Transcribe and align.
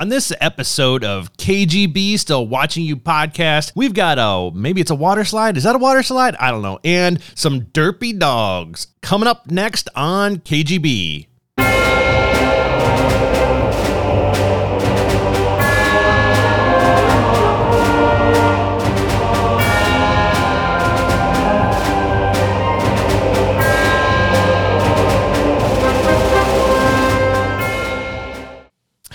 On 0.00 0.08
this 0.08 0.32
episode 0.40 1.04
of 1.04 1.30
KGB 1.34 2.18
Still 2.18 2.46
Watching 2.46 2.84
You 2.84 2.96
podcast, 2.96 3.72
we've 3.74 3.92
got 3.92 4.18
a 4.18 4.50
maybe 4.56 4.80
it's 4.80 4.90
a 4.90 4.94
water 4.94 5.26
slide. 5.26 5.58
Is 5.58 5.64
that 5.64 5.76
a 5.76 5.78
water 5.78 6.02
slide? 6.02 6.34
I 6.36 6.50
don't 6.50 6.62
know. 6.62 6.80
And 6.82 7.20
some 7.34 7.66
derpy 7.66 8.18
dogs 8.18 8.86
coming 9.02 9.28
up 9.28 9.50
next 9.50 9.90
on 9.94 10.36
KGB. 10.38 11.26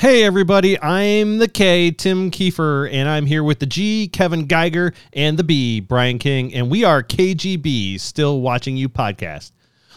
Hey 0.05 0.21
everybody, 0.23 0.79
I'm 0.79 1.39
the 1.39 1.47
K, 1.47 1.89
Tim 1.89 2.29
Kiefer, 2.29 2.87
and 2.93 3.09
I'm 3.09 3.25
here 3.25 3.43
with 3.43 3.57
the 3.57 3.65
G, 3.65 4.07
Kevin 4.07 4.45
Geiger, 4.45 4.93
and 5.13 5.35
the 5.35 5.43
B, 5.43 5.79
Brian 5.79 6.19
King, 6.19 6.53
and 6.53 6.69
we 6.69 6.83
are 6.83 7.01
KGB, 7.01 7.99
Still 7.99 8.39
Watching 8.39 8.77
You 8.77 8.87
podcast. 8.87 9.51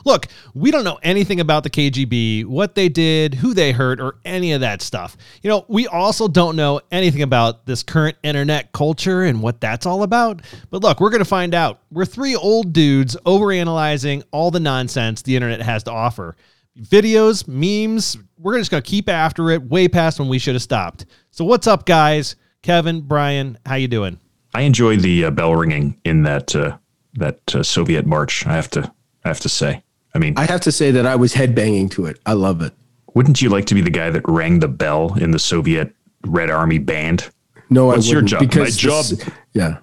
Look, 0.07 0.29
we 0.55 0.71
don't 0.71 0.85
know 0.85 0.99
anything 1.03 1.41
about 1.41 1.63
the 1.63 1.69
KGB, 1.69 2.47
what 2.47 2.75
they 2.75 2.89
did, 2.89 3.35
who 3.35 3.53
they 3.53 3.71
hurt, 3.71 4.01
or 4.01 4.17
any 4.25 4.53
of 4.53 4.63
that 4.63 4.81
stuff. 4.81 5.15
You 5.43 5.51
know, 5.51 5.67
we 5.69 5.87
also 5.87 6.27
don't 6.27 6.57
know 6.57 6.81
anything 6.91 7.21
about 7.21 7.67
this 7.67 7.83
current 7.83 8.17
internet 8.23 8.73
culture 8.73 9.25
and 9.25 9.43
what 9.43 9.61
that's 9.61 9.85
all 9.85 10.05
about. 10.05 10.41
But 10.71 10.81
look, 10.81 11.01
we're 11.01 11.11
going 11.11 11.19
to 11.19 11.29
find 11.29 11.55
out. 11.55 11.83
We're 11.91 12.07
three 12.07 12.35
old 12.35 12.73
dudes 12.73 13.15
overanalyzing 13.27 14.23
all 14.31 14.51
the 14.51 14.59
nonsense 14.59 15.21
the 15.21 15.37
internet 15.37 15.61
has 15.61 15.83
to 15.83 15.93
offer 15.93 16.35
videos, 16.81 17.47
memes. 17.49 18.17
We're 18.39 18.59
just 18.59 18.71
going 18.71 18.83
to 18.83 18.89
keep 18.89 19.09
after 19.09 19.51
it 19.51 19.63
way 19.63 19.89
past 19.89 20.19
when 20.19 20.29
we 20.29 20.39
should 20.39 20.55
have 20.55 20.63
stopped. 20.63 21.07
So 21.31 21.45
what's 21.45 21.67
up, 21.67 21.87
guys? 21.87 22.37
Kevin, 22.63 23.01
Brian, 23.03 23.59
how 23.67 23.75
you 23.77 23.89
doing? 23.89 24.19
I 24.55 24.63
enjoy 24.63 24.97
the 24.97 25.27
uh, 25.27 25.31
bell 25.31 25.55
ringing 25.55 26.01
in 26.05 26.23
that 26.23 26.55
uh, 26.57 26.79
that 27.15 27.55
uh, 27.55 27.63
Soviet 27.63 28.07
march. 28.07 28.47
I 28.47 28.53
have 28.55 28.71
to 28.71 28.93
I 29.25 29.29
have 29.29 29.41
to 29.41 29.49
say. 29.49 29.83
I 30.15 30.19
mean, 30.19 30.35
I 30.37 30.47
have 30.47 30.61
to 30.63 30.73
say 30.73 30.91
that 30.93 31.07
I 31.07 31.17
was 31.17 31.35
headbanging 31.35 31.91
to 31.93 32.07
it. 32.07 32.19
I 32.27 32.33
love 32.33 32.63
it. 32.63 32.73
Wouldn't 33.15 33.43
you 33.43 33.49
like 33.51 33.67
to 33.67 33.75
be 33.75 33.81
the 33.83 33.91
guy 33.91 34.11
that 34.11 34.23
rang 34.27 34.59
the 34.61 34.69
bell 34.69 35.15
in 35.21 35.31
the 35.33 35.39
Soviet 35.39 35.95
Red 36.27 36.51
Army 36.51 36.79
band? 36.79 37.29
No, 37.71 37.87
What's 37.87 38.07
I 38.07 38.11
your 38.13 38.17
wouldn't, 38.23 38.31
job? 38.31 38.41
Because 38.41 38.75
My 38.77 38.91
job. 38.91 39.05
this- 39.05 39.31
yeah, 39.53 39.79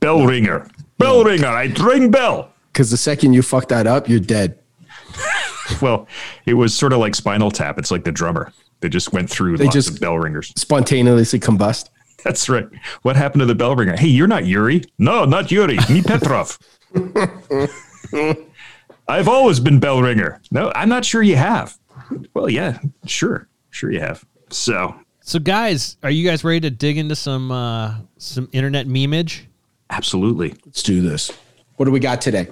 Bell 0.00 0.26
ringer. 0.26 0.68
Bell 0.98 1.22
ringer. 1.24 1.46
I 1.46 1.64
ring 1.80 2.10
bell. 2.10 2.52
because 2.72 2.90
the 2.90 2.96
second 2.96 3.32
you 3.34 3.42
fuck 3.42 3.68
that 3.68 3.86
up, 3.86 4.08
you're 4.08 4.18
dead. 4.20 4.58
Well, 5.82 6.06
it 6.46 6.54
was 6.54 6.74
sort 6.74 6.92
of 6.92 6.98
like 6.98 7.14
Spinal 7.14 7.50
Tap. 7.50 7.78
It's 7.78 7.90
like 7.90 8.04
the 8.04 8.12
drummer. 8.12 8.52
They 8.80 8.88
just 8.88 9.12
went 9.12 9.28
through 9.28 9.56
They 9.58 9.64
lots 9.64 9.74
just- 9.74 9.90
of 9.90 10.00
bell 10.00 10.18
ringers. 10.18 10.52
Spontaneously 10.56 11.40
combust. 11.40 11.88
That's 12.24 12.48
right. 12.48 12.66
What 13.02 13.16
happened 13.16 13.40
to 13.40 13.46
the 13.46 13.54
bell 13.54 13.76
ringer? 13.76 13.96
Hey, 13.96 14.08
you're 14.08 14.26
not 14.26 14.44
Yuri. 14.44 14.82
No, 14.98 15.24
not 15.24 15.50
Yuri. 15.52 15.78
Me 15.88 16.02
Petrov. 16.02 16.58
I've 19.08 19.28
always 19.28 19.60
been 19.60 19.80
bell 19.80 20.02
ringer. 20.02 20.40
No, 20.50 20.72
I'm 20.74 20.88
not 20.88 21.04
sure 21.04 21.22
you 21.22 21.36
have. 21.36 21.78
Well, 22.34 22.48
yeah, 22.50 22.78
sure, 23.06 23.48
sure 23.70 23.90
you 23.92 24.00
have. 24.00 24.24
So, 24.50 24.94
So, 25.20 25.38
guys, 25.38 25.96
are 26.02 26.10
you 26.10 26.28
guys 26.28 26.42
ready 26.44 26.60
to 26.60 26.70
dig 26.70 26.98
into 26.98 27.14
some 27.16 27.50
uh, 27.50 27.94
some 28.18 28.48
internet 28.52 28.86
memeage? 28.86 29.42
absolutely. 29.90 30.54
Let's 30.66 30.82
do 30.82 31.00
this. 31.00 31.30
What 31.76 31.86
do 31.86 31.92
we 31.92 32.00
got 32.00 32.20
today? 32.20 32.48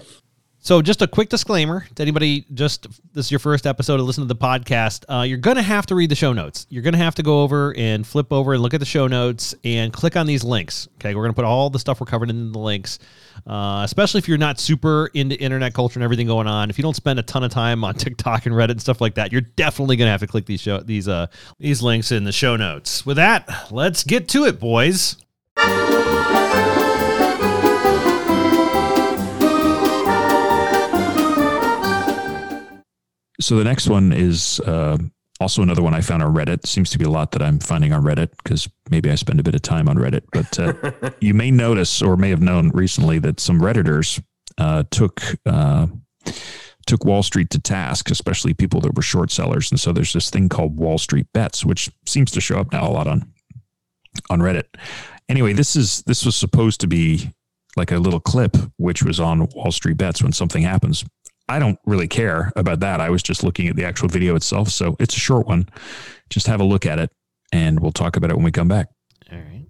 So, 0.67 0.83
just 0.83 1.01
a 1.01 1.07
quick 1.07 1.29
disclaimer 1.29 1.87
to 1.95 2.03
anybody, 2.03 2.45
just 2.53 2.89
this 3.15 3.27
is 3.27 3.31
your 3.31 3.39
first 3.39 3.69
episode 3.69 3.99
to 3.99 4.03
listen 4.03 4.25
to 4.25 4.27
the 4.27 4.35
podcast. 4.35 5.05
Uh, 5.09 5.23
you're 5.23 5.39
going 5.39 5.55
to 5.55 5.63
have 5.63 5.87
to 5.87 5.95
read 5.95 6.11
the 6.11 6.17
show 6.17 6.33
notes. 6.33 6.67
You're 6.71 6.83
going 6.83 6.95
to 6.95 6.99
have 6.99 7.15
to 7.15 7.23
go 7.23 7.43
over 7.43 7.73
and 7.77 8.05
flip 8.05 8.33
over 8.33 8.53
and 8.53 8.61
look 8.61 8.75
at 8.75 8.81
the 8.81 8.85
show 8.85 9.07
notes 9.07 9.55
and 9.63 9.93
click 9.93 10.17
on 10.17 10.27
these 10.27 10.43
links. 10.43 10.89
Okay. 10.97 11.15
We're 11.15 11.23
going 11.23 11.31
to 11.31 11.37
put 11.37 11.45
all 11.45 11.71
the 11.71 11.79
stuff 11.79 12.01
we're 12.01 12.07
covering 12.07 12.31
in 12.31 12.51
the 12.51 12.59
links, 12.59 12.99
uh, 13.47 13.83
especially 13.85 14.19
if 14.19 14.27
you're 14.27 14.39
not 14.39 14.59
super 14.59 15.09
into 15.15 15.41
internet 15.41 15.73
culture 15.73 16.01
and 16.01 16.03
everything 16.03 16.27
going 16.27 16.49
on. 16.49 16.69
If 16.69 16.79
you 16.79 16.83
don't 16.83 16.97
spend 16.97 17.21
a 17.21 17.23
ton 17.23 17.45
of 17.45 17.53
time 17.53 17.85
on 17.85 17.95
TikTok 18.05 18.47
and 18.47 18.53
Reddit 18.53 18.73
and 18.73 18.81
stuff 18.81 19.01
like 19.01 19.15
that, 19.15 19.31
you're 19.31 19.43
definitely 19.43 19.95
going 19.95 20.09
to 20.09 20.11
have 20.11 20.23
to 20.23 20.27
click 20.27 20.47
these 20.47 20.63
show, 20.63 20.81
these, 20.81 21.07
uh, 21.07 21.29
these 21.61 21.81
links 21.81 22.11
in 22.11 22.25
the 22.25 22.33
show 22.33 22.57
notes. 22.57 23.07
With 23.07 23.19
that, 23.19 23.69
let's 23.71 24.03
get 24.03 24.27
to 24.31 24.47
it, 24.47 24.59
boys. 24.59 25.17
So 33.47 33.55
the 33.55 33.63
next 33.63 33.87
one 33.87 34.13
is 34.13 34.59
uh, 34.67 34.99
also 35.39 35.63
another 35.63 35.81
one 35.81 35.95
I 35.95 36.01
found 36.01 36.21
on 36.21 36.35
Reddit. 36.35 36.67
Seems 36.67 36.91
to 36.91 36.99
be 36.99 37.05
a 37.05 37.09
lot 37.09 37.31
that 37.31 37.43
I'm 37.43 37.61
finding 37.61 37.93
on 37.93 38.03
Reddit 38.03 38.31
because 38.43 38.69
maybe 38.91 39.09
I 39.09 39.15
spend 39.15 39.39
a 39.39 39.45
bit 39.45 39.55
of 39.55 39.63
time 39.63 39.89
on 39.89 39.95
Reddit. 39.97 40.23
But 40.33 40.59
uh, 40.59 41.11
you 41.21 41.33
may 41.33 41.53
notice 41.53 42.03
or 42.03 42.17
may 42.17 42.31
have 42.31 42.43
known 42.43 42.71
recently 42.71 43.21
that 43.21 43.39
some 43.39 43.61
redditors 43.61 44.21
uh, 44.59 44.83
took 44.91 45.23
uh, 45.47 45.87
took 46.89 47.05
Wall 47.05 47.23
Street 47.23 47.51
to 47.51 47.61
task, 47.61 48.11
especially 48.11 48.53
people 48.53 48.81
that 48.81 48.97
were 48.97 49.03
short 49.03 49.31
sellers. 49.31 49.71
And 49.71 49.79
so 49.79 49.93
there's 49.93 50.13
this 50.13 50.29
thing 50.29 50.49
called 50.49 50.77
Wall 50.77 50.99
Street 50.99 51.29
bets, 51.33 51.65
which 51.65 51.89
seems 52.05 52.33
to 52.33 52.41
show 52.41 52.59
up 52.59 52.73
now 52.73 52.89
a 52.89 52.91
lot 52.91 53.07
on 53.07 53.33
on 54.29 54.41
Reddit. 54.41 54.65
Anyway, 55.29 55.53
this 55.53 55.77
is 55.77 56.03
this 56.03 56.25
was 56.25 56.35
supposed 56.35 56.81
to 56.81 56.89
be 56.89 57.31
like 57.77 57.93
a 57.93 57.99
little 57.99 58.19
clip, 58.19 58.57
which 58.77 59.05
was 59.05 59.21
on 59.21 59.47
Wall 59.55 59.71
Street 59.71 59.99
bets 59.99 60.21
when 60.21 60.33
something 60.33 60.63
happens. 60.63 61.05
I 61.49 61.59
don't 61.59 61.79
really 61.87 62.09
care 62.09 62.53
about 62.57 62.81
that. 62.81 63.01
I 63.01 63.11
was 63.11 63.23
just 63.23 63.45
looking 63.45 63.69
at 63.69 63.77
the 63.77 63.85
actual 63.85 64.09
video 64.09 64.35
itself. 64.35 64.69
So 64.69 64.97
it's 64.99 65.17
a 65.17 65.21
short 65.21 65.47
one. 65.47 65.69
Just 66.29 66.47
have 66.49 66.61
a 66.61 66.65
look 66.65 66.87
at 66.87 66.99
it 66.99 67.11
and 67.53 67.79
we'll 67.81 67.93
talk 67.93 68.17
about 68.17 68.31
it 68.31 68.37
when 68.37 68.45
we 68.45 68.51
come 68.51 68.69
back. 68.69 68.89
All 69.33 69.39
right. 69.39 69.67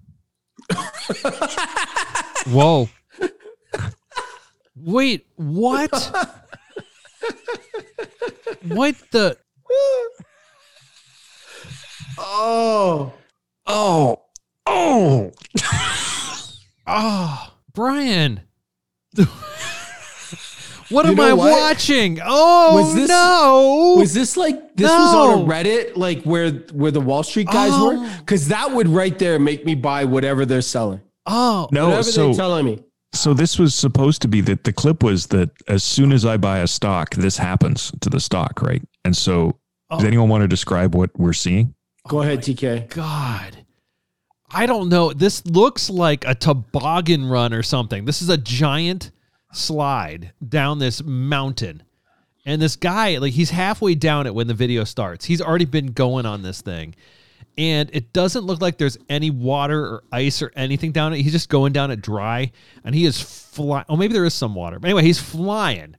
Whoa. 2.46 2.88
Wait, 4.74 5.26
what? 5.36 5.90
what 8.62 8.94
the? 9.10 9.36
Oh, 12.18 13.12
Oh, 13.66 14.22
oh, 14.66 15.32
Oh, 16.86 17.52
Brian. 17.74 18.40
what 20.90 21.06
You 21.06 21.12
am 21.12 21.20
I 21.20 21.32
what? 21.32 21.50
watching? 21.50 22.18
Oh, 22.24 22.74
Was 22.74 22.94
this- 22.94 23.08
no. 23.08 23.94
was 23.98 24.14
this 24.14 24.36
like 24.36 24.76
this 24.76 24.90
was 24.90 25.14
on 25.14 25.40
a 25.40 25.44
Reddit, 25.44 25.96
like 25.96 26.22
where 26.22 26.50
where 26.72 26.90
the 26.90 27.00
Wall 27.00 27.22
Street 27.22 27.46
guys 27.48 27.70
Oh. 27.74 27.96
were? 28.02 28.08
Because 28.18 28.48
that 28.48 28.72
would 28.72 28.88
right 28.88 29.18
there 29.18 29.38
make 29.38 29.64
me 29.64 29.74
buy 29.74 30.04
whatever 30.04 30.44
they're 30.46 30.62
selling. 30.62 31.00
oh, 31.26 31.68
no. 31.72 31.86
whatever 31.88 32.02
So, 32.04 32.26
they're 32.26 32.34
telling 32.34 32.64
me. 32.66 32.78
so 33.12 33.34
this 33.34 33.58
was 33.58 33.74
supposed 33.74 34.22
to 34.22 34.28
be 34.28 34.40
that 34.42 34.64
the 34.64 34.72
clip 34.72 35.02
was 35.02 35.26
that 35.28 35.50
as 35.68 35.82
soon 35.82 36.12
as 36.12 36.24
I 36.24 36.36
buy 36.36 36.58
a 36.58 36.66
stock, 36.66 37.14
this 37.14 37.36
happens 37.38 37.90
to 38.00 38.08
the 38.10 38.20
stock, 38.20 38.62
right? 38.62 38.82
And 39.04 39.16
so, 39.16 39.58
does 39.90 40.04
Oh. 40.04 40.06
anyone 40.06 40.28
want 40.28 40.42
to 40.42 40.48
describe 40.48 40.94
what 40.94 41.10
we're 41.18 41.32
seeing? 41.32 41.74
Go 42.08 42.18
oh 42.18 42.22
ahead, 42.22 42.42
TK. 42.42 42.86
God. 42.90 43.56
I 44.50 44.66
don't 44.66 44.88
know. 44.88 45.12
This 45.12 45.44
looks 45.46 45.90
like 45.90 46.24
a 46.26 46.34
toboggan 46.34 47.24
run 47.28 47.52
or 47.52 47.62
something. 47.64 48.04
This 48.04 48.22
is 48.22 48.28
a 48.28 48.36
giant 48.36 49.10
slide 49.56 50.32
down 50.46 50.78
this 50.78 51.02
mountain. 51.02 51.82
And 52.44 52.62
this 52.62 52.76
guy, 52.76 53.18
like 53.18 53.32
he's 53.32 53.50
halfway 53.50 53.94
down 53.94 54.26
it 54.26 54.34
when 54.34 54.46
the 54.46 54.54
video 54.54 54.84
starts. 54.84 55.24
He's 55.24 55.42
already 55.42 55.64
been 55.64 55.92
going 55.92 56.26
on 56.26 56.42
this 56.42 56.60
thing. 56.60 56.94
And 57.58 57.90
it 57.92 58.12
doesn't 58.12 58.44
look 58.44 58.60
like 58.60 58.78
there's 58.78 58.98
any 59.08 59.30
water 59.30 59.80
or 59.80 60.04
ice 60.12 60.42
or 60.42 60.52
anything 60.54 60.92
down 60.92 61.12
it. 61.14 61.22
He's 61.22 61.32
just 61.32 61.48
going 61.48 61.72
down 61.72 61.90
it 61.90 62.02
dry 62.02 62.52
and 62.84 62.94
he 62.94 63.04
is 63.04 63.20
flying. 63.20 63.86
Oh, 63.88 63.96
maybe 63.96 64.12
there 64.12 64.24
is 64.24 64.34
some 64.34 64.54
water. 64.54 64.78
But 64.78 64.88
anyway, 64.88 65.02
he's 65.02 65.18
flying 65.18 65.96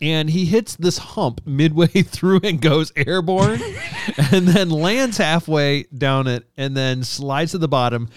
and 0.00 0.30
he 0.30 0.46
hits 0.46 0.76
this 0.76 0.98
hump 0.98 1.46
midway 1.46 1.86
through 2.02 2.40
and 2.42 2.60
goes 2.60 2.92
airborne 2.96 3.60
and 4.32 4.48
then 4.48 4.70
lands 4.70 5.18
halfway 5.18 5.84
down 5.84 6.26
it 6.26 6.48
and 6.56 6.76
then 6.76 7.04
slides 7.04 7.52
to 7.52 7.58
the 7.58 7.68
bottom 7.68 8.08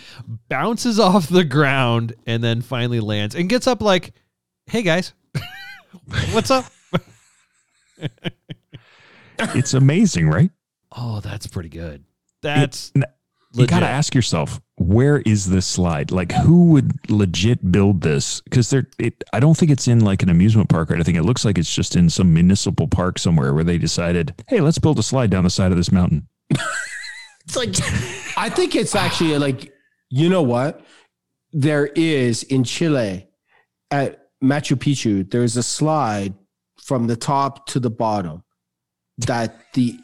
bounces 0.49 0.99
off 0.99 1.27
the 1.27 1.43
ground 1.43 2.13
and 2.25 2.43
then 2.43 2.61
finally 2.61 2.99
lands 2.99 3.35
and 3.35 3.49
gets 3.49 3.67
up 3.67 3.81
like 3.81 4.13
hey 4.67 4.81
guys. 4.81 5.13
What's 6.31 6.51
up? 6.51 6.65
It's 9.39 9.73
amazing, 9.73 10.29
right? 10.29 10.51
oh 10.95 11.19
that's 11.21 11.47
pretty 11.47 11.69
good. 11.69 12.03
That's 12.43 12.91
N- 12.95 13.03
you 13.53 13.65
got 13.65 13.79
to 13.79 13.87
ask 13.87 14.13
yourself 14.13 14.61
where 14.75 15.19
is 15.19 15.49
this 15.49 15.65
slide? 15.65 16.11
Like 16.11 16.31
who 16.31 16.65
would 16.71 17.09
legit 17.09 17.71
build 17.71 18.01
this? 18.01 18.41
Because 18.41 18.69
there 18.69 18.87
it 18.99 19.23
i 19.33 19.39
don't 19.39 19.55
think 19.55 19.71
it's 19.71 19.87
in 19.87 20.01
like 20.01 20.21
an 20.23 20.29
amusement 20.29 20.69
park 20.69 20.91
or 20.91 20.95
anything. 20.95 21.15
It 21.15 21.23
looks 21.23 21.45
like 21.45 21.57
it's 21.57 21.73
just 21.73 21.95
in 21.95 22.09
some 22.09 22.33
municipal 22.33 22.87
park 22.87 23.17
somewhere 23.19 23.53
where 23.53 23.63
they 23.63 23.77
decided 23.77 24.33
hey 24.47 24.61
let's 24.61 24.77
build 24.79 24.99
a 24.99 25.03
slide 25.03 25.29
down 25.29 25.43
the 25.43 25.49
side 25.49 25.71
of 25.71 25.77
this 25.77 25.91
mountain. 25.91 26.27
It's 27.45 27.57
like 27.57 27.75
I 28.37 28.49
think 28.49 28.73
it's 28.73 28.95
actually 28.95 29.37
like 29.37 29.73
you 30.09 30.29
know 30.29 30.43
what? 30.43 30.79
There 31.51 31.87
is 31.87 32.43
in 32.43 32.63
Chile 32.63 33.27
at 33.91 34.22
Machu 34.43 34.75
Picchu. 34.75 35.29
There's 35.29 35.57
a 35.57 35.63
slide 35.63 36.33
from 36.77 37.07
the 37.07 37.15
top 37.15 37.65
to 37.67 37.79
the 37.79 37.89
bottom 37.89 38.43
that 39.19 39.55
the 39.73 39.97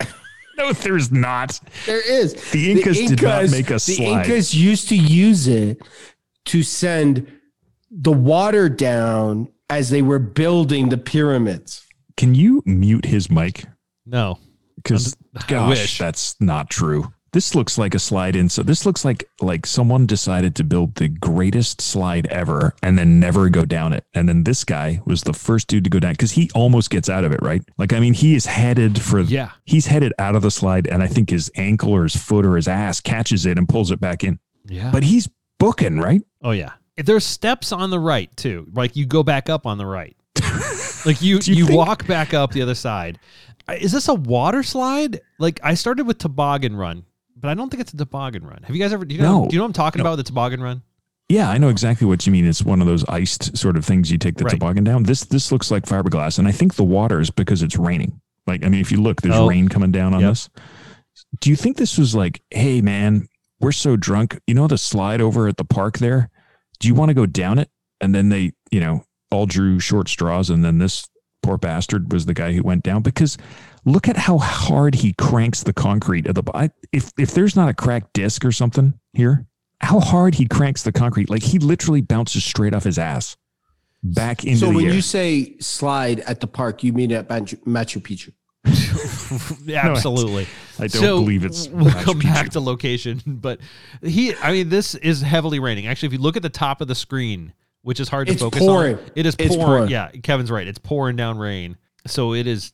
No, 0.58 0.72
there's 0.72 1.10
not. 1.10 1.60
There 1.84 2.00
is. 2.00 2.34
The 2.50 2.72
Incas 2.72 2.98
did 2.98 3.22
not 3.22 3.50
make 3.50 3.70
a 3.70 3.78
slide. 3.78 3.96
The. 3.96 4.04
Incas 4.04 4.54
used 4.54 4.88
to 4.88 4.96
use 4.96 5.48
it 5.48 5.78
to 6.46 6.62
send 6.62 7.30
the 7.90 8.12
water 8.12 8.68
down 8.68 9.48
as 9.68 9.90
they 9.90 10.02
were 10.02 10.18
building 10.18 10.88
the 10.88 10.98
pyramids. 10.98 11.84
Can 12.16 12.34
you 12.34 12.62
mute 12.64 13.04
his 13.04 13.30
mic? 13.30 13.64
No. 14.06 14.38
Because 14.76 15.16
I 15.36 15.44
gosh, 15.46 15.68
wish. 15.68 15.98
that's 15.98 16.36
not 16.40 16.70
true. 16.70 17.12
This 17.36 17.54
looks 17.54 17.76
like 17.76 17.94
a 17.94 17.98
slide 17.98 18.34
in. 18.34 18.48
So 18.48 18.62
this 18.62 18.86
looks 18.86 19.04
like 19.04 19.28
like 19.42 19.66
someone 19.66 20.06
decided 20.06 20.54
to 20.56 20.64
build 20.64 20.94
the 20.94 21.08
greatest 21.08 21.82
slide 21.82 22.24
ever 22.28 22.74
and 22.82 22.98
then 22.98 23.20
never 23.20 23.50
go 23.50 23.66
down 23.66 23.92
it. 23.92 24.04
And 24.14 24.26
then 24.26 24.44
this 24.44 24.64
guy 24.64 25.02
was 25.04 25.20
the 25.20 25.34
first 25.34 25.68
dude 25.68 25.84
to 25.84 25.90
go 25.90 26.00
down 26.00 26.12
because 26.12 26.30
he 26.30 26.50
almost 26.54 26.88
gets 26.88 27.10
out 27.10 27.24
of 27.24 27.32
it, 27.32 27.40
right? 27.42 27.62
Like 27.76 27.92
I 27.92 28.00
mean, 28.00 28.14
he 28.14 28.34
is 28.34 28.46
headed 28.46 29.02
for 29.02 29.20
Yeah. 29.20 29.50
he's 29.66 29.84
headed 29.84 30.14
out 30.18 30.34
of 30.34 30.40
the 30.40 30.50
slide, 30.50 30.86
and 30.86 31.02
I 31.02 31.08
think 31.08 31.28
his 31.28 31.50
ankle 31.56 31.92
or 31.92 32.04
his 32.04 32.16
foot 32.16 32.46
or 32.46 32.56
his 32.56 32.68
ass 32.68 33.02
catches 33.02 33.44
it 33.44 33.58
and 33.58 33.68
pulls 33.68 33.90
it 33.90 34.00
back 34.00 34.24
in. 34.24 34.38
Yeah. 34.64 34.90
But 34.90 35.02
he's 35.02 35.28
booking, 35.58 35.98
right? 35.98 36.22
oh 36.42 36.52
yeah. 36.52 36.72
There's 36.96 37.26
steps 37.26 37.70
on 37.70 37.90
the 37.90 38.00
right 38.00 38.34
too. 38.38 38.66
Like 38.72 38.96
you 38.96 39.04
go 39.04 39.22
back 39.22 39.50
up 39.50 39.66
on 39.66 39.76
the 39.76 39.84
right. 39.84 40.16
like 41.04 41.20
you 41.20 41.38
you 41.44 41.54
you, 41.54 41.66
think- 41.66 41.76
walk 41.76 42.06
back 42.06 42.32
up 42.32 42.52
the 42.52 42.62
other 42.62 42.74
side. 42.74 43.18
Is 43.80 43.90
this 43.92 44.08
a 44.08 44.14
water 44.14 44.62
slide? 44.62 45.20
Like 45.38 45.60
I 45.62 45.74
started 45.74 46.06
with 46.06 46.18
toboggan 46.18 46.76
run, 46.76 47.04
but 47.36 47.48
I 47.48 47.54
don't 47.54 47.70
think 47.70 47.80
it's 47.80 47.92
a 47.92 47.96
toboggan 47.96 48.44
run. 48.46 48.62
Have 48.64 48.74
you 48.74 48.82
guys 48.82 48.92
ever? 48.92 49.04
Do 49.04 49.14
you 49.14 49.20
know? 49.20 49.42
No. 49.42 49.48
Do 49.48 49.54
you 49.54 49.58
know 49.58 49.64
what 49.64 49.68
I'm 49.68 49.72
talking 49.74 50.00
No. 50.02 50.04
about? 50.08 50.16
The 50.16 50.22
toboggan 50.24 50.62
run. 50.62 50.82
Yeah, 51.28 51.50
I 51.50 51.58
know 51.58 51.68
exactly 51.68 52.06
what 52.06 52.24
you 52.26 52.32
mean. 52.32 52.46
It's 52.46 52.62
one 52.62 52.80
of 52.80 52.86
those 52.86 53.04
iced 53.08 53.56
sort 53.56 53.76
of 53.76 53.84
things 53.84 54.10
you 54.12 54.18
take 54.18 54.36
the 54.36 54.44
Right. 54.44 54.52
toboggan 54.52 54.84
down. 54.84 55.02
This 55.04 55.24
this 55.24 55.50
looks 55.50 55.70
like 55.70 55.84
fiberglass, 55.84 56.38
and 56.38 56.46
I 56.46 56.52
think 56.52 56.74
the 56.74 56.84
water 56.84 57.20
is 57.20 57.30
because 57.30 57.62
it's 57.62 57.76
raining. 57.76 58.20
Like, 58.46 58.64
I 58.64 58.68
mean, 58.68 58.80
if 58.80 58.92
you 58.92 59.00
look, 59.00 59.22
there's 59.22 59.34
Oh. 59.34 59.48
rain 59.48 59.68
coming 59.68 59.90
down 59.90 60.14
on 60.14 60.20
Yep. 60.20 60.30
this. 60.30 60.48
Do 61.40 61.50
you 61.50 61.56
think 61.56 61.76
this 61.78 61.98
was 61.98 62.14
like, 62.14 62.42
hey 62.50 62.80
man, 62.80 63.26
we're 63.60 63.72
so 63.72 63.96
drunk. 63.96 64.38
You 64.46 64.54
know 64.54 64.68
the 64.68 64.78
slide 64.78 65.20
over 65.20 65.48
at 65.48 65.56
the 65.56 65.64
park 65.64 65.98
there? 65.98 66.30
Do 66.78 66.86
you 66.88 66.94
want 66.94 67.08
to 67.08 67.14
go 67.14 67.26
down 67.26 67.58
it? 67.58 67.70
And 68.00 68.14
then 68.14 68.28
they, 68.28 68.52
you 68.70 68.78
know, 68.80 69.04
all 69.32 69.46
drew 69.46 69.80
short 69.80 70.08
straws, 70.08 70.48
and 70.50 70.64
then 70.64 70.78
this 70.78 71.06
poor 71.46 71.56
bastard 71.56 72.12
was 72.12 72.26
the 72.26 72.34
guy 72.34 72.52
who 72.52 72.62
went 72.62 72.82
down 72.82 73.02
because 73.02 73.38
look 73.84 74.08
at 74.08 74.16
how 74.16 74.36
hard 74.38 74.96
he 74.96 75.12
cranks 75.14 75.62
the 75.62 75.72
concrete 75.72 76.26
at 76.26 76.34
the. 76.34 76.42
I, 76.54 76.70
if 76.92 77.12
if 77.18 77.34
there's 77.34 77.54
not 77.54 77.68
a 77.68 77.74
cracked 77.74 78.12
disc 78.14 78.44
or 78.44 78.50
something 78.52 78.94
here, 79.12 79.46
how 79.80 80.00
hard 80.00 80.34
he 80.34 80.46
cranks 80.46 80.82
the 80.82 80.92
concrete. 80.92 81.30
Like 81.30 81.42
he 81.42 81.58
literally 81.58 82.00
bounces 82.00 82.44
straight 82.44 82.74
off 82.74 82.84
his 82.84 82.98
ass 82.98 83.36
back 84.02 84.44
into 84.44 84.60
the 84.60 84.66
so 84.66 84.72
when 84.72 84.86
air. 84.86 84.92
you 84.92 85.00
say 85.00 85.56
slide 85.60 86.20
at 86.20 86.40
the 86.40 86.46
park, 86.46 86.82
you 86.82 86.92
mean 86.92 87.12
at 87.12 87.28
Machu 87.28 87.56
Machu 87.64 88.00
Picchu? 88.02 88.32
Yeah, 89.64 89.88
absolutely. 89.88 90.46
I 90.78 90.86
don't 90.88 90.90
so 90.90 91.18
believe 91.20 91.44
it's 91.44 91.68
We'll 91.72 91.86
Machu 91.86 92.02
come 92.02 92.20
Picchu. 92.20 92.34
back 92.34 92.50
to 92.50 92.60
location, 92.60 93.22
but 93.26 93.60
he. 94.02 94.34
I 94.36 94.52
mean, 94.52 94.68
this 94.68 94.94
is 94.96 95.22
heavily 95.22 95.60
raining. 95.60 95.86
Actually, 95.86 96.08
if 96.08 96.12
you 96.14 96.18
look 96.18 96.36
at 96.36 96.42
the 96.42 96.48
top 96.48 96.80
of 96.80 96.88
the 96.88 96.94
screen, 96.94 97.52
which 97.86 98.00
is 98.00 98.08
hard 98.08 98.26
to 98.26 98.32
It's 98.32 98.42
focus 98.42 98.58
pouring. 98.58 98.96
on, 98.98 99.10
it 99.14 99.26
is 99.26 99.36
It's 99.38 99.54
pouring. 99.54 99.64
pouring. 99.64 99.90
Yeah, 99.90 100.08
Kevin's 100.24 100.50
right. 100.50 100.66
It's 100.66 100.80
pouring 100.80 101.14
down 101.14 101.38
rain. 101.38 101.76
So 102.08 102.34
it 102.34 102.48
is 102.48 102.72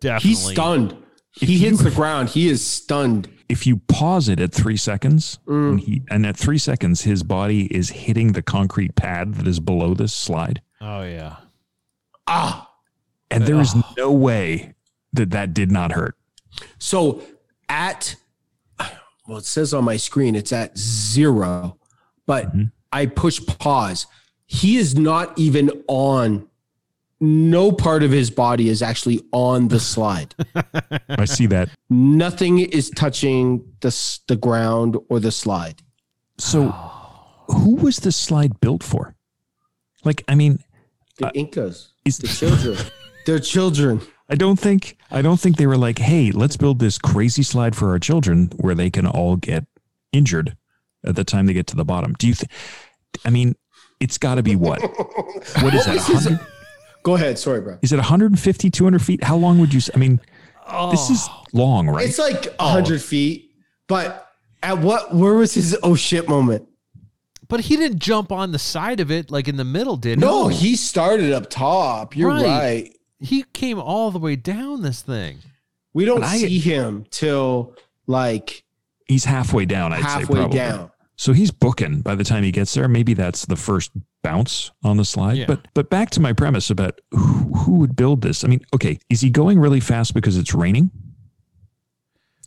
definitely. 0.00 0.30
He's 0.30 0.38
stunned. 0.52 0.96
He 1.32 1.58
hits 1.58 1.82
the 1.82 1.90
ground. 1.90 2.30
He 2.30 2.48
is 2.48 2.66
stunned. 2.66 3.28
if 3.50 3.66
you 3.66 3.76
pause 3.86 4.28
it 4.30 4.40
at 4.40 4.52
three 4.52 4.78
seconds, 4.78 5.38
Mm. 5.46 5.68
and, 5.72 5.80
he, 5.80 6.02
and 6.10 6.24
at 6.26 6.36
three 6.38 6.56
seconds, 6.58 7.02
his 7.02 7.22
body 7.22 7.66
is 7.66 7.90
hitting 7.90 8.32
the 8.32 8.40
concrete 8.42 8.94
pad 8.96 9.34
that 9.34 9.46
is 9.46 9.60
below 9.60 9.92
this 9.94 10.12
slide, 10.14 10.62
Oh 10.80 11.02
yeah. 11.02 11.36
Ah. 12.26 12.68
and 13.30 13.46
there 13.46 13.60
is 13.60 13.72
Oh. 13.76 13.82
no 13.98 14.10
way 14.10 14.74
that 15.12 15.30
that 15.32 15.52
did 15.54 15.70
not 15.70 15.92
hurt. 15.92 16.16
So 16.78 17.22
at 17.68 18.16
well, 19.28 19.38
it 19.38 19.44
says 19.44 19.74
on 19.74 19.84
my 19.84 19.96
screen 19.98 20.34
it's 20.34 20.52
at 20.52 20.78
zero, 20.78 21.76
but 22.26 22.56
Mhm. 22.56 22.72
I 22.92 23.06
push 23.06 23.44
pause. 23.44 24.06
He 24.46 24.76
is 24.76 24.96
not 24.96 25.38
even 25.38 25.70
on. 25.88 26.48
No 27.18 27.72
part 27.72 28.02
of 28.02 28.10
his 28.10 28.30
body 28.30 28.68
is 28.68 28.82
actually 28.82 29.22
on 29.32 29.68
the 29.68 29.80
slide. 29.80 30.34
I 31.08 31.24
see 31.24 31.46
that. 31.46 31.70
Nothing 31.88 32.58
is 32.58 32.90
touching 32.90 33.64
the 33.80 34.18
the 34.28 34.36
ground 34.36 34.98
or 35.08 35.18
the 35.18 35.32
slide. 35.32 35.80
So, 36.36 36.68
who 37.48 37.76
was 37.76 37.96
this 37.98 38.16
slide 38.16 38.60
built 38.60 38.82
for? 38.82 39.14
Like, 40.04 40.24
I 40.28 40.34
mean, 40.34 40.58
The 41.16 41.28
uh, 41.28 41.30
Incas, 41.34 41.92
is 42.04 42.18
the 42.18 42.28
children, 42.28 42.76
their 43.26 43.38
children. 43.38 44.02
I 44.28 44.34
don't 44.34 44.58
think 44.58 44.98
I 45.10 45.22
don't 45.22 45.40
think 45.40 45.56
they 45.56 45.66
were 45.66 45.78
like, 45.78 45.98
"Hey, 45.98 46.32
let's 46.32 46.56
build 46.58 46.80
this 46.80 46.98
crazy 46.98 47.42
slide 47.42 47.74
for 47.74 47.90
our 47.90 47.98
children 47.98 48.50
where 48.56 48.74
they 48.74 48.90
can 48.90 49.06
all 49.06 49.36
get 49.36 49.64
injured 50.12 50.56
at 51.02 51.16
the 51.16 51.24
time 51.24 51.46
they 51.46 51.54
get 51.54 51.66
to 51.68 51.76
the 51.76 51.84
bottom." 51.84 52.12
Do 52.18 52.28
you 52.28 52.34
think? 52.34 52.50
I 53.24 53.30
mean, 53.30 53.56
it's 54.00 54.18
got 54.18 54.36
to 54.36 54.42
be 54.42 54.56
what? 54.56 54.80
What 55.62 55.74
is 55.74 55.84
that? 55.86 55.94
was 55.96 56.08
100 56.26 56.40
Go 57.02 57.14
ahead. 57.14 57.38
Sorry, 57.38 57.60
bro. 57.60 57.78
is 57.82 57.92
it 57.92 57.96
150, 57.96 58.70
200 58.70 59.00
feet? 59.02 59.22
How 59.22 59.36
long 59.36 59.58
would 59.60 59.72
you? 59.72 59.80
I 59.94 59.98
mean, 59.98 60.20
this 60.90 61.08
is 61.10 61.26
Oh. 61.28 61.44
long, 61.52 61.88
right? 61.88 62.04
It's 62.08 62.18
like 62.18 62.46
a 62.46 62.54
oh. 62.58 62.68
hundred 62.68 63.00
feet, 63.00 63.52
but 63.86 64.26
at 64.62 64.78
what? 64.78 65.14
Where 65.14 65.34
was 65.34 65.54
his 65.54 65.76
oh 65.84 65.94
shit 65.94 66.28
moment? 66.28 66.66
But 67.48 67.60
he 67.60 67.76
didn't 67.76 68.00
jump 68.00 68.32
on 68.32 68.50
the 68.50 68.58
side 68.58 68.98
of 68.98 69.12
it 69.12 69.30
like 69.30 69.46
in 69.46 69.56
the 69.56 69.64
middle, 69.64 69.96
did 69.96 70.18
No, 70.18 70.48
he? 70.48 70.70
he 70.70 70.76
started 70.76 71.32
up 71.32 71.48
top. 71.48 72.16
You're 72.16 72.30
Right. 72.30 72.44
right. 72.44 72.92
He 73.20 73.44
came 73.52 73.78
all 73.78 74.10
the 74.10 74.18
way 74.18 74.34
down 74.34 74.82
this 74.82 75.00
thing. 75.00 75.38
We 75.94 76.04
don't 76.04 76.20
But 76.20 76.26
I- 76.30 76.38
see 76.38 76.58
him 76.58 77.06
till 77.10 77.74
like 78.08 78.64
He's 79.06 79.24
halfway 79.24 79.64
down. 79.64 79.92
I'd 79.92 79.98
say 80.02 80.08
halfway 80.08 80.36
probably. 80.40 80.58
down. 80.58 80.90
So 81.16 81.32
he's 81.32 81.50
booking 81.50 82.02
by 82.02 82.14
the 82.14 82.24
time 82.24 82.42
he 82.42 82.52
gets 82.52 82.74
there. 82.74 82.88
Maybe 82.88 83.14
that's 83.14 83.46
the 83.46 83.56
first 83.56 83.90
bounce 84.22 84.70
on 84.84 84.98
the 84.98 85.04
slide. 85.04 85.38
Yeah. 85.38 85.46
But 85.46 85.66
but 85.74 85.88
back 85.88 86.10
to 86.10 86.20
my 86.20 86.32
premise 86.32 86.68
about 86.70 87.00
who, 87.10 87.54
who 87.54 87.72
would 87.76 87.96
build 87.96 88.20
this. 88.20 88.44
I 88.44 88.48
mean, 88.48 88.60
okay, 88.74 88.98
is 89.08 89.22
he 89.22 89.30
going 89.30 89.58
really 89.58 89.80
fast 89.80 90.12
because 90.14 90.36
it's 90.36 90.52
raining? 90.54 90.90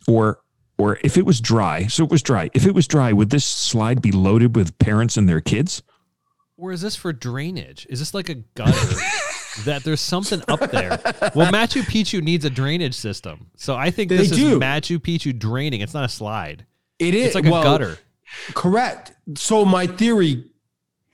Or 0.08 0.40
or 0.78 0.98
if 1.02 1.18
it 1.18 1.26
was 1.26 1.40
dry, 1.40 1.86
so 1.88 2.04
it 2.04 2.10
was 2.10 2.22
dry. 2.22 2.48
If 2.54 2.64
it 2.66 2.74
was 2.74 2.86
dry, 2.86 3.12
would 3.12 3.30
this 3.30 3.44
slide 3.44 4.00
be 4.00 4.12
loaded 4.12 4.56
with 4.56 4.78
parents 4.78 5.16
and 5.16 5.28
their 5.28 5.40
kids? 5.40 5.82
Or 6.56 6.72
is 6.72 6.80
this 6.80 6.94
for 6.96 7.12
drainage? 7.12 7.86
Is 7.90 7.98
this 7.98 8.14
like 8.14 8.28
a 8.28 8.36
gutter 8.54 8.72
that 9.64 9.82
there's 9.84 10.00
something 10.00 10.42
up 10.48 10.60
there? 10.70 10.90
Well, 11.34 11.50
Machu 11.52 11.82
Picchu 11.82 12.22
needs 12.22 12.44
a 12.44 12.50
drainage 12.50 12.94
system. 12.94 13.50
So 13.56 13.76
I 13.76 13.90
think 13.90 14.10
They 14.10 14.18
this 14.18 14.30
do. 14.30 14.52
is 14.54 14.58
Machu 14.58 14.98
Picchu 14.98 15.38
draining. 15.38 15.80
It's 15.80 15.94
not 15.94 16.04
a 16.04 16.08
slide. 16.08 16.66
It 16.98 17.14
is 17.14 17.26
It's 17.28 17.34
like 17.34 17.46
a 17.46 17.50
well, 17.50 17.62
gutter. 17.62 17.98
Correct. 18.54 19.12
So 19.36 19.64
my 19.64 19.86
theory 19.86 20.44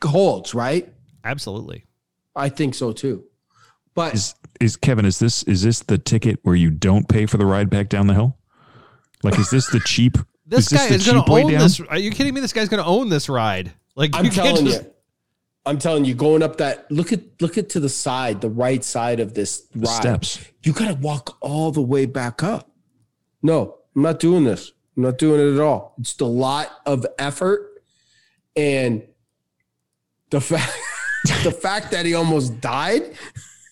holds, 0.04 0.54
right? 0.54 0.92
Absolutely. 1.24 1.84
I 2.34 2.48
think 2.48 2.74
so 2.74 2.92
too. 2.92 3.24
But 3.94 4.14
Is 4.14 4.34
is 4.60 4.76
Kevin, 4.76 5.04
is 5.06 5.18
this 5.18 5.42
is 5.44 5.62
this 5.62 5.80
the 5.80 5.98
ticket 5.98 6.38
where 6.42 6.54
you 6.54 6.70
don't 6.70 7.08
pay 7.08 7.26
for 7.26 7.36
the 7.38 7.46
ride 7.46 7.70
back 7.70 7.88
down 7.88 8.06
the 8.06 8.14
hill? 8.14 8.36
Like 9.22 9.38
is 9.38 9.50
this 9.50 9.66
the 9.70 9.80
cheap 9.80 10.18
This 10.46 10.70
is 10.70 10.78
guy 10.78 10.88
the 10.88 10.94
is 10.94 11.06
going 11.10 11.24
to 11.24 11.30
own 11.30 11.50
down? 11.50 11.60
this. 11.60 11.80
Are 11.80 11.98
you 11.98 12.10
kidding 12.12 12.32
me? 12.34 12.40
This 12.40 12.52
guy's 12.52 12.68
going 12.68 12.82
to 12.82 12.88
own 12.88 13.08
this 13.08 13.28
ride. 13.28 13.72
Like 13.96 14.10
I'm 14.14 14.24
you 14.24 14.30
can't 14.30 14.46
telling 14.48 14.66
just- 14.66 14.82
you. 14.84 14.90
I'm 15.64 15.78
telling 15.78 16.04
you, 16.04 16.14
going 16.14 16.44
up 16.44 16.58
that 16.58 16.88
look 16.92 17.12
at 17.12 17.22
look 17.42 17.58
at 17.58 17.70
to 17.70 17.80
the 17.80 17.88
side, 17.88 18.40
the 18.40 18.48
right 18.48 18.84
side 18.84 19.18
of 19.18 19.34
this 19.34 19.62
The 19.74 19.80
ride. 19.88 19.96
steps. 19.96 20.38
You 20.62 20.72
gotta 20.72 20.94
walk 20.94 21.36
all 21.40 21.72
the 21.72 21.82
way 21.82 22.06
back 22.06 22.44
up. 22.44 22.70
No, 23.42 23.78
I'm 23.96 24.02
not 24.02 24.20
doing 24.20 24.44
this. 24.44 24.70
I'm 24.96 25.02
not 25.02 25.18
doing 25.18 25.40
it 25.40 25.54
at 25.54 25.60
all. 25.60 25.94
It's 25.98 26.18
a 26.20 26.24
lot 26.24 26.70
of 26.86 27.04
effort. 27.18 27.82
And 28.56 29.02
the 30.30 30.40
fact 30.40 30.72
the 31.44 31.52
fact 31.52 31.90
that 31.90 32.06
he 32.06 32.14
almost 32.14 32.60
died 32.60 33.12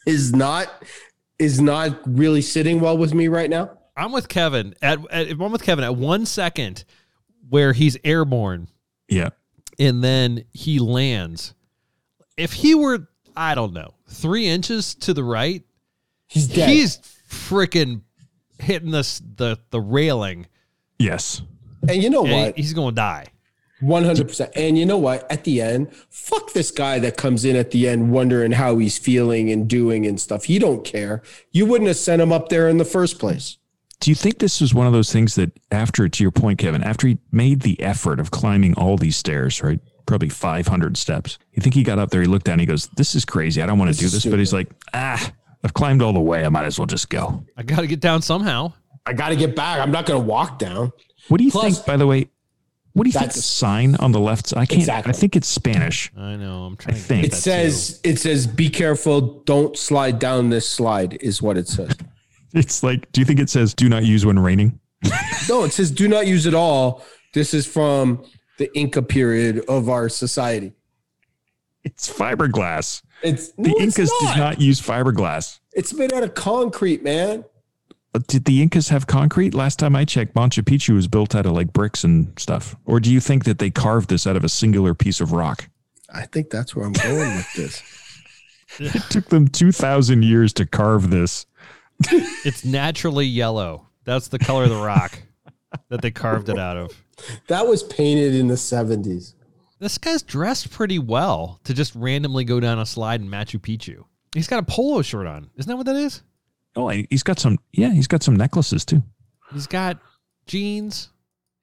is 0.07 0.33
not 0.35 0.69
is 1.39 1.61
not 1.61 1.99
really 2.07 2.43
sitting 2.43 2.81
well 2.81 2.97
with 2.99 3.15
me 3.15 3.29
right 3.29 3.49
now. 3.51 3.71
I'm 3.97 4.13
with 4.13 4.29
Kevin 4.29 4.75
at, 4.83 4.99
at 5.11 5.31
I'm 5.31 5.53
with 5.53 5.63
Kevin 5.63 5.85
at 5.85 5.97
one 5.97 6.27
second 6.27 6.85
where 7.49 7.73
he's 7.73 7.97
airborne 8.05 8.69
Yeah. 9.09 9.31
and 9.79 10.03
then 10.03 10.45
he 10.53 10.79
lands. 10.79 11.55
If 12.37 12.53
he 12.55 12.75
were, 12.75 13.07
I 13.37 13.55
don't 13.55 13.73
know, 13.73 13.95
three 14.09 14.47
inches 14.47 14.95
to 14.97 15.15
the 15.15 15.23
right, 15.23 15.63
He's 16.27 16.49
dead. 16.49 16.69
he's 16.69 16.99
freaking 17.31 18.03
hitting 18.59 18.91
this 18.91 19.21
the 19.37 19.59
the 19.71 19.81
railing. 19.81 20.47
Yes. 20.99 21.43
and 21.89 22.03
you 22.03 22.11
know 22.11 22.25
and 22.25 22.33
what? 22.33 22.57
he's 22.57 22.73
going 22.73 22.91
to 22.91 22.95
die. 22.95 23.27
One 23.81 24.05
hundred 24.05 24.29
percent. 24.29 24.53
And 24.57 24.79
you 24.79 24.87
know 24.87 24.97
what? 24.97 25.31
At 25.31 25.45
the 25.45 25.61
end, 25.61 25.93
fuck 26.09 26.53
this 26.53 26.71
guy 26.71 26.99
that 27.01 27.17
comes 27.19 27.45
in 27.45 27.57
at 27.57 27.71
the 27.73 27.89
end 27.89 28.13
wondering 28.13 28.53
how 28.53 28.79
he's 28.79 28.97
feeling 28.97 29.51
and 29.51 29.69
doing 29.69 30.07
and 30.07 30.19
stuff. 30.19 30.45
He 30.45 30.59
don't 30.59 30.85
care. 30.85 31.23
You 31.51 31.67
wouldn't 31.67 31.89
have 31.89 31.97
sent 31.99 32.23
him 32.23 32.33
up 32.33 32.49
there 32.49 32.69
in 32.69 32.79
the 32.79 32.85
first 32.85 33.19
place. 33.19 33.59
Do 34.01 34.11
you 34.11 34.15
think 34.15 34.39
this 34.39 34.61
was 34.61 34.73
one 34.73 34.87
of 34.87 34.93
those 34.93 35.13
things 35.13 35.35
that 35.35 35.51
after, 35.71 36.09
to 36.09 36.23
your 36.25 36.31
point, 36.31 36.59
Kevin, 36.59 36.83
after 36.83 37.09
he 37.09 37.19
made 37.33 37.61
the 37.63 37.81
effort 37.83 38.21
of 38.21 38.31
climbing 38.31 38.75
all 38.75 38.97
these 38.97 39.17
stairs, 39.17 39.63
right? 39.63 39.81
Probably 40.07 40.29
500 40.29 40.97
steps. 40.97 41.39
You 41.53 41.63
think 41.63 41.75
he 41.75 41.83
got 41.83 41.99
up 41.99 42.11
there, 42.11 42.21
he 42.21 42.27
looked 42.27 42.47
down, 42.47 42.59
he 42.59 42.67
goes, 42.67 42.89
This 42.97 43.15
is 43.15 43.25
crazy. 43.25 43.61
I 43.61 43.67
don't 43.67 43.79
want 43.79 43.89
to 43.89 43.93
This 43.93 44.01
do 44.13 44.17
is 44.17 44.23
this. 44.25 44.31
But 44.31 44.39
he's 44.39 44.53
like, 44.53 44.71
Ah, 44.95 45.33
I've 45.63 45.75
climbed 45.75 46.01
all 46.01 46.13
the 46.13 46.21
way. 46.21 46.45
I 46.45 46.49
might 46.49 46.65
as 46.65 46.79
well 46.79 46.87
just 46.87 47.11
go. 47.11 47.45
I 47.57 47.63
got 47.63 47.81
to 47.81 47.87
get 47.87 48.01
down 48.01 48.23
somehow. 48.23 48.73
I 49.07 49.13
got 49.13 49.29
to 49.31 49.37
get 49.37 49.55
back. 49.55 49.81
I'm 49.81 49.91
not 49.91 50.07
going 50.07 50.21
to 50.21 50.27
walk 50.27 50.59
down. 50.59 50.93
What 51.29 51.39
do 51.39 51.45
you 51.45 51.51
Plus- 51.51 51.77
think, 51.77 51.87
by 51.87 51.97
the 51.97 52.07
way? 52.07 52.29
What 52.95 53.05
do 53.05 53.09
you 53.11 53.19
think 53.19 53.33
the 53.33 53.43
sign 53.43 53.97
on 53.97 54.13
the 54.13 54.21
left 54.21 54.47
side? 54.47 54.61
I 54.61 54.67
can't. 54.67 54.81
Exactly. 54.83 55.11
I 55.11 55.17
think 55.17 55.35
it's 55.35 55.49
Spanish. 55.49 56.13
I 56.17 56.37
know. 56.37 56.63
I'm 56.65 56.77
trying. 56.77 56.95
I 56.95 56.99
to 56.99 57.05
think. 57.05 57.23
get 57.23 57.27
It 57.29 57.31
that 57.33 57.41
says 57.43 58.01
it 58.05 58.19
says 58.21 58.47
be 58.47 58.71
careful, 58.71 59.21
don't 59.43 59.77
slide 59.77 60.21
down 60.21 60.51
this 60.51 60.69
slide 60.69 61.15
is 61.21 61.43
what 61.43 61.57
it 61.57 61.69
says. 61.69 61.93
It's 62.57 62.85
like. 62.85 63.11
Do 63.11 63.21
you 63.21 63.25
think 63.25 63.41
it 63.41 63.51
says 63.51 63.75
"Do 63.75 63.89
not 63.89 64.05
use 64.05 64.25
when 64.25 64.39
raining"? 64.39 64.79
no, 65.49 65.65
it 65.65 65.73
says 65.73 65.91
do 65.91 66.07
not 66.07 66.29
use 66.29 66.47
at 66.47 66.55
all. 66.55 67.05
This 67.33 67.53
is 67.53 67.67
from 67.67 68.25
the 68.59 68.73
Inca 68.79 69.03
period 69.03 69.65
of 69.69 69.89
our 69.89 70.09
society. 70.09 70.73
It's 71.83 72.09
fiberglass. 72.09 73.03
It's 73.25 73.49
The 73.49 73.63
no, 73.63 73.75
it's 73.79 73.99
Incas 73.99 74.13
not. 74.23 74.35
did 74.35 74.41
not 74.41 74.61
use 74.61 74.81
fiberglass. 74.81 75.59
It's 75.73 75.93
made 75.95 76.13
out 76.13 76.23
of 76.23 76.35
concrete, 76.35 77.03
man. 77.03 77.45
Did 78.29 78.45
the 78.45 78.63
Incas 78.63 78.89
have 78.91 79.07
concrete? 79.07 79.55
Last 79.55 79.79
time 79.79 79.97
I 79.97 80.05
checked, 80.05 80.35
Machu 80.35 80.63
Picchu 80.63 80.95
was 80.95 81.09
built 81.09 81.35
out 81.35 81.47
of 81.47 81.53
like 81.53 81.73
bricks 81.73 82.05
and 82.05 82.39
stuff. 82.39 82.77
Or 82.85 83.01
do 83.01 83.13
you 83.13 83.21
think 83.21 83.45
that 83.45 83.59
they 83.59 83.71
carved 83.71 84.09
this 84.09 84.27
out 84.27 84.37
of 84.37 84.45
a 84.45 84.49
singular 84.49 84.95
piece 84.95 85.21
of 85.21 85.33
rock? 85.33 85.69
I 86.13 86.27
think 86.27 86.51
that's 86.51 86.77
where 86.77 86.87
I'm 86.87 86.93
going 86.93 87.37
with 87.37 87.53
this. 87.55 87.83
It 88.81 89.03
took 89.11 89.27
them 89.27 89.49
2,000 89.49 90.25
years 90.25 90.53
to 90.55 90.67
carve 90.67 91.11
this. 91.11 91.47
It's 92.45 92.65
naturally 92.65 93.27
yellow. 93.27 93.89
That's 94.05 94.29
the 94.29 94.39
color 94.39 94.65
of 94.65 94.71
the 94.71 94.77
rock 94.83 95.19
that 95.89 96.03
they 96.03 96.11
carved 96.11 96.49
it 96.49 96.59
out 96.59 96.77
of. 96.77 96.91
That 97.47 97.67
was 97.67 97.83
painted 97.85 98.35
in 98.35 98.49
the 98.49 98.55
70s. 98.55 99.35
This 99.79 99.97
guy's 99.99 100.23
dressed 100.23 100.71
pretty 100.71 100.99
well 100.99 101.61
to 101.65 101.73
just 101.73 101.95
randomly 101.95 102.45
go 102.45 102.61
down 102.61 102.79
a 102.79 102.87
slide 102.87 103.21
in 103.21 103.29
Machu 103.29 103.61
Picchu. 103.61 104.05
He's 104.35 104.49
got 104.49 104.59
a 104.59 104.63
polo 104.65 105.03
shirt 105.03 105.27
on. 105.27 105.51
Isn't 105.57 105.71
that 105.71 105.77
what 105.77 105.87
that 105.87 105.97
is? 105.97 106.23
Oh, 106.77 106.89
and 106.89 107.07
he's 107.11 107.23
got 107.23 107.39
some, 107.39 107.59
yeah, 107.73 107.91
he's 107.93 108.07
got 108.09 108.23
some 108.23 108.37
necklaces 108.37 108.85
too. 108.85 109.03
He's 109.53 109.67
got 109.67 109.99
jeans. 110.47 111.11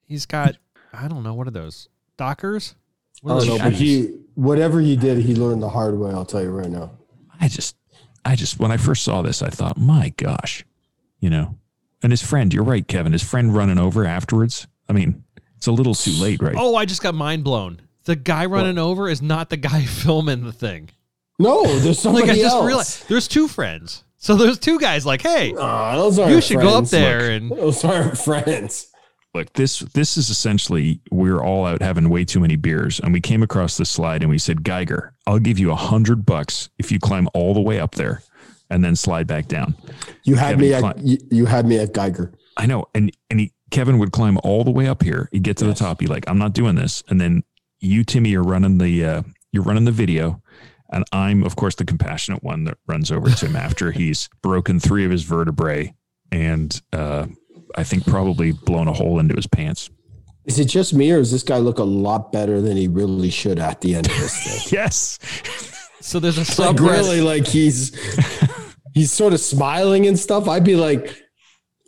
He's 0.06 0.26
got 0.26 0.56
I 0.92 1.08
don't 1.08 1.22
know 1.22 1.34
what 1.34 1.46
are 1.46 1.52
those 1.52 1.88
Dockers. 2.16 2.74
What 3.22 3.32
I 3.32 3.34
are 3.34 3.38
don't 3.40 3.48
those 3.48 3.58
know, 3.58 3.64
but 3.64 3.72
he 3.74 4.18
whatever 4.34 4.80
he 4.80 4.96
did, 4.96 5.18
he 5.18 5.34
learned 5.34 5.62
the 5.62 5.68
hard 5.68 5.98
way. 5.98 6.10
I'll 6.10 6.24
tell 6.24 6.42
you 6.42 6.50
right 6.50 6.70
now. 6.70 6.90
I 7.40 7.48
just, 7.48 7.76
I 8.24 8.36
just, 8.36 8.58
when 8.60 8.70
I 8.70 8.76
first 8.76 9.02
saw 9.02 9.20
this, 9.22 9.42
I 9.42 9.48
thought, 9.48 9.76
my 9.76 10.10
gosh, 10.16 10.64
you 11.20 11.28
know, 11.28 11.58
and 12.02 12.12
his 12.12 12.22
friend, 12.22 12.52
you're 12.54 12.62
right, 12.64 12.86
Kevin, 12.86 13.12
his 13.12 13.22
friend 13.22 13.54
running 13.54 13.78
over 13.78 14.04
afterwards. 14.06 14.66
I 14.88 14.92
mean, 14.92 15.24
it's 15.56 15.66
a 15.66 15.72
little 15.72 15.94
too 15.94 16.12
late, 16.12 16.40
right? 16.42 16.54
Oh, 16.56 16.76
I 16.76 16.84
just 16.84 17.02
got 17.02 17.14
mind 17.14 17.44
blown. 17.44 17.80
The 18.04 18.16
guy 18.16 18.46
running 18.46 18.78
over 18.78 19.08
is 19.08 19.22
not 19.22 19.50
the 19.50 19.56
guy 19.56 19.84
filming 19.86 20.44
the 20.44 20.52
thing. 20.52 20.90
No, 21.38 21.64
there's 21.78 21.98
somebody 21.98 22.26
Like 22.28 22.36
I 22.36 22.40
just 22.40 22.54
else. 22.54 22.66
realized 22.66 23.08
there's 23.08 23.28
two 23.28 23.48
friends. 23.48 24.04
So 24.22 24.36
there's 24.36 24.58
two 24.58 24.78
guys 24.78 25.04
like, 25.04 25.20
hey, 25.20 25.52
Aw, 25.52 25.96
those 25.96 26.16
aren't 26.18 26.32
you 26.32 26.40
should 26.40 26.60
go 26.60 26.68
up 26.78 26.86
friends. 26.88 26.90
there 26.92 27.18
Look, 27.40 27.42
and 27.42 27.50
those 27.50 27.84
aren't 27.84 28.16
friends. 28.18 28.86
Look, 29.34 29.52
this 29.54 29.80
this 29.80 30.16
is 30.16 30.30
essentially 30.30 31.00
we're 31.10 31.40
all 31.42 31.66
out 31.66 31.82
having 31.82 32.08
way 32.08 32.24
too 32.24 32.38
many 32.38 32.54
beers, 32.54 33.00
and 33.00 33.12
we 33.12 33.20
came 33.20 33.42
across 33.42 33.76
this 33.76 33.90
slide 33.90 34.22
and 34.22 34.30
we 34.30 34.38
said, 34.38 34.62
Geiger, 34.62 35.14
I'll 35.26 35.40
give 35.40 35.58
you 35.58 35.72
a 35.72 35.74
hundred 35.76 36.24
bucks 36.24 36.68
if 36.78 36.92
you 36.92 37.00
climb 37.00 37.28
all 37.34 37.52
the 37.52 37.60
way 37.60 37.80
up 37.80 37.96
there 37.96 38.22
and 38.70 38.84
then 38.84 38.94
slide 38.94 39.26
back 39.26 39.48
down. 39.48 39.74
You 40.22 40.36
had 40.36 40.50
Kevin 40.52 40.60
me 40.60 40.74
at 40.74 40.80
Klein. 40.80 40.94
you, 41.02 41.18
you 41.30 41.46
had 41.46 41.66
me 41.66 41.78
at 41.78 41.92
Geiger. 41.92 42.32
I 42.56 42.66
know, 42.66 42.84
and 42.94 43.10
and 43.28 43.40
he, 43.40 43.52
Kevin 43.72 43.98
would 43.98 44.12
climb 44.12 44.38
all 44.44 44.62
the 44.62 44.70
way 44.70 44.86
up 44.86 45.02
here. 45.02 45.28
He'd 45.32 45.42
get 45.42 45.56
to 45.56 45.66
Yes. 45.66 45.78
the 45.78 45.84
top. 45.84 46.00
He'd 46.00 46.10
like, 46.10 46.28
I'm 46.30 46.38
not 46.38 46.52
doing 46.52 46.76
this, 46.76 47.02
and 47.08 47.20
then 47.20 47.42
you, 47.80 48.04
Timmy, 48.04 48.36
are 48.36 48.42
running 48.44 48.78
the 48.78 49.04
uh, 49.04 49.22
you're 49.50 49.64
running 49.64 49.84
the 49.86 49.90
video, 49.90 50.42
and 50.92 51.04
I'm 51.12 51.42
of 51.42 51.56
course 51.56 51.74
the 51.74 51.84
compassionate 51.84 52.42
one 52.42 52.64
that 52.64 52.78
runs 52.86 53.10
over 53.10 53.30
to 53.30 53.46
him 53.46 53.56
after 53.56 53.90
he's 53.92 54.28
broken 54.42 54.78
three 54.78 55.04
of 55.04 55.10
his 55.10 55.22
vertebrae 55.22 55.94
and 56.30 56.80
uh, 56.92 57.26
I 57.76 57.84
think 57.84 58.06
probably 58.06 58.52
blown 58.52 58.88
a 58.88 58.92
hole 58.92 59.18
into 59.18 59.34
his 59.34 59.46
pants. 59.46 59.90
Is 60.44 60.58
it 60.58 60.64
just 60.64 60.92
me 60.94 61.10
or 61.12 61.18
does 61.18 61.30
this 61.30 61.42
guy 61.42 61.58
look 61.58 61.78
a 61.78 61.84
lot 61.84 62.32
better 62.32 62.60
than 62.60 62.76
he 62.76 62.88
really 62.88 63.30
should 63.30 63.58
at 63.58 63.80
the 63.80 63.94
end 63.94 64.06
of 64.06 64.16
this 64.16 64.42
thing? 64.44 64.72
Yes. 64.72 65.18
so 66.00 66.18
there's 66.18 66.38
a 66.38 66.44
sub. 66.44 66.80
like 66.80 66.90
really 66.90 67.20
like 67.20 67.46
he's 67.46 67.92
he's 68.94 69.12
sort 69.12 69.32
of 69.32 69.40
smiling 69.40 70.06
and 70.06 70.18
stuff. 70.18 70.48
I'd 70.48 70.64
be 70.64 70.76
like 70.76 71.22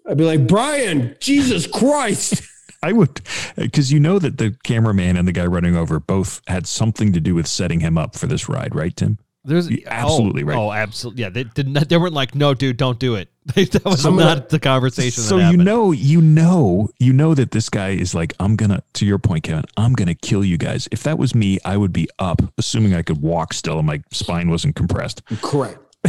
I'd 0.07 0.19
be 0.19 0.25
like, 0.25 0.47
Brian, 0.47 1.17
Jesus 1.21 1.67
Christ. 1.67 2.43
I 2.85 2.93
would, 2.93 3.21
because 3.57 3.91
you 3.91 3.99
know 3.99 4.19
that 4.19 4.37
the 4.37 4.57
cameraman 4.63 5.17
and 5.17 5.27
the 5.27 5.33
guy 5.33 5.47
running 5.47 5.75
over 5.75 5.99
both 5.99 6.43
had 6.47 6.67
something 6.67 7.13
to 7.15 7.21
do 7.21 7.35
with 7.35 7.47
setting 7.47 7.81
him 7.81 7.97
up 7.97 8.15
for 8.15 8.27
this 8.27 8.47
ride, 8.47 8.75
right, 8.75 8.95
Tim? 8.95 9.19
There's 9.43 9.71
You're 9.71 9.81
oh, 9.87 9.91
absolutely 9.91 10.43
oh, 10.43 10.47
right. 10.47 10.59
Oh, 10.59 10.73
absolutely. 10.73 11.23
Yeah, 11.23 11.29
they 11.31 11.45
did 11.45 11.69
not. 11.69 11.89
They 11.89 11.97
weren't 11.97 12.15
like, 12.15 12.35
no, 12.35 12.55
dude, 12.55 12.77
don't 12.77 12.99
do 12.99 13.15
it. 13.15 13.29
that 13.55 13.85
was 13.85 14.01
Some 14.01 14.19
of 14.19 14.25
not 14.25 14.49
the 14.49 14.59
conversation. 14.59 15.23
So 15.23 15.37
that 15.39 15.51
you 15.51 15.59
know, 15.59 15.93
you 15.93 16.23
know, 16.23 16.89
you 16.99 17.13
know 17.13 17.35
that 17.35 17.51
this 17.51 17.69
guy 17.69 17.91
is 17.91 18.15
like, 18.15 18.33
I'm 18.41 18.57
gonna. 18.57 18.83
To 18.95 19.07
your 19.07 19.19
point, 19.19 19.45
Kevin, 19.45 19.65
I'm 19.77 19.93
gonna 19.93 20.15
kill 20.15 20.45
you 20.45 20.57
guys. 20.57 20.89
If 20.91 21.03
that 21.03 21.19
was 21.19 21.35
me, 21.35 21.59
I 21.65 21.77
would 21.77 21.93
be 21.93 22.09
up, 22.19 22.41
assuming 22.57 22.95
I 22.95 23.03
could 23.03 23.21
walk 23.21 23.53
still 23.53 23.79
and 23.79 23.87
my 23.87 24.03
spine 24.13 24.49
wasn't 24.49 24.77
compressed. 24.77 25.23
Correct. 25.43 25.79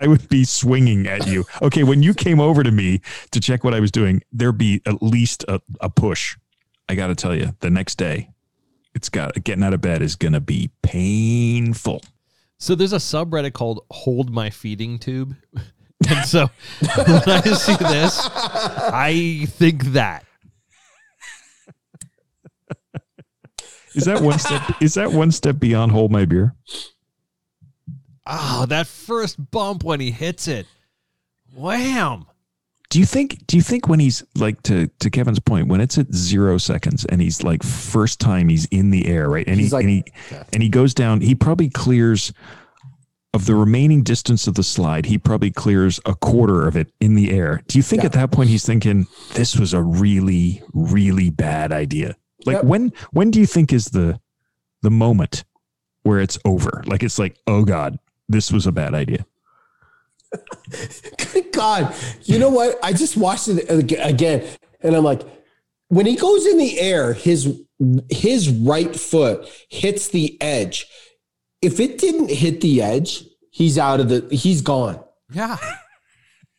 I 0.00 0.06
would 0.06 0.28
be 0.28 0.44
swinging 0.44 1.06
at 1.06 1.26
you. 1.26 1.44
Okay, 1.62 1.84
when 1.84 2.02
you 2.02 2.14
came 2.14 2.40
over 2.40 2.62
to 2.62 2.70
me 2.70 3.00
to 3.32 3.40
check 3.40 3.64
what 3.64 3.74
I 3.74 3.80
was 3.80 3.90
doing, 3.90 4.22
there'd 4.32 4.58
be 4.58 4.80
at 4.86 5.02
least 5.02 5.44
a, 5.48 5.60
a 5.80 5.90
push. 5.90 6.36
I 6.88 6.94
got 6.94 7.08
to 7.08 7.14
tell 7.14 7.34
you, 7.34 7.54
the 7.60 7.70
next 7.70 7.96
day, 7.96 8.30
it's 8.94 9.08
got 9.08 9.42
getting 9.44 9.62
out 9.62 9.74
of 9.74 9.80
bed 9.80 10.02
is 10.02 10.16
gonna 10.16 10.40
be 10.40 10.70
painful. 10.82 12.02
So 12.58 12.74
there's 12.74 12.92
a 12.92 12.96
subreddit 12.96 13.52
called 13.52 13.84
"Hold 13.90 14.30
My 14.30 14.50
Feeding 14.50 14.98
Tube," 14.98 15.36
and 16.08 16.26
so 16.26 16.50
when 16.80 17.22
I 17.28 17.40
see 17.52 17.76
this, 17.76 18.28
I 18.92 19.46
think 19.48 19.84
that 19.92 20.24
Is 23.94 24.04
that 24.04 24.20
one 24.20 24.38
step? 24.38 24.62
Is 24.80 24.94
that 24.94 25.12
one 25.12 25.32
step 25.32 25.58
beyond 25.58 25.92
hold 25.92 26.12
my 26.12 26.24
beer? 26.24 26.54
Oh, 28.30 28.66
that 28.68 28.86
first 28.86 29.50
bump 29.50 29.82
when 29.84 30.00
he 30.00 30.10
hits 30.10 30.46
it, 30.48 30.66
wham! 31.54 32.26
Do 32.88 32.98
you 32.98 33.06
think? 33.06 33.46
Do 33.46 33.56
you 33.56 33.62
think 33.62 33.88
when 33.88 34.00
he's 34.00 34.24
like 34.34 34.62
to 34.64 34.88
to 34.98 35.10
Kevin's 35.10 35.38
point, 35.38 35.68
when 35.68 35.80
it's 35.80 35.96
at 35.98 36.12
zero 36.14 36.58
seconds 36.58 37.04
and 37.04 37.20
he's 37.20 37.42
like 37.42 37.62
first 37.62 38.18
time 38.20 38.48
he's 38.48 38.64
in 38.66 38.90
the 38.90 39.06
air, 39.06 39.28
right? 39.30 39.46
And 39.46 39.60
He's 39.60 39.68
he 39.70 39.74
like- 39.74 39.84
and 39.84 39.90
he 39.92 40.04
Yeah. 40.30 40.42
and 40.52 40.62
he 40.62 40.68
goes 40.68 40.92
down. 40.94 41.20
He 41.20 41.34
probably 41.34 41.68
clears 41.68 42.32
of 43.32 43.46
the 43.46 43.54
remaining 43.54 44.02
distance 44.02 44.48
of 44.48 44.54
the 44.54 44.64
slide. 44.64 45.06
He 45.06 45.16
probably 45.16 45.52
clears 45.52 46.00
a 46.04 46.16
quarter 46.16 46.66
of 46.66 46.76
it 46.76 46.92
in 47.00 47.14
the 47.14 47.30
air. 47.30 47.62
Do 47.68 47.78
you 47.78 47.82
think 47.84 48.02
Yeah. 48.02 48.06
at 48.06 48.12
that 48.14 48.32
point 48.32 48.50
he's 48.50 48.66
thinking 48.66 49.06
this 49.34 49.56
was 49.56 49.72
a 49.72 49.80
really 49.82 50.60
really 50.74 51.30
bad 51.30 51.70
idea? 51.70 52.16
Like 52.44 52.56
Yep. 52.56 52.64
when 52.64 52.92
when 53.12 53.30
do 53.30 53.38
you 53.38 53.46
think 53.46 53.72
is 53.72 53.84
the 53.86 54.18
the 54.82 54.90
moment 54.90 55.44
where 56.02 56.18
it's 56.18 56.38
over? 56.44 56.82
Like 56.86 57.04
it's 57.04 57.20
like 57.20 57.36
oh 57.46 57.64
god, 57.64 58.00
this 58.30 58.50
was 58.52 58.66
a 58.66 58.72
bad 58.72 58.94
idea. 58.94 59.26
Good 61.32 61.52
God. 61.52 61.94
You 62.22 62.38
know 62.38 62.50
what? 62.50 62.78
I 62.82 62.92
just 62.92 63.16
watched 63.16 63.48
it 63.48 63.66
again 63.68 64.46
and 64.80 64.94
I'm 64.94 65.04
like, 65.04 65.22
when 65.88 66.06
he 66.06 66.14
goes 66.16 66.46
in 66.46 66.56
the 66.58 66.78
air, 66.78 67.12
his 67.12 67.60
his 68.10 68.48
right 68.48 68.94
foot 68.94 69.48
hits 69.68 70.08
the 70.08 70.40
edge. 70.40 70.86
If 71.62 71.80
it 71.80 71.98
didn't 71.98 72.30
hit 72.30 72.60
the 72.60 72.80
edge, 72.80 73.24
he's 73.50 73.76
out 73.78 73.98
of 74.00 74.08
the 74.08 74.26
he's 74.34 74.62
gone. 74.62 75.02
Yeah. 75.32 75.56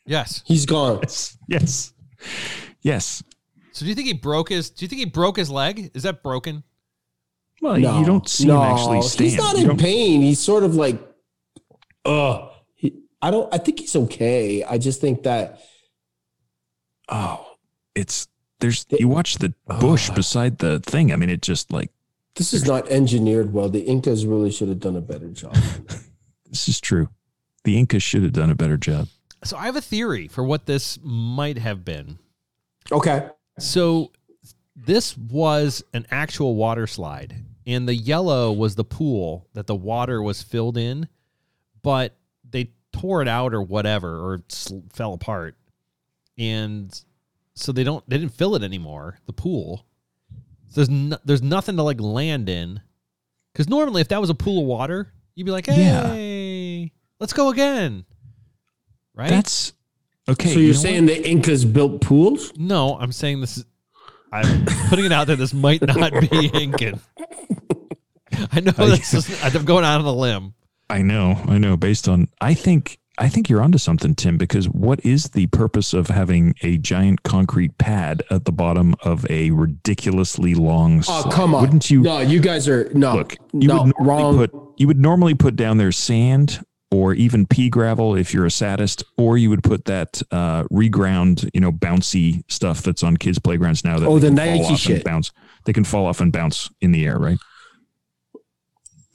Yes. 0.06 0.42
He's 0.46 0.66
gone. 0.66 1.00
Yes, 1.04 1.38
yes, 1.48 1.94
yes. 2.82 3.24
So 3.72 3.86
do 3.86 3.90
you 3.90 3.96
think 3.96 4.08
he 4.08 4.14
broke 4.14 4.50
his? 4.50 4.70
Do 4.70 4.84
you 4.84 4.90
think 4.90 5.00
he 5.00 5.06
broke 5.06 5.38
his 5.38 5.50
leg? 5.50 5.92
Is 5.94 6.04
that 6.04 6.22
broken? 6.24 6.64
Well, 7.62 7.78
you 7.78 8.04
don't 8.06 8.28
see 8.28 8.46
him 8.50 8.58
actually 8.58 9.02
stand. 9.04 9.30
He's 9.30 9.38
not 9.38 9.56
You 9.56 9.62
in 9.62 9.68
don't- 9.68 9.80
pain. 9.80 10.22
He's 10.22 10.40
sort 10.40 10.64
of 10.64 10.76
like, 10.76 11.00
uh, 12.06 12.50
he, 12.76 12.94
I 13.22 13.32
don't, 13.32 13.54
I 13.54 13.58
think 13.58 13.80
he's 13.80 13.96
okay. 13.96 14.64
I 14.64 14.78
just 14.78 15.02
think 15.02 15.24
that, 15.24 15.60
oh, 17.10 17.46
it's 17.96 18.28
there's 18.60 18.86
you 18.92 19.08
watch 19.08 19.36
the 19.36 19.54
bush 19.80 20.10
Ugh. 20.10 20.16
beside 20.16 20.60
the 20.60 20.80
thing. 20.80 21.12
I 21.12 21.16
mean, 21.16 21.30
it 21.30 21.42
just 21.42 21.72
like 21.72 21.92
this 22.36 22.54
is 22.54 22.66
not 22.66 22.88
engineered 22.90 23.52
well. 23.52 23.70
The 23.70 23.82
Incas 23.82 24.26
really 24.26 24.52
should 24.52 24.70
have 24.70 24.80
done 24.80 24.96
a 24.96 25.02
better 25.02 25.30
job. 25.30 25.56
this 26.50 26.70
is 26.70 26.80
true. 26.80 27.10
The 27.64 27.78
Incas 27.78 28.04
should 28.04 28.24
have 28.24 28.34
done 28.34 28.50
a 28.50 28.56
better 28.56 28.78
job. 28.78 29.08
So 29.44 29.58
I 29.58 29.66
have 29.66 29.76
a 29.76 29.82
theory 29.82 30.28
for 30.28 30.44
what 30.44 30.66
this 30.66 31.00
might 31.02 31.58
have 31.58 31.84
been. 31.84 32.20
Okay. 32.92 33.28
So 33.60 34.12
this 34.76 35.18
was 35.18 35.84
an 35.94 36.06
actual 36.12 36.56
water 36.56 36.88
slide, 36.88 37.36
and 37.66 37.88
the 37.88 37.96
yellow 37.96 38.52
was 38.52 38.76
the 38.76 38.84
pool 38.84 39.48
that 39.54 39.68
the 39.68 39.76
water 39.76 40.22
was 40.22 40.42
filled 40.42 40.78
in, 40.78 41.08
but 41.84 42.16
they 42.50 42.72
tore 42.94 43.22
it 43.22 43.28
out 43.28 43.54
or 43.54 43.62
whatever, 43.62 44.18
or 44.20 44.42
sl- 44.50 44.80
fell 44.94 45.14
apart, 45.14 45.56
and 46.38 47.00
so 47.56 47.72
they 47.72 47.84
don't 47.84 48.08
they 48.10 48.18
didn't 48.18 48.34
fill 48.34 48.56
it 48.56 48.64
anymore. 48.64 49.20
The 49.26 49.34
pool. 49.34 49.86
So 50.70 50.76
there's 50.82 50.90
no, 50.90 51.18
there's 51.26 51.42
nothing 51.42 51.76
to 51.78 51.84
like 51.84 52.00
land 52.00 52.48
in, 52.50 52.82
because 53.54 53.68
normally 53.70 54.02
if 54.02 54.08
that 54.10 54.22
was 54.22 54.30
a 54.30 54.34
pool 54.36 54.62
of 54.62 54.66
water, 54.68 55.12
you'd 55.36 55.46
be 55.46 55.52
like, 55.52 55.68
Yeah. 55.68 56.08
hey, 56.14 56.92
let's 57.20 57.34
go 57.34 57.50
again, 57.50 58.06
right? 59.14 59.30
That's 59.30 59.74
Okay. 60.30 60.54
So 60.54 60.60
you 60.60 60.66
you're 60.68 60.74
know 60.76 60.78
what? 60.78 60.82
saying 60.84 61.06
the 61.08 61.28
Incas 61.30 61.66
built 61.66 62.00
pools? 62.02 62.54
No, 62.56 62.98
I'm 63.00 63.12
saying 63.12 63.42
this 63.42 63.58
is. 63.58 63.66
I'm 64.32 64.66
putting 64.88 65.04
it 65.04 65.12
out 65.12 65.28
there. 65.28 65.36
This 65.36 65.54
might 65.54 65.82
not 65.82 66.14
be 66.30 66.46
Incan. 66.54 67.02
I 68.52 68.60
know 68.62 68.72
this 68.78 69.14
is. 69.14 69.44
I'm 69.44 69.66
going 69.66 69.84
out 69.84 70.00
on 70.00 70.06
a 70.06 70.12
limb. 70.14 70.54
I 70.92 71.02
know, 71.02 71.42
I 71.48 71.58
know. 71.58 71.78
Based 71.78 72.08
on, 72.08 72.28
I 72.42 72.54
think, 72.54 73.00
I 73.18 73.30
think 73.30 73.50
you're 73.50 73.62
onto 73.62 73.78
something, 73.78 74.14
Tim. 74.16 74.38
Because 74.38 74.68
what 74.70 75.04
is 75.06 75.26
the 75.26 75.48
purpose 75.48 75.94
of 75.94 76.08
having 76.08 76.54
a 76.64 76.78
giant 76.78 77.24
concrete 77.24 77.78
pad 77.78 78.24
at 78.30 78.46
the 78.46 78.52
bottom 78.52 78.94
of 79.04 79.26
a 79.30 79.52
ridiculously 79.52 80.54
long? 80.56 81.00
Oh, 81.00 81.02
slide? 81.22 81.32
come 81.34 81.56
on. 81.56 81.62
Wouldn't 81.62 81.90
you 81.90 82.02
No, 82.02 82.20
you 82.20 82.40
guys 82.40 82.68
are 82.68 82.90
no. 82.94 83.16
look? 83.16 83.36
You 83.54 83.68
no, 83.68 83.84
would 83.84 83.94
wrong. 84.00 84.38
put 84.38 84.52
you 84.78 84.88
would 84.88 85.00
normally 85.00 85.34
put 85.36 85.56
down 85.56 85.78
there 85.78 85.92
sand 85.92 86.64
or 86.94 87.14
even 87.14 87.46
pea 87.46 87.70
gravel 87.70 88.16
if 88.16 88.34
you're 88.34 88.46
a 88.46 88.52
sadist, 88.52 89.02
or 89.18 89.38
you 89.38 89.50
would 89.50 89.64
put 89.64 89.86
that 89.86 90.22
uh, 90.30 90.64
reground, 90.66 91.50
you 91.54 91.62
know, 91.62 91.72
bouncy 91.72 92.44
stuff 92.52 92.82
that's 92.82 93.02
on 93.02 93.16
kids' 93.16 93.40
playgrounds 93.40 93.86
now. 93.86 93.98
That 93.98 94.08
Oh, 94.08 94.20
the 94.20 94.30
Nike 94.30 94.76
shit. 94.76 95.06
bounce. 95.06 95.32
They 95.64 95.72
can 95.72 95.86
fall 95.86 96.06
off 96.06 96.20
and 96.20 96.34
bounce 96.34 96.70
in 96.82 96.92
the 96.92 97.06
air, 97.06 97.18
right? 97.18 97.38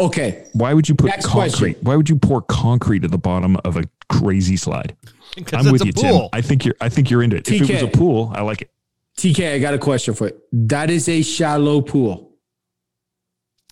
Okay, 0.00 0.46
Why 0.52 0.74
would 0.74 0.88
you 0.88 0.94
put 0.94 1.06
Next 1.10 1.26
concrete? 1.26 1.40
question. 1.72 1.74
Why 1.82 1.96
would 1.96 2.08
you 2.08 2.16
pour 2.16 2.42
concrete 2.42 3.04
at 3.04 3.10
the 3.10 3.18
bottom 3.18 3.56
of 3.64 3.76
a 3.76 3.84
crazy 4.08 4.56
slide? 4.56 4.96
Because 5.34 5.66
I'm 5.66 5.72
with 5.72 5.82
a 5.82 5.86
you, 5.86 5.92
pool. 5.92 6.20
Tim. 6.20 6.28
I 6.32 6.40
think 6.40 6.64
you're. 6.64 6.74
I 6.80 6.88
think 6.88 7.10
you're 7.10 7.22
into 7.22 7.36
it. 7.36 7.50
If 7.50 7.68
it 7.68 7.72
was 7.72 7.82
a 7.82 7.88
pool, 7.88 8.32
I 8.34 8.42
like 8.42 8.62
it. 8.62 8.70
TK, 9.18 9.54
I 9.54 9.58
got 9.58 9.74
a 9.74 9.78
question 9.78 10.14
for 10.14 10.28
you. 10.28 10.40
That 10.52 10.90
is 10.90 11.08
a 11.08 11.22
shallow 11.22 11.80
pool. 11.80 12.32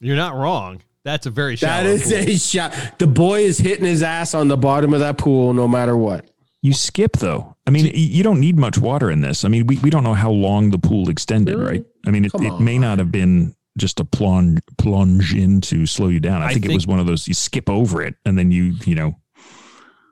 You're 0.01 0.17
not 0.17 0.35
wrong. 0.35 0.83
That's 1.05 1.27
a 1.27 1.31
very 1.31 1.57
shallow. 1.57 1.85
That 1.85 1.87
is 1.91 2.03
pool. 2.05 2.35
a 2.35 2.37
shot. 2.39 2.99
The 2.99 3.07
boy 3.07 3.41
is 3.43 3.59
hitting 3.59 3.85
his 3.85 4.03
ass 4.03 4.35
on 4.35 4.49
the 4.49 4.57
bottom 4.57 4.95
of 4.95 5.01
that 5.01 5.19
pool, 5.19 5.53
no 5.53 5.69
matter 5.69 5.97
what. 5.97 6.31
You 6.63 6.73
skip 6.73 7.19
though. 7.19 7.57
I 7.67 7.71
mean, 7.71 7.91
you 7.95 8.23
don't 8.23 8.41
need 8.41 8.59
much 8.59 8.79
water 8.79 9.11
in 9.11 9.21
this. 9.21 9.45
I 9.45 9.49
mean, 9.49 9.67
we, 9.67 9.79
we 9.79 9.91
don't 9.91 10.03
know 10.05 10.15
how 10.15 10.31
long 10.31 10.71
the 10.71 10.79
pool 10.79 11.11
extended, 11.11 11.57
Really? 11.57 11.67
right? 11.79 11.85
I 12.07 12.11
mean, 12.11 12.25
it, 12.25 12.33
it 12.35 12.59
may 12.61 12.79
not 12.79 12.99
have 12.99 13.13
been 13.13 13.55
just 13.77 14.01
a 14.01 14.05
plunge 14.05 14.61
plunge 14.79 15.35
in 15.35 15.61
to 15.63 15.87
slow 15.87 16.09
you 16.09 16.21
down. 16.21 16.43
I, 16.43 16.47
I 16.47 16.53
think, 16.53 16.67
it 16.67 16.75
was 16.75 16.87
one 16.87 17.01
of 17.01 17.07
those 17.07 17.27
you 17.27 17.35
skip 17.35 17.69
over 17.69 18.03
it 18.03 18.15
and 18.25 18.39
then 18.39 18.51
you 18.51 18.75
you 18.85 18.95
know 18.95 19.17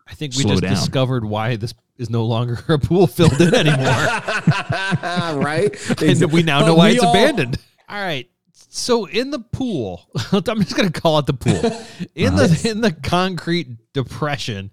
I 0.09 0.14
think 0.14 0.35
we 0.37 0.45
just 0.45 0.62
down. 0.62 0.75
discovered 0.75 1.25
why 1.25 1.57
this 1.57 1.73
is 1.97 2.11
no 2.11 2.25
longer 2.25 2.59
a 2.69 2.78
pool 2.78 3.07
filled 3.07 3.40
in 3.40 3.54
anymore. 3.54 3.87
right? 5.42 6.00
and 6.02 6.33
we 6.33 6.42
now 6.42 6.61
But 6.61 6.66
know 6.66 6.75
why 6.75 6.90
it's 6.90 7.02
all- 7.02 7.11
abandoned. 7.11 7.59
All 7.88 8.00
right. 8.00 8.28
So 8.75 9.04
in 9.04 9.31
the 9.31 9.38
pool, 9.38 10.09
I'm 10.33 10.61
just 10.62 10.76
gonna 10.76 10.90
call 10.90 11.19
it 11.19 11.26
the 11.26 11.35
pool. 11.35 11.61
In 12.14 12.37
the 12.37 12.69
in 12.71 12.81
the 12.81 12.90
concrete 12.92 13.92
depression, 13.92 14.71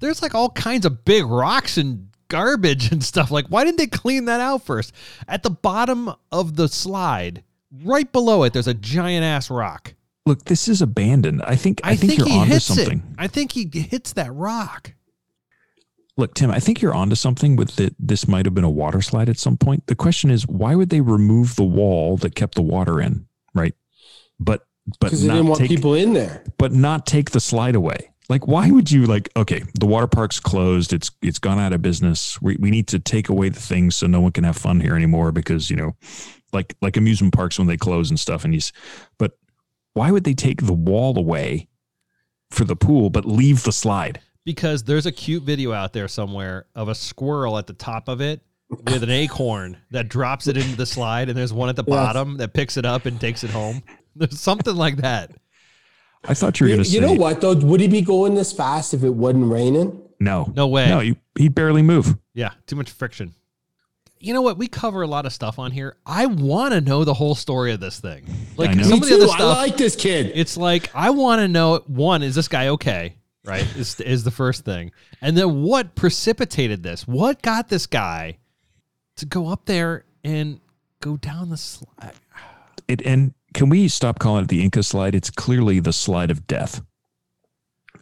there's 0.00 0.20
like 0.20 0.34
all 0.34 0.50
kinds 0.50 0.84
of 0.84 1.04
big 1.04 1.24
rocks 1.24 1.78
and 1.78 2.08
garbage 2.28 2.92
and 2.92 3.02
stuff. 3.02 3.30
Like, 3.30 3.46
why 3.48 3.64
didn't 3.64 3.78
they 3.78 3.86
clean 3.86 4.26
that 4.26 4.40
out 4.40 4.64
first? 4.64 4.92
At 5.28 5.42
the 5.42 5.50
bottom 5.50 6.10
of 6.30 6.56
the 6.56 6.68
slide, 6.68 7.42
right 7.84 8.10
below 8.12 8.42
it, 8.44 8.52
there's 8.52 8.68
a 8.68 8.74
giant 8.74 9.24
ass 9.24 9.50
rock. 9.50 9.94
look. 10.26 10.44
This 10.44 10.68
is 10.68 10.82
abandoned. 10.82 11.42
I 11.42 11.56
think 11.56 11.80
I, 11.84 11.90
I, 11.92 11.96
think, 11.96 12.12
think, 12.12 12.18
you're 12.20 12.28
he 12.28 12.38
onto 12.38 12.52
hits 12.54 12.64
something. 12.66 12.98
it. 12.98 13.04
I 13.18 13.26
think 13.26 13.52
he 13.52 13.68
hits 13.74 14.12
that 14.14 14.32
rock. 14.34 14.94
Look, 16.18 16.34
Tim, 16.34 16.50
I 16.50 16.60
think 16.60 16.82
you're 16.82 16.94
onto 16.94 17.14
something 17.16 17.56
with 17.56 17.76
that. 17.76 17.94
This 17.98 18.28
might 18.28 18.44
have 18.44 18.54
been 18.54 18.64
a 18.64 18.70
water 18.70 19.00
slide 19.00 19.30
at 19.30 19.38
some 19.38 19.56
point. 19.56 19.86
The 19.86 19.94
question 19.94 20.30
is, 20.30 20.46
why 20.46 20.74
would 20.74 20.90
they 20.90 21.00
remove 21.00 21.56
the 21.56 21.64
wall 21.64 22.18
that 22.18 22.34
kept 22.34 22.54
the 22.54 22.62
water 22.62 23.00
in, 23.00 23.26
right? 23.54 23.74
But 24.38 24.66
but 24.86 25.06
Because 25.06 25.22
they 25.22 25.28
not 25.28 25.34
didn't 25.34 25.48
want 25.48 25.60
take, 25.60 25.68
people 25.70 25.94
in 25.94 26.12
there. 26.12 26.44
but 26.58 26.72
not 26.72 27.06
take 27.06 27.30
the 27.30 27.40
slide 27.40 27.74
away. 27.76 28.10
Like, 28.28 28.46
why 28.46 28.70
would 28.70 28.90
you 28.90 29.06
like? 29.06 29.30
Okay, 29.36 29.62
the 29.78 29.86
water 29.86 30.06
park's 30.06 30.38
closed. 30.38 30.92
It's 30.92 31.10
it's 31.22 31.38
gone 31.38 31.58
out 31.58 31.72
of 31.72 31.80
business. 31.82 32.40
We 32.42 32.56
we 32.60 32.70
need 32.70 32.88
to 32.88 32.98
take 32.98 33.28
away 33.30 33.48
the 33.48 33.60
things 33.60 33.96
so 33.96 34.06
no 34.06 34.20
one 34.20 34.32
can 34.32 34.44
have 34.44 34.56
fun 34.56 34.80
here 34.80 34.94
anymore 34.96 35.32
because 35.32 35.70
you 35.70 35.76
know, 35.76 35.96
like 36.52 36.74
like 36.82 36.96
amusement 36.96 37.34
parks 37.34 37.58
when 37.58 37.66
they 37.68 37.76
close 37.76 38.10
and 38.10 38.18
stuff. 38.20 38.44
And 38.44 38.52
you, 38.54 38.58
s- 38.58 38.72
but 39.18 39.32
why 39.94 40.10
would 40.10 40.24
they 40.24 40.34
take 40.34 40.62
the 40.62 40.72
wall 40.72 41.18
away 41.18 41.68
for 42.50 42.64
the 42.64 42.76
pool 42.76 43.10
but 43.10 43.24
leave 43.24 43.62
the 43.64 43.72
slide? 43.72 44.20
because 44.44 44.82
there's 44.82 45.06
a 45.06 45.12
cute 45.12 45.44
video 45.44 45.72
out 45.72 45.92
there 45.92 46.08
somewhere 46.08 46.66
of 46.74 46.88
a 46.88 46.94
squirrel 46.96 47.56
at 47.58 47.68
the 47.68 47.72
top 47.72 48.08
of 48.08 48.20
it 48.20 48.40
with 48.70 49.04
an 49.04 49.08
acorn 49.10 49.76
that 49.92 50.08
drops 50.08 50.48
it 50.48 50.56
into 50.56 50.74
the 50.74 50.84
slide, 50.84 51.28
and 51.28 51.38
there's 51.38 51.52
one 51.52 51.68
at 51.68 51.76
the 51.76 51.84
Yes. 51.86 51.94
bottom 51.94 52.38
that 52.38 52.52
picks 52.52 52.76
it 52.76 52.84
up 52.84 53.06
and 53.06 53.20
takes 53.20 53.44
it 53.44 53.50
home. 53.50 53.84
There's 54.16 54.40
something 54.40 54.74
like 54.74 54.96
that. 54.96 55.30
I 56.24 56.34
thought 56.34 56.58
you 56.58 56.64
were 56.66 56.70
going 56.70 56.82
to 56.82 56.84
say 56.84 56.96
you 56.96 57.00
know 57.02 57.12
what 57.12 57.40
though? 57.40 57.54
Would 57.54 57.80
he 57.80 57.86
be 57.86 58.00
going 58.02 58.34
this 58.34 58.52
fast 58.52 58.94
if 58.94 59.04
it 59.04 59.10
wasn't 59.14 59.48
raining? 59.52 60.02
no, 60.18 60.52
No 60.56 60.66
way. 60.66 60.88
no. 60.88 60.98
You, 60.98 61.14
he'd 61.38 61.54
barely 61.54 61.82
move. 61.82 62.16
Yeah, 62.34 62.50
too 62.66 62.74
much 62.74 62.90
friction. 62.90 63.34
You 64.22 64.32
know 64.32 64.42
what? 64.42 64.56
We 64.56 64.68
cover 64.68 65.02
a 65.02 65.06
lot 65.06 65.26
of 65.26 65.32
stuff 65.32 65.58
on 65.58 65.72
here. 65.72 65.96
I 66.06 66.26
want 66.26 66.74
to 66.74 66.80
know 66.80 67.04
the 67.04 67.12
whole 67.12 67.34
story 67.34 67.72
of 67.72 67.80
this 67.80 67.98
thing. 67.98 68.24
Like 68.56 68.70
I 68.70 68.82
some 68.82 68.90
Me 68.90 68.96
of 68.98 69.02
the 69.02 69.14
other 69.16 69.26
too. 69.26 69.42
I 69.42 69.56
like 69.56 69.76
this 69.76 69.96
kid. 69.96 70.30
it's 70.34 70.56
like 70.56 70.90
I 70.94 71.10
want 71.10 71.40
to 71.40 71.48
know 71.48 71.82
one 71.88 72.22
is 72.22 72.36
this 72.36 72.48
guy 72.48 72.68
okay? 72.68 73.16
Right 73.44 73.66
is 73.76 73.98
is 73.98 74.22
the 74.22 74.30
first 74.30 74.64
thing, 74.64 74.92
and 75.20 75.36
then 75.36 75.62
what 75.62 75.96
precipitated 75.96 76.84
this? 76.84 77.08
What 77.08 77.42
got 77.42 77.68
this 77.68 77.86
guy 77.86 78.38
to 79.16 79.26
go 79.26 79.48
up 79.48 79.64
there 79.64 80.04
and 80.22 80.60
go 81.00 81.16
down 81.16 81.50
the 81.50 81.56
slide? 81.56 82.12
It 82.86 83.02
and 83.02 83.34
can 83.54 83.68
we 83.68 83.88
stop 83.88 84.20
calling 84.20 84.44
it 84.44 84.48
the 84.48 84.62
Inca 84.62 84.84
slide? 84.84 85.16
It's 85.16 85.30
clearly 85.30 85.80
the 85.80 85.92
slide 85.92 86.30
of 86.30 86.46
death. 86.46 86.80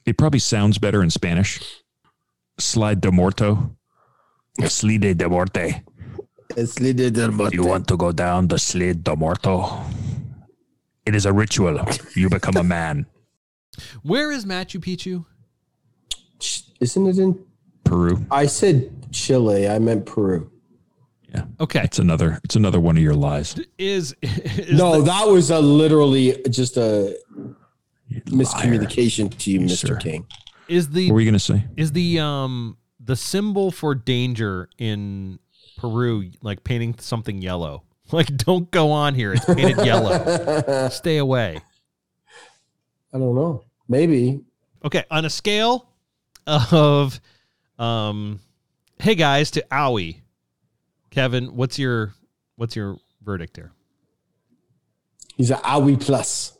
It 0.05 0.19
probably 0.19 0.41
sounds 0.41 0.77
better 0.77 1.03
in 1.03 1.09
Spanish. 1.09 1.83
Slide 2.59 3.01
de 3.01 3.11
muerto. 3.11 3.75
Slide 4.67 5.17
de 5.17 5.29
muerte. 5.29 5.83
It's 6.57 6.81
Lydia 6.81 7.11
Del 7.11 7.31
Monte. 7.31 7.57
You 7.57 7.65
want 7.65 7.87
to 7.89 7.97
go 7.97 8.13
down 8.13 8.49
the 8.49 8.59
slide 8.59 9.05
de 9.05 9.15
muerto? 9.17 9.83
It 11.07 11.15
is 11.15 11.27
a 11.27 11.33
ritual. 11.33 11.81
You 12.15 12.29
become 12.29 12.57
a 12.57 12.65
man. 12.65 13.07
Where 14.03 14.31
is 14.31 14.45
Machu 14.45 14.81
Picchu? 14.81 15.25
Isn't 16.81 17.07
it 17.07 17.19
in? 17.19 17.39
Peru. 17.85 18.25
I 18.31 18.47
said 18.47 18.91
Chile. 19.13 19.69
I 19.69 19.79
meant 19.79 20.07
Peru. 20.07 20.51
Yeah. 21.33 21.45
Okay, 21.61 21.83
It's 21.85 22.01
another 22.01 22.41
it's 22.43 22.57
another 22.57 22.81
one 22.81 22.97
of 22.97 23.03
your 23.03 23.15
lies. 23.15 23.55
is, 23.79 24.15
is 24.23 24.77
no, 24.77 24.99
the- 24.99 25.05
that 25.07 25.29
was 25.29 25.51
a 25.51 25.61
literally 25.61 26.37
just 26.51 26.77
a 26.77 27.17
You 28.09 28.21
liar. 28.31 28.45
miscommunication 28.45 29.37
to 29.39 29.51
you, 29.53 29.61
Mr. 29.61 29.89
sir. 29.89 29.97
King. 29.97 30.27
is 30.69 30.89
the 30.91 31.07
What 31.09 31.15
were 31.15 31.21
you 31.21 31.31
gonna 31.31 31.39
say? 31.39 31.65
is 31.77 31.93
the 31.93 32.19
um 32.19 32.77
the 32.99 33.15
symbol 33.15 33.71
for 33.71 33.95
danger 33.95 34.69
in 34.79 35.39
Peru 35.81 36.31
like 36.43 36.63
painting 36.65 36.95
something 36.99 37.41
yellow? 37.41 37.85
Like, 38.13 38.37
don't 38.39 38.69
go 38.73 38.91
on 38.91 39.15
here. 39.15 39.33
It's 39.35 39.45
painted 39.45 39.87
yellow. 39.87 40.89
Stay 40.91 41.19
away. 41.19 41.61
I 43.15 43.19
don't 43.19 43.37
know. 43.37 43.63
Maybe. 43.89 44.41
Okay, 44.85 45.05
on 45.13 45.25
a 45.25 45.31
scale 45.31 45.87
of 46.45 47.21
um 47.79 48.41
hey 48.99 49.15
guys 49.15 49.53
to 49.53 49.65
owie. 49.71 50.23
Kevin, 51.11 51.55
what's 51.55 51.79
your 51.79 52.13
what's 52.57 52.75
your 52.75 52.97
verdict 53.23 53.57
here? 53.57 53.71
He's 55.37 55.51
a 55.51 55.57
Awi 55.57 55.97
plus. 55.97 56.59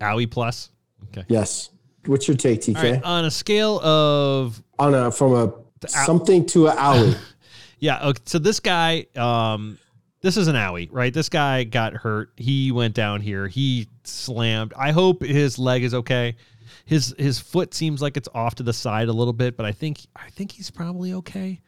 Owie 0.00 0.30
plus? 0.30 0.70
Okay. 1.08 1.24
Yes. 1.28 1.70
What's 2.06 2.28
your 2.28 2.36
take, 2.36 2.60
TK? 2.60 2.74
Right, 2.74 3.02
on 3.02 3.24
a 3.24 3.30
scale 3.30 3.78
of 3.80 4.62
On 4.78 4.94
a 4.94 5.10
from 5.10 5.34
a 5.34 5.88
something 5.88 6.44
to 6.46 6.66
a 6.66 6.72
Awi. 6.72 7.16
Yeah. 7.80 8.08
Okay, 8.08 8.22
so 8.26 8.38
this 8.38 8.60
guy, 8.60 9.06
um, 9.16 9.78
this 10.20 10.36
is 10.36 10.48
an 10.48 10.54
owie, 10.54 10.88
right? 10.92 11.12
This 11.12 11.28
guy 11.28 11.64
got 11.64 11.94
hurt. 11.94 12.30
He 12.36 12.70
went 12.72 12.94
down 12.94 13.20
here. 13.20 13.48
He 13.48 13.88
slammed. 14.04 14.72
I 14.76 14.92
hope 14.92 15.22
his 15.22 15.58
leg 15.58 15.82
is 15.82 15.94
okay. 15.94 16.36
His 16.84 17.14
his 17.18 17.38
foot 17.40 17.74
seems 17.74 18.00
like 18.02 18.16
it's 18.16 18.28
off 18.34 18.56
to 18.56 18.62
the 18.62 18.72
side 18.72 19.08
a 19.08 19.12
little 19.12 19.32
bit, 19.32 19.56
but 19.56 19.66
I 19.66 19.72
think 19.72 20.00
I 20.14 20.30
think 20.30 20.52
he's 20.52 20.70
probably 20.70 21.14
okay. 21.14 21.60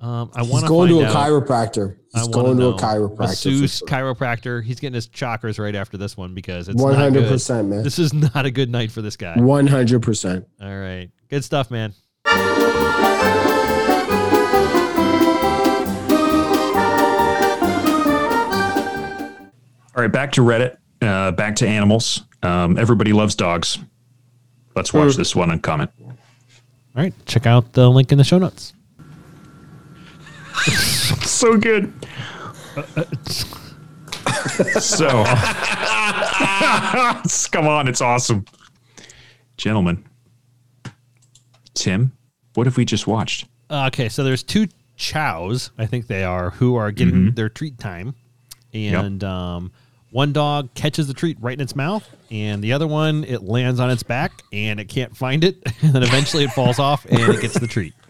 Um, 0.00 0.30
I 0.32 0.42
want 0.42 0.62
to 0.62 0.68
going 0.68 0.90
find 0.90 1.00
to 1.00 1.06
a 1.06 1.08
out. 1.08 1.46
chiropractor. 1.46 1.96
He's 2.14 2.28
going 2.28 2.56
to 2.58 2.68
a 2.68 2.74
chiropractor. 2.74 3.18
Masseuse, 3.18 3.82
chiropractor. 3.82 4.62
He's 4.62 4.78
getting 4.78 4.94
his 4.94 5.08
chakras 5.08 5.58
right 5.58 5.74
after 5.74 5.96
this 5.96 6.16
one 6.16 6.34
because 6.34 6.68
it's 6.68 6.80
one 6.80 6.94
hundred 6.94 7.26
percent, 7.28 7.68
man. 7.68 7.82
This 7.82 7.98
is 7.98 8.14
not 8.14 8.46
a 8.46 8.50
good 8.50 8.70
night 8.70 8.92
for 8.92 9.02
this 9.02 9.16
guy. 9.16 9.34
One 9.40 9.66
hundred 9.66 10.02
percent. 10.02 10.46
All 10.62 10.78
right, 10.78 11.10
good 11.28 11.44
stuff, 11.44 11.70
man. 11.70 11.94
All 19.98 20.02
right, 20.02 20.12
back 20.12 20.30
to 20.34 20.42
Reddit. 20.42 20.76
Uh, 21.02 21.32
back 21.32 21.56
to 21.56 21.66
animals. 21.66 22.22
Um, 22.44 22.78
everybody 22.78 23.12
loves 23.12 23.34
dogs. 23.34 23.80
Let's 24.76 24.94
watch 24.94 25.16
this 25.16 25.34
one 25.34 25.50
and 25.50 25.60
comment. 25.60 25.90
All 26.00 26.12
right, 26.94 27.12
check 27.26 27.46
out 27.46 27.72
the 27.72 27.90
link 27.90 28.12
in 28.12 28.18
the 28.18 28.22
show 28.22 28.38
notes. 28.38 28.74
so 31.26 31.56
good. 31.56 31.92
so, 34.78 35.08
come 37.50 37.66
on, 37.66 37.88
it's 37.88 38.00
awesome, 38.00 38.44
gentlemen. 39.56 40.04
Tim, 41.74 42.12
what 42.54 42.68
have 42.68 42.76
we 42.76 42.84
just 42.84 43.08
watched? 43.08 43.48
Okay, 43.68 44.08
so 44.08 44.22
there's 44.22 44.44
two 44.44 44.68
chows, 44.94 45.72
I 45.76 45.86
think 45.86 46.06
they 46.06 46.22
are, 46.22 46.50
who 46.50 46.76
are 46.76 46.92
getting 46.92 47.14
Mm-hmm. 47.14 47.34
their 47.34 47.48
treat 47.48 47.78
time, 47.78 48.14
and 48.72 49.24
um, 49.24 49.72
one 50.10 50.32
dog 50.32 50.72
catches 50.74 51.06
the 51.06 51.14
treat 51.14 51.36
right 51.40 51.54
in 51.54 51.60
its 51.60 51.76
mouth, 51.76 52.08
and 52.30 52.62
the 52.62 52.72
other 52.72 52.86
one 52.86 53.24
it 53.24 53.42
lands 53.42 53.80
on 53.80 53.90
its 53.90 54.02
back 54.02 54.42
and 54.52 54.80
it 54.80 54.86
can't 54.86 55.16
find 55.16 55.44
it, 55.44 55.62
and 55.82 55.92
then 55.92 56.02
eventually 56.02 56.44
it 56.44 56.50
falls 56.50 56.78
off 56.78 57.04
and 57.06 57.20
it 57.20 57.40
gets 57.40 57.58
the 57.58 57.66
treat. 57.66 57.94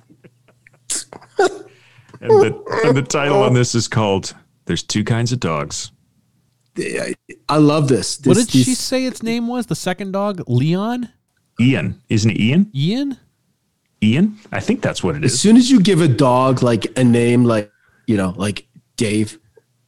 And 2.21 2.31
the, 2.31 2.81
and 2.85 2.97
the 2.97 3.03
title 3.03 3.43
on 3.43 3.55
this 3.55 3.77
is 3.77 3.87
called 3.87 4.35
"There's 4.65 4.83
Two 4.83 5.05
Kinds 5.05 5.31
of 5.31 5.39
Dogs." 5.39 5.93
I, 6.77 7.15
I 7.49 7.59
love 7.59 7.87
this. 7.89 8.17
this 8.17 8.27
what 8.27 8.37
did 8.37 8.51
she 8.51 8.75
say 8.75 9.05
its 9.05 9.23
name 9.23 9.47
was? 9.47 9.67
The 9.67 9.77
second 9.77 10.13
dog, 10.13 10.43
Leon, 10.49 11.11
Ian, 11.61 12.01
isn't 12.09 12.31
it 12.31 12.41
Ian? 12.41 12.71
Ian. 12.75 13.19
Ian, 14.03 14.39
I 14.53 14.61
think 14.61 14.81
that's 14.81 15.03
what 15.03 15.17
it 15.17 15.25
is. 15.25 15.33
As 15.33 15.41
soon 15.41 15.57
as 15.57 15.71
you 15.71 15.81
give 15.81 16.01
a 16.01 16.09
dog 16.09 16.63
like 16.63 16.87
a 16.97 17.03
name 17.03 17.45
like, 17.45 17.71
you 18.07 18.17
know, 18.17 18.33
like 18.37 18.69
Dave 18.97 19.39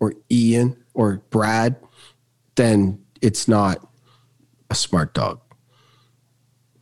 or 0.01 0.15
Ian 0.31 0.77
or 0.95 1.23
Brad, 1.31 1.77
then 2.57 3.03
it's 3.23 3.49
not 3.49 3.87
a 4.71 4.75
smart 4.75 5.15
dog. 5.15 5.41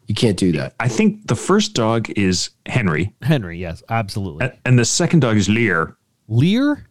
You 0.07 0.15
can't 0.15 0.39
do 0.39 0.53
that. 0.53 0.75
I 0.81 0.89
think 0.89 1.27
the 1.27 1.37
first 1.37 1.75
dog 1.75 2.09
is 2.11 2.51
Henry, 2.67 3.15
Henry, 3.23 3.59
yes, 3.59 3.83
absolutely. 3.91 4.51
and 4.65 4.79
the 4.79 4.85
second 4.85 5.21
dog 5.21 5.37
is 5.37 5.49
Lear. 5.49 5.97
Lear? 6.29 6.87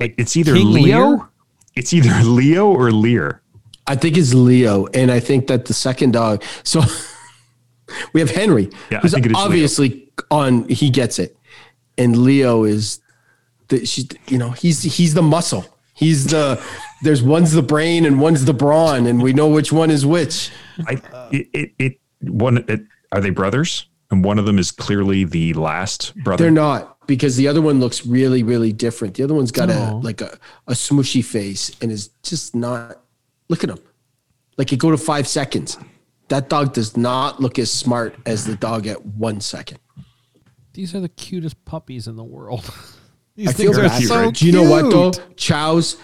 It- 0.00 0.14
It's 0.18 0.36
either 0.36 0.54
King 0.54 0.72
Leo, 0.72 1.08
Lear? 1.10 1.28
it's 1.76 1.92
either 1.92 2.10
Leo 2.28 2.66
or 2.66 2.90
Lear. 2.90 3.42
I 3.86 3.94
think 3.96 4.16
it's 4.16 4.34
Leo, 4.34 4.86
and 4.94 5.10
I 5.10 5.20
think 5.20 5.46
that 5.48 5.64
the 5.66 5.74
second 5.74 6.12
dog. 6.12 6.42
So 6.64 6.82
we 8.12 8.20
have 8.20 8.30
Henry, 8.30 8.70
Yeah, 8.90 8.98
I 8.98 9.00
who's 9.02 9.12
think 9.12 9.26
it 9.26 9.32
is 9.32 9.36
Leo. 9.36 9.44
obviously 9.44 10.12
on. 10.30 10.68
He 10.68 10.90
gets 10.90 11.18
it, 11.18 11.36
and 11.98 12.16
Leo 12.16 12.64
is 12.64 13.00
the. 13.68 13.84
She, 13.86 14.08
you 14.28 14.38
know, 14.38 14.50
he's 14.50 14.82
he's 14.82 15.14
the 15.14 15.22
muscle. 15.22 15.64
He's 15.94 16.26
the. 16.26 16.60
There's 17.02 17.22
one's 17.22 17.52
the 17.52 17.62
brain 17.62 18.04
and 18.04 18.20
one's 18.20 18.44
the 18.44 18.52
brawn, 18.54 19.06
and 19.06 19.22
we 19.22 19.32
know 19.32 19.48
which 19.48 19.72
one 19.72 19.90
is 19.90 20.04
which. 20.04 20.50
I 20.86 21.00
it, 21.32 21.48
it, 21.52 21.72
it 21.78 22.00
one 22.20 22.58
it, 22.68 22.82
are 23.12 23.20
they 23.20 23.30
brothers? 23.30 23.86
And 24.10 24.24
one 24.24 24.38
of 24.38 24.44
them 24.44 24.58
is 24.58 24.72
clearly 24.72 25.24
the 25.24 25.54
last 25.54 26.14
brother. 26.16 26.42
They're 26.44 26.50
not 26.50 27.06
because 27.06 27.36
the 27.36 27.46
other 27.48 27.62
one 27.62 27.78
looks 27.80 28.04
really, 28.04 28.42
really 28.42 28.72
different. 28.72 29.14
The 29.14 29.22
other 29.22 29.34
one's 29.34 29.52
got 29.52 29.70
a 29.70 29.90
Oh. 29.92 30.00
like 30.02 30.20
a, 30.20 30.36
a 30.66 30.72
smushy 30.72 31.24
face 31.24 31.70
and 31.80 31.90
is 31.92 32.10
just 32.22 32.54
not. 32.54 33.00
Look 33.48 33.62
at 33.64 33.70
him. 33.70 33.78
Like 34.58 34.72
you 34.72 34.76
go 34.78 34.90
to 34.90 34.98
five 34.98 35.26
seconds. 35.28 35.78
That 36.28 36.48
dog 36.48 36.74
does 36.74 36.96
not 36.96 37.40
look 37.40 37.58
as 37.58 37.70
smart 37.72 38.14
as 38.26 38.44
the 38.44 38.56
dog 38.56 38.86
at 38.86 39.04
one 39.06 39.40
second. 39.40 39.78
These 40.72 40.94
are 40.94 41.00
the 41.00 41.08
cutest 41.08 41.64
puppies 41.64 42.06
in 42.06 42.16
the 42.16 42.24
world. 42.24 42.68
These 43.36 43.48
I 43.48 43.52
feel 43.52 43.72
things 43.72 43.78
are 43.78 43.88
bad. 43.88 44.02
so 44.02 44.30
Do 44.32 44.44
you 44.46 44.52
know 44.52 44.68
what 44.68 44.90
though? 44.90 45.12
Chows, 45.36 45.96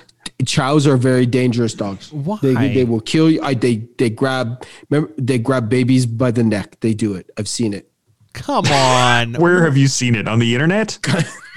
chows 0.44 0.86
are 0.86 0.96
very 0.96 1.26
dangerous 1.26 1.74
dogs. 1.74 2.12
Why? 2.12 2.38
They, 2.42 2.74
they 2.74 2.84
will 2.84 3.00
kill 3.00 3.30
you. 3.30 3.40
I, 3.42 3.54
they 3.54 3.76
they 3.98 4.10
grab. 4.10 4.64
Remember, 4.90 5.12
they 5.18 5.38
grab 5.38 5.68
babies 5.68 6.06
by 6.06 6.30
the 6.30 6.44
neck. 6.44 6.78
They 6.80 6.94
do 6.94 7.14
it. 7.14 7.30
I've 7.38 7.48
seen 7.48 7.72
it. 7.74 7.90
Come 8.32 8.66
on. 8.66 9.34
Where 9.40 9.64
have 9.64 9.76
you 9.76 9.86
seen 9.88 10.14
it 10.14 10.28
on 10.28 10.38
the 10.38 10.54
internet? 10.54 10.98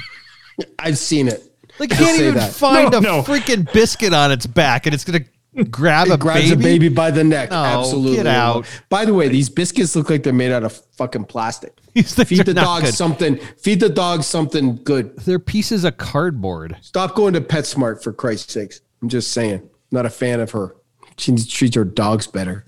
I've 0.80 0.98
seen 0.98 1.28
it. 1.28 1.44
They 1.78 1.88
can't 1.88 2.20
even 2.20 2.34
that. 2.36 2.52
find 2.54 2.92
No, 2.92 2.98
a 2.98 3.02
no. 3.02 3.22
freaking 3.24 3.72
biscuit 3.72 4.14
on 4.14 4.32
its 4.32 4.46
back, 4.46 4.86
and 4.86 4.94
it's 4.94 5.06
gonna 5.06 5.24
grab 5.70 6.10
a 6.10 6.18
grabs 6.18 6.50
baby. 6.50 6.54
a 6.54 6.58
baby 6.58 6.90
by 6.90 7.12
the 7.12 7.24
neck. 7.24 7.52
No, 7.52 7.56
Absolutely. 7.64 8.18
get 8.18 8.28
out. 8.28 8.66
By 8.90 9.06
the 9.06 9.14
way, 9.14 9.30
these 9.30 9.50
biscuits 9.50 9.96
look 9.96 10.10
like 10.10 10.24
they're 10.24 10.34
made 10.34 10.52
out 10.52 10.64
of 10.64 10.74
fucking 10.98 11.26
plastic. 11.26 11.78
Feed 12.04 12.46
the 12.46 12.54
dog 12.54 12.84
good. 12.84 12.94
something. 12.94 13.38
Feed 13.58 13.80
the 13.80 13.90
dog 13.90 14.24
something 14.24 14.78
good. 14.84 15.16
They're 15.18 15.40
pieces 15.40 15.84
of 15.84 15.98
cardboard. 15.98 16.78
Stop 16.82 17.16
going 17.16 17.34
to 17.34 17.42
PetSmart 17.42 18.04
for 18.04 18.14
Christ's 18.14 18.54
sakes. 18.54 18.82
I'm 19.02 19.10
just 19.10 19.32
saying. 19.32 19.70
Not 19.92 20.06
a 20.06 20.10
fan 20.10 20.40
of 20.40 20.52
her. 20.52 20.76
She 21.18 21.32
needs 21.32 21.46
to 21.48 21.52
treat 21.52 21.76
her 21.76 21.84
dogs 21.86 22.28
better. 22.28 22.66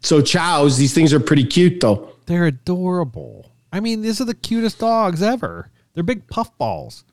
So 0.00 0.22
chows, 0.22 0.78
these 0.78 0.94
things 0.94 1.12
are 1.12 1.20
pretty 1.20 1.44
cute 1.44 1.80
though. 1.80 2.12
They're 2.26 2.46
adorable. 2.46 3.52
I 3.72 3.80
mean, 3.80 4.02
these 4.02 4.20
are 4.20 4.24
the 4.24 4.34
cutest 4.34 4.78
dogs 4.78 5.22
ever. 5.22 5.70
They're 5.94 6.04
big 6.04 6.26
puff 6.28 6.56
balls. 6.56 7.04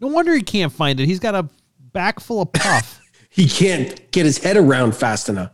No 0.00 0.08
wonder 0.08 0.34
he 0.34 0.42
can't 0.42 0.72
find 0.72 1.00
it. 1.00 1.06
He's 1.06 1.20
got 1.20 1.34
a 1.34 1.48
back 1.92 2.20
full 2.20 2.42
of 2.42 2.52
puff. 2.52 2.96
He 3.32 3.46
can't 3.46 4.10
get 4.10 4.26
his 4.26 4.38
head 4.38 4.56
around 4.56 4.96
fast 4.96 5.28
enough. 5.28 5.52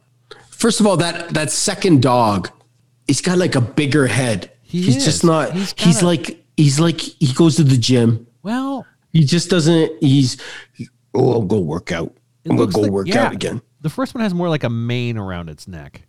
First 0.49 0.81
of 0.81 0.87
all, 0.87 0.97
that 0.97 1.35
that 1.35 1.51
second 1.53 2.01
dog, 2.01 2.49
he's 3.07 3.21
got 3.21 3.37
like 3.37 3.55
a 3.55 3.61
bigger 3.61 4.07
head. 4.07 4.51
He 4.67 4.83
he's 4.83 4.97
is. 4.99 5.05
just 5.05 5.25
not. 5.25 5.53
He's 5.53 5.75
He's, 5.79 5.97
got 5.97 6.03
a- 6.03 6.07
like 6.07 6.45
he's 6.57 6.81
like 6.81 7.01
he 7.01 7.33
goes 7.33 7.57
to 7.57 7.65
the 7.65 7.77
gym. 7.77 8.27
well, 8.43 8.85
He 9.13 9.25
just 9.25 9.49
doesn't. 9.51 9.93
He's 10.03 10.37
oh, 11.15 11.33
I'll 11.33 11.43
go 11.43 11.61
work 11.61 11.93
out. 11.93 12.15
I'm 12.49 12.57
gonna 12.57 12.71
go 12.71 12.81
like- 12.83 12.91
work 12.91 13.07
yeah. 13.09 13.27
out 13.27 13.33
again. 13.33 13.63
The 13.81 13.91
first 13.91 14.15
one 14.15 14.23
has 14.23 14.35
more 14.35 14.49
like 14.49 14.65
a 14.65 14.71
mane 14.71 15.17
around 15.17 15.49
its 15.49 15.69
neck, 15.69 16.03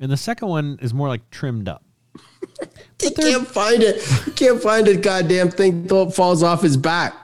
and 0.00 0.10
the 0.10 0.16
second 0.16 0.48
one 0.48 0.78
is 0.82 0.92
more 0.92 1.08
like 1.08 1.28
trimmed 1.30 1.68
up. 1.68 1.84
He 3.00 3.10
can't 3.10 3.46
find 3.46 3.82
it. 3.82 4.00
He 4.24 4.30
can't 4.30 4.62
find 4.62 4.88
a 4.88 4.96
Goddamn 4.96 5.50
thing 5.50 5.82
until 5.82 6.08
it 6.08 6.14
falls 6.14 6.42
off 6.42 6.62
his 6.62 6.76
back. 6.76 7.14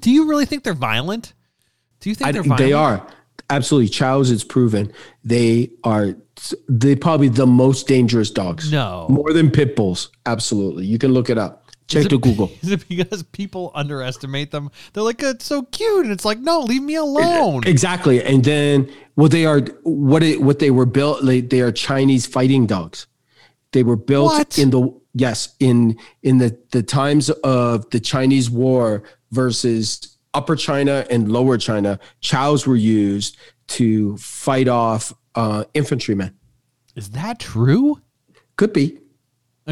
Do 0.00 0.10
you 0.10 0.26
really 0.28 0.46
think 0.46 0.62
they're 0.64 0.72
violent? 0.72 1.34
Do 2.00 2.08
you 2.08 2.14
think 2.14 2.28
I, 2.28 2.32
they're 2.32 2.42
violent? 2.42 2.58
they 2.58 2.72
are 2.72 3.06
absolutely. 3.50 3.88
Chows, 3.90 4.30
it's 4.30 4.44
proven 4.44 4.92
they 5.24 5.70
are. 5.84 6.16
They 6.68 6.96
probably 6.96 7.28
the 7.28 7.46
most 7.46 7.86
dangerous 7.86 8.30
dogs. 8.30 8.70
No. 8.72 9.06
more 9.08 9.32
than 9.32 9.50
pit 9.50 9.76
bulls. 9.76 10.10
Absolutely, 10.26 10.84
you 10.86 10.98
can 10.98 11.12
look 11.12 11.30
it 11.30 11.38
up. 11.38 11.60
Check 11.86 12.06
it- 12.06 12.08
to 12.10 12.18
Google. 12.18 12.50
Is 12.62 12.70
it 12.72 12.88
because 12.88 13.22
people 13.22 13.70
underestimate 13.74 14.50
them? 14.50 14.70
They're 14.92 15.02
like, 15.02 15.22
it's 15.22 15.44
so 15.44 15.62
cute. 15.64 16.04
And 16.04 16.12
it's 16.12 16.24
like, 16.24 16.38
no, 16.38 16.60
leave 16.60 16.82
me 16.82 16.94
alone. 16.94 17.62
Exactly. 17.66 18.22
And 18.24 18.42
then 18.42 18.90
what 19.16 19.30
they 19.30 19.44
are 19.44 19.60
what 19.82 20.22
it, 20.22 20.40
what 20.40 20.58
they 20.60 20.70
were 20.70 20.86
built 20.86 21.24
they, 21.24 21.40
they 21.42 21.60
are 21.60 21.70
Chinese 21.72 22.24
fighting 22.26 22.66
dogs. 22.66 23.06
They 23.72 23.82
were 23.82 23.96
built 23.96 24.32
What? 24.32 24.58
in 24.58 24.70
the 24.70 24.98
yes, 25.14 25.54
in 25.60 25.98
in 26.22 26.38
the 26.38 26.58
the 26.72 26.82
times 26.82 27.28
of 27.28 27.88
the 27.90 28.00
Chinese 28.00 28.48
war 28.50 29.02
versus 29.30 30.16
upper 30.32 30.56
China 30.56 31.06
and 31.10 31.30
lower 31.30 31.58
China, 31.58 31.98
chows 32.20 32.66
were 32.66 32.76
used 32.76 33.36
to 33.66 34.16
fight 34.16 34.68
off 34.68 35.12
uh, 35.34 35.64
infantrymen. 35.74 36.34
Is 36.94 37.10
that 37.10 37.38
true? 37.40 38.00
Could 38.56 38.72
be. 38.72 38.98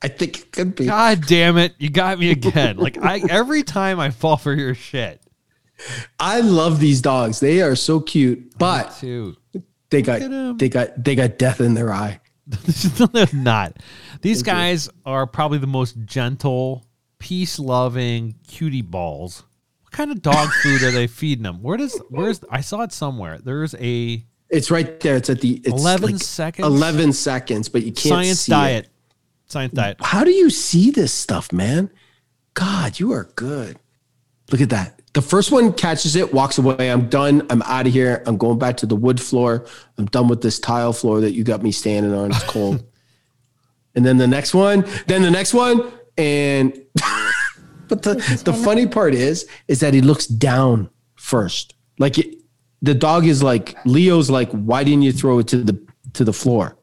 I 0.00 0.08
think 0.08 0.38
it 0.38 0.52
could 0.52 0.74
be. 0.74 0.86
God 0.86 1.26
damn 1.26 1.58
it. 1.58 1.74
You 1.78 1.90
got 1.90 2.18
me 2.18 2.30
again. 2.30 2.76
Like 2.76 2.98
I 3.02 3.22
every 3.28 3.62
time 3.62 3.98
I 3.98 4.10
fall 4.10 4.36
for 4.36 4.54
your 4.54 4.74
shit. 4.74 5.20
I 6.18 6.40
love 6.40 6.80
these 6.80 7.00
dogs. 7.00 7.40
They 7.40 7.62
are 7.62 7.76
so 7.76 8.00
cute, 8.00 8.58
but 8.58 8.98
they 9.90 10.02
got 10.02 10.58
they 10.58 10.68
got 10.68 11.04
they 11.04 11.14
got 11.14 11.38
death 11.38 11.60
in 11.60 11.74
their 11.74 11.92
eye. 11.92 12.20
They're 13.12 13.26
not. 13.32 13.76
These 14.22 14.42
guys 14.42 14.88
are 15.04 15.26
probably 15.26 15.58
the 15.58 15.66
most 15.66 15.96
gentle, 16.04 16.86
peace 17.18 17.58
loving 17.58 18.36
cutie 18.46 18.82
balls. 18.82 19.44
What 19.88 19.96
kind 19.96 20.12
of 20.12 20.20
dog 20.20 20.50
food 20.62 20.82
are 20.82 20.90
they 20.90 21.06
feeding 21.06 21.44
them? 21.44 21.62
Where 21.62 21.78
does 21.78 21.98
where's 22.10 22.40
I 22.50 22.60
saw 22.60 22.82
it 22.82 22.92
somewhere. 22.92 23.38
There's 23.38 23.74
a 23.76 24.22
It's 24.50 24.70
right 24.70 25.00
there. 25.00 25.16
It's 25.16 25.30
at 25.30 25.40
the 25.40 25.62
it's 25.64 25.68
11 25.68 26.12
like 26.12 26.22
seconds? 26.22 26.66
11 26.66 27.14
seconds, 27.14 27.70
but 27.70 27.82
you 27.84 27.92
can't 27.92 28.08
science 28.08 28.44
diet. 28.44 28.84
It. 28.84 28.90
Science 29.46 29.72
diet. 29.72 29.96
How 30.00 30.24
do 30.24 30.30
you 30.30 30.50
see 30.50 30.90
this 30.90 31.10
stuff, 31.10 31.54
man? 31.54 31.90
God, 32.52 33.00
you 33.00 33.12
are 33.12 33.30
good. 33.34 33.78
Look 34.52 34.60
at 34.60 34.68
that. 34.68 35.00
The 35.14 35.22
first 35.22 35.50
one 35.50 35.72
catches 35.72 36.16
it, 36.16 36.34
walks 36.34 36.58
away. 36.58 36.90
I'm 36.90 37.08
done. 37.08 37.46
I'm 37.48 37.62
out 37.62 37.86
of 37.86 37.92
here. 37.94 38.22
I'm 38.26 38.36
going 38.36 38.58
back 38.58 38.76
to 38.78 38.86
the 38.86 38.94
wood 38.94 39.18
floor. 39.18 39.64
I'm 39.96 40.04
done 40.06 40.28
with 40.28 40.42
this 40.42 40.58
tile 40.58 40.92
floor 40.92 41.22
that 41.22 41.32
you 41.32 41.44
got 41.44 41.62
me 41.62 41.72
standing 41.72 42.12
on. 42.12 42.30
It's 42.30 42.44
cold. 42.44 42.84
and 43.94 44.04
then 44.04 44.18
the 44.18 44.28
next 44.28 44.52
one, 44.52 44.84
then 45.06 45.22
the 45.22 45.30
next 45.30 45.54
one, 45.54 45.90
and 46.18 46.78
but 47.88 48.02
the 48.02 48.14
the 48.44 48.52
funny 48.52 48.86
part 48.86 49.14
is 49.14 49.46
is 49.68 49.80
that 49.80 49.94
he 49.94 50.00
looks 50.00 50.26
down 50.26 50.90
first. 51.16 51.74
Like 51.98 52.18
it, 52.18 52.34
the 52.82 52.94
dog 52.94 53.26
is 53.26 53.42
like 53.42 53.76
Leo's 53.84 54.30
like, 54.30 54.50
why 54.52 54.84
didn't 54.84 55.02
you 55.02 55.12
throw 55.12 55.38
it 55.40 55.48
to 55.48 55.58
the 55.58 55.86
to 56.14 56.24
the 56.24 56.32
floor? 56.32 56.76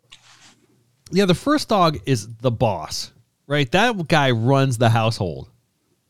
Yeah, 1.11 1.25
the 1.25 1.35
first 1.35 1.69
dog 1.69 1.99
is 2.05 2.27
the 2.37 2.51
boss, 2.51 3.11
right? 3.47 3.71
That 3.71 4.07
guy 4.07 4.31
runs 4.31 4.77
the 4.77 4.89
household. 4.89 5.49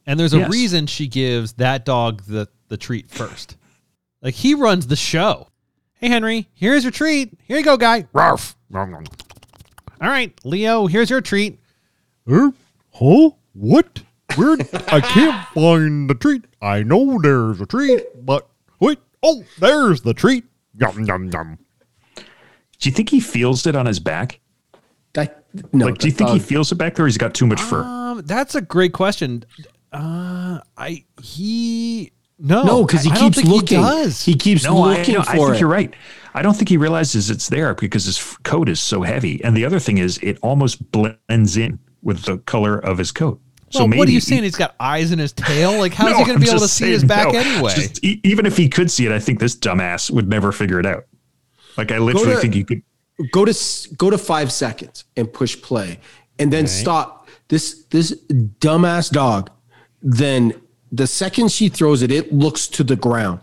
And 0.07 0.19
there's 0.19 0.33
a 0.33 0.39
Yes. 0.39 0.51
reason 0.51 0.87
she 0.87 1.07
gives 1.07 1.53
that 1.53 1.83
dog 1.83 2.21
the, 2.23 2.47
the 2.67 2.77
treat 2.77 3.09
first. 3.09 3.57
Like 4.21 4.35
he 4.35 4.53
runs 4.53 4.87
the 4.87 4.95
show. 4.95 5.47
Hey 5.95 6.09
Henry, 6.09 6.47
here's 6.53 6.83
your 6.83 6.91
treat. 6.91 7.33
Here 7.47 7.57
you 7.57 7.63
go, 7.63 7.75
guy. 7.77 8.07
Rarf. 8.13 8.55
Nom, 8.69 8.91
nom. 8.91 9.03
All 10.01 10.09
right, 10.09 10.33
Leo, 10.43 10.87
here's 10.87 11.09
your 11.09 11.21
treat. 11.21 11.59
Er, 12.29 12.51
huh? 12.91 13.29
What? 13.53 14.01
Where? 14.35 14.57
I 14.87 15.01
can't 15.01 15.47
find 15.49 16.09
the 16.09 16.15
treat. 16.15 16.45
I 16.61 16.83
know 16.83 17.19
there's 17.21 17.61
a 17.61 17.65
treat, 17.65 18.25
but 18.25 18.47
wait. 18.79 18.99
Oh, 19.23 19.43
there's 19.59 20.01
the 20.01 20.13
treat. 20.13 20.45
Yum 20.77 21.05
yum 21.05 21.29
yum. 21.31 21.57
Do 22.15 22.89
you 22.89 22.91
think 22.91 23.09
he 23.09 23.19
feels 23.19 23.65
it 23.65 23.75
on 23.75 23.85
his 23.85 23.99
back? 23.99 24.39
I, 25.17 25.29
No, 25.71 25.85
like, 25.85 25.97
do 25.99 26.07
you 26.07 26.11
the 26.11 26.17
think 26.17 26.29
he 26.31 26.39
feels 26.39 26.71
it 26.71 26.75
back 26.75 26.95
there? 26.95 27.05
He's 27.05 27.17
got 27.17 27.33
too 27.33 27.45
much 27.47 27.61
fur. 27.61 27.83
Um, 27.83 28.21
that's 28.25 28.53
a 28.55 28.61
great 28.61 28.91
question. 28.93 29.45
Uh, 29.93 30.59
I 30.77 31.05
he 31.23 32.11
no 32.37 32.63
No, 32.63 32.85
because 32.85 33.03
he 33.03 33.11
I- 33.11 33.15
I 33.15 33.19
keeps 33.19 33.37
think 33.37 33.47
looking. 33.47 33.77
He 33.79 33.83
does. 33.83 34.21
He 34.23 34.35
keeps 34.35 34.65
No, 34.65 34.83
I, 34.83 34.97
looking 34.97 35.13
no, 35.15 35.21
for 35.23 35.29
I 35.29 35.35
think 35.37 35.55
it. 35.55 35.59
you're 35.61 35.69
right. 35.69 35.93
I 36.33 36.41
don't 36.41 36.53
think 36.55 36.67
he 36.67 36.75
realizes 36.75 37.29
it's 37.29 37.47
there 37.47 37.73
because 37.73 38.03
his 38.03 38.21
coat 38.43 38.67
is 38.67 38.81
so 38.81 39.03
heavy. 39.03 39.41
And 39.41 39.55
the 39.55 39.63
other 39.63 39.79
thing 39.79 39.97
is, 39.99 40.17
it 40.21 40.37
almost 40.41 40.91
blends 40.91 41.55
in 41.55 41.79
with 42.01 42.23
the 42.23 42.39
color 42.39 42.77
of 42.77 42.97
his 42.97 43.13
coat. 43.13 43.39
So 43.71 43.79
well, 43.79 43.87
maybe 43.87 43.99
what 43.99 44.07
are 44.07 44.11
you 44.11 44.21
saying? 44.21 44.43
He's 44.43 44.55
got 44.55 44.75
eyes 44.79 45.11
in 45.11 45.19
his 45.19 45.33
tail. 45.33 45.77
Like, 45.79 45.93
how's 45.93 46.11
No, 46.11 46.17
he 46.19 46.25
going 46.25 46.39
to 46.39 46.39
be 46.39 46.49
able 46.49 46.59
to 46.59 46.65
just 46.65 46.75
see 46.77 46.91
his 46.91 47.03
back 47.03 47.33
no. 47.33 47.39
anyway? 47.39 47.73
Just 47.75 48.03
e- 48.03 48.21
even 48.23 48.45
if 48.45 48.55
he 48.57 48.69
could 48.69 48.89
see 48.91 49.05
it, 49.05 49.11
I 49.11 49.19
think 49.19 49.39
this 49.39 49.55
dumbass 49.55 50.11
would 50.11 50.29
never 50.29 50.51
figure 50.51 50.79
it 50.79 50.85
out. 50.85 51.05
Like 51.77 51.91
I 51.91 51.97
literally 51.97 52.35
to- 52.35 52.39
think 52.41 52.55
you 52.55 52.63
could. 52.65 52.83
go 53.31 53.43
to 53.45 53.53
go 53.97 54.09
to 54.09 54.17
five 54.17 54.51
seconds 54.51 55.03
and 55.17 55.31
push 55.31 55.59
play, 55.61 55.99
and 56.39 56.53
then 56.53 56.67
stop. 56.67 57.27
This 57.47 57.83
this 57.89 58.13
dumbass 58.59 59.11
dog. 59.11 59.49
Then 60.01 60.53
the 60.91 61.07
second 61.07 61.51
she 61.51 61.67
throws 61.69 62.01
it, 62.01 62.11
it 62.11 62.31
looks 62.33 62.67
to 62.69 62.83
the 62.83 62.95
ground. 62.95 63.39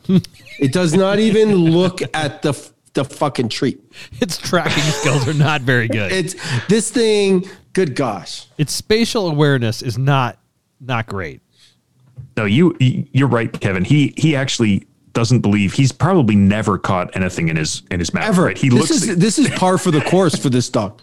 it 0.58 0.72
does 0.72 0.94
not 0.94 1.18
even 1.18 1.54
look 1.76 2.00
at 2.14 2.42
the 2.42 2.52
the 2.94 3.04
fucking 3.04 3.48
treat. 3.48 3.80
its 4.20 4.38
tracking 4.38 4.82
skills 4.84 5.26
are 5.26 5.34
not 5.34 5.62
very 5.62 5.88
good. 5.88 6.12
It's 6.12 6.34
this 6.68 6.90
thing. 6.90 7.44
Good 7.72 7.94
gosh. 7.96 8.46
its 8.58 8.72
spatial 8.72 9.28
awareness 9.28 9.82
is 9.82 9.96
not 9.96 10.38
not 10.80 11.06
great. 11.06 11.40
No, 12.36 12.44
you 12.44 12.76
you're 12.78 13.28
right, 13.28 13.52
Kevin. 13.60 13.84
He 13.84 14.14
he 14.16 14.36
actually 14.36 14.86
doesn't 15.12 15.40
believe 15.40 15.74
he's 15.74 15.92
probably 15.92 16.34
never 16.34 16.78
caught 16.78 17.14
anything 17.14 17.48
in 17.48 17.56
his 17.56 17.82
in 17.90 17.98
his 17.98 18.12
mouth. 18.14 18.24
Ever. 18.24 18.44
Right? 18.44 18.58
He 18.58 18.68
this 18.68 18.78
looks. 18.78 18.90
is 18.90 19.08
at, 19.10 19.18
this 19.18 19.38
is 19.38 19.48
par 19.56 19.78
for 19.78 19.90
the 19.90 20.00
course 20.00 20.36
for 20.36 20.48
this 20.48 20.68
dog. 20.68 21.02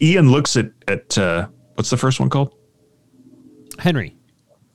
Ian 0.00 0.30
looks 0.30 0.56
at 0.56 0.70
at 0.86 1.16
uh, 1.18 1.48
what's 1.74 1.90
the 1.90 1.96
first 1.96 2.20
one 2.20 2.30
called? 2.30 2.54
Henry, 3.78 4.16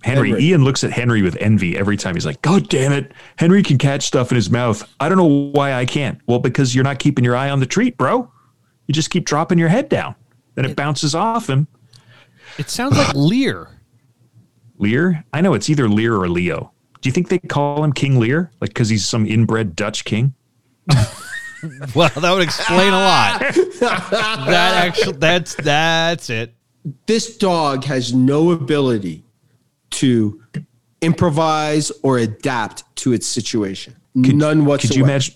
Henry. 0.04 0.30
Henry. 0.30 0.44
Ian 0.44 0.64
looks 0.64 0.84
at 0.84 0.92
Henry 0.92 1.22
with 1.22 1.36
envy 1.40 1.78
every 1.78 1.98
time. 1.98 2.16
He's 2.16 2.26
like, 2.26 2.42
God 2.42 2.70
damn 2.70 2.92
it. 2.92 3.12
Henry 3.38 3.64
can 3.64 3.78
catch 3.78 4.06
stuff 4.06 4.32
in 4.32 4.36
his 4.36 4.50
mouth. 4.50 4.88
I 5.00 5.10
don't 5.10 5.18
know 5.18 5.52
why 5.52 5.74
I 5.74 5.86
can't. 5.86 6.20
Well, 6.26 6.40
because 6.40 6.74
you're 6.74 6.84
not 6.84 7.00
keeping 7.00 7.24
your 7.26 7.36
eye 7.36 7.50
on 7.50 7.60
the 7.60 7.66
treat, 7.66 7.98
bro. 7.98 8.32
You 8.88 8.94
just 8.94 9.10
keep 9.10 9.26
dropping 9.26 9.60
your 9.60 9.70
head 9.70 9.90
down. 9.90 10.16
Then 10.56 10.66
it 10.66 10.76
bounces 10.76 11.16
off 11.16 11.50
him. 11.50 11.68
it 12.58 12.70
sounds 12.70 12.98
like 12.98 13.12
Lear. 13.16 13.70
Lear? 14.78 15.24
I 15.34 15.42
know 15.42 15.54
it's 15.54 15.70
either 15.70 15.88
Lear 15.88 16.16
or 16.16 16.30
Leo. 16.30 16.72
Do 17.02 17.10
you 17.10 17.14
think 17.14 17.30
they 17.30 17.40
call 17.40 17.84
him 17.84 17.94
King 17.94 18.20
Lear? 18.20 18.52
Like 18.62 18.70
because 18.70 18.90
he's 18.90 19.06
some 19.06 19.26
inbred 19.26 19.76
Dutch 19.76 20.06
king? 20.06 20.34
Well, 21.96 22.10
that 22.10 22.32
would 22.34 22.44
explain 22.44 22.92
a 22.92 22.98
lot. 23.00 23.40
that 23.40 24.84
actually, 24.86 25.14
that's 25.14 25.56
that's 25.56 26.30
it. 26.30 26.54
this 27.06 27.38
dog 27.38 27.86
has 27.86 28.14
no 28.14 28.52
ability 28.52 29.24
to 29.92 30.44
improvise 31.02 31.90
or 32.02 32.18
adapt 32.18 32.84
to 32.98 33.14
its 33.14 33.26
situation. 33.26 33.96
None 34.14 34.66
whatsoever. 34.66 34.90
Could 34.90 34.98
you 34.98 35.04
imagine 35.06 35.36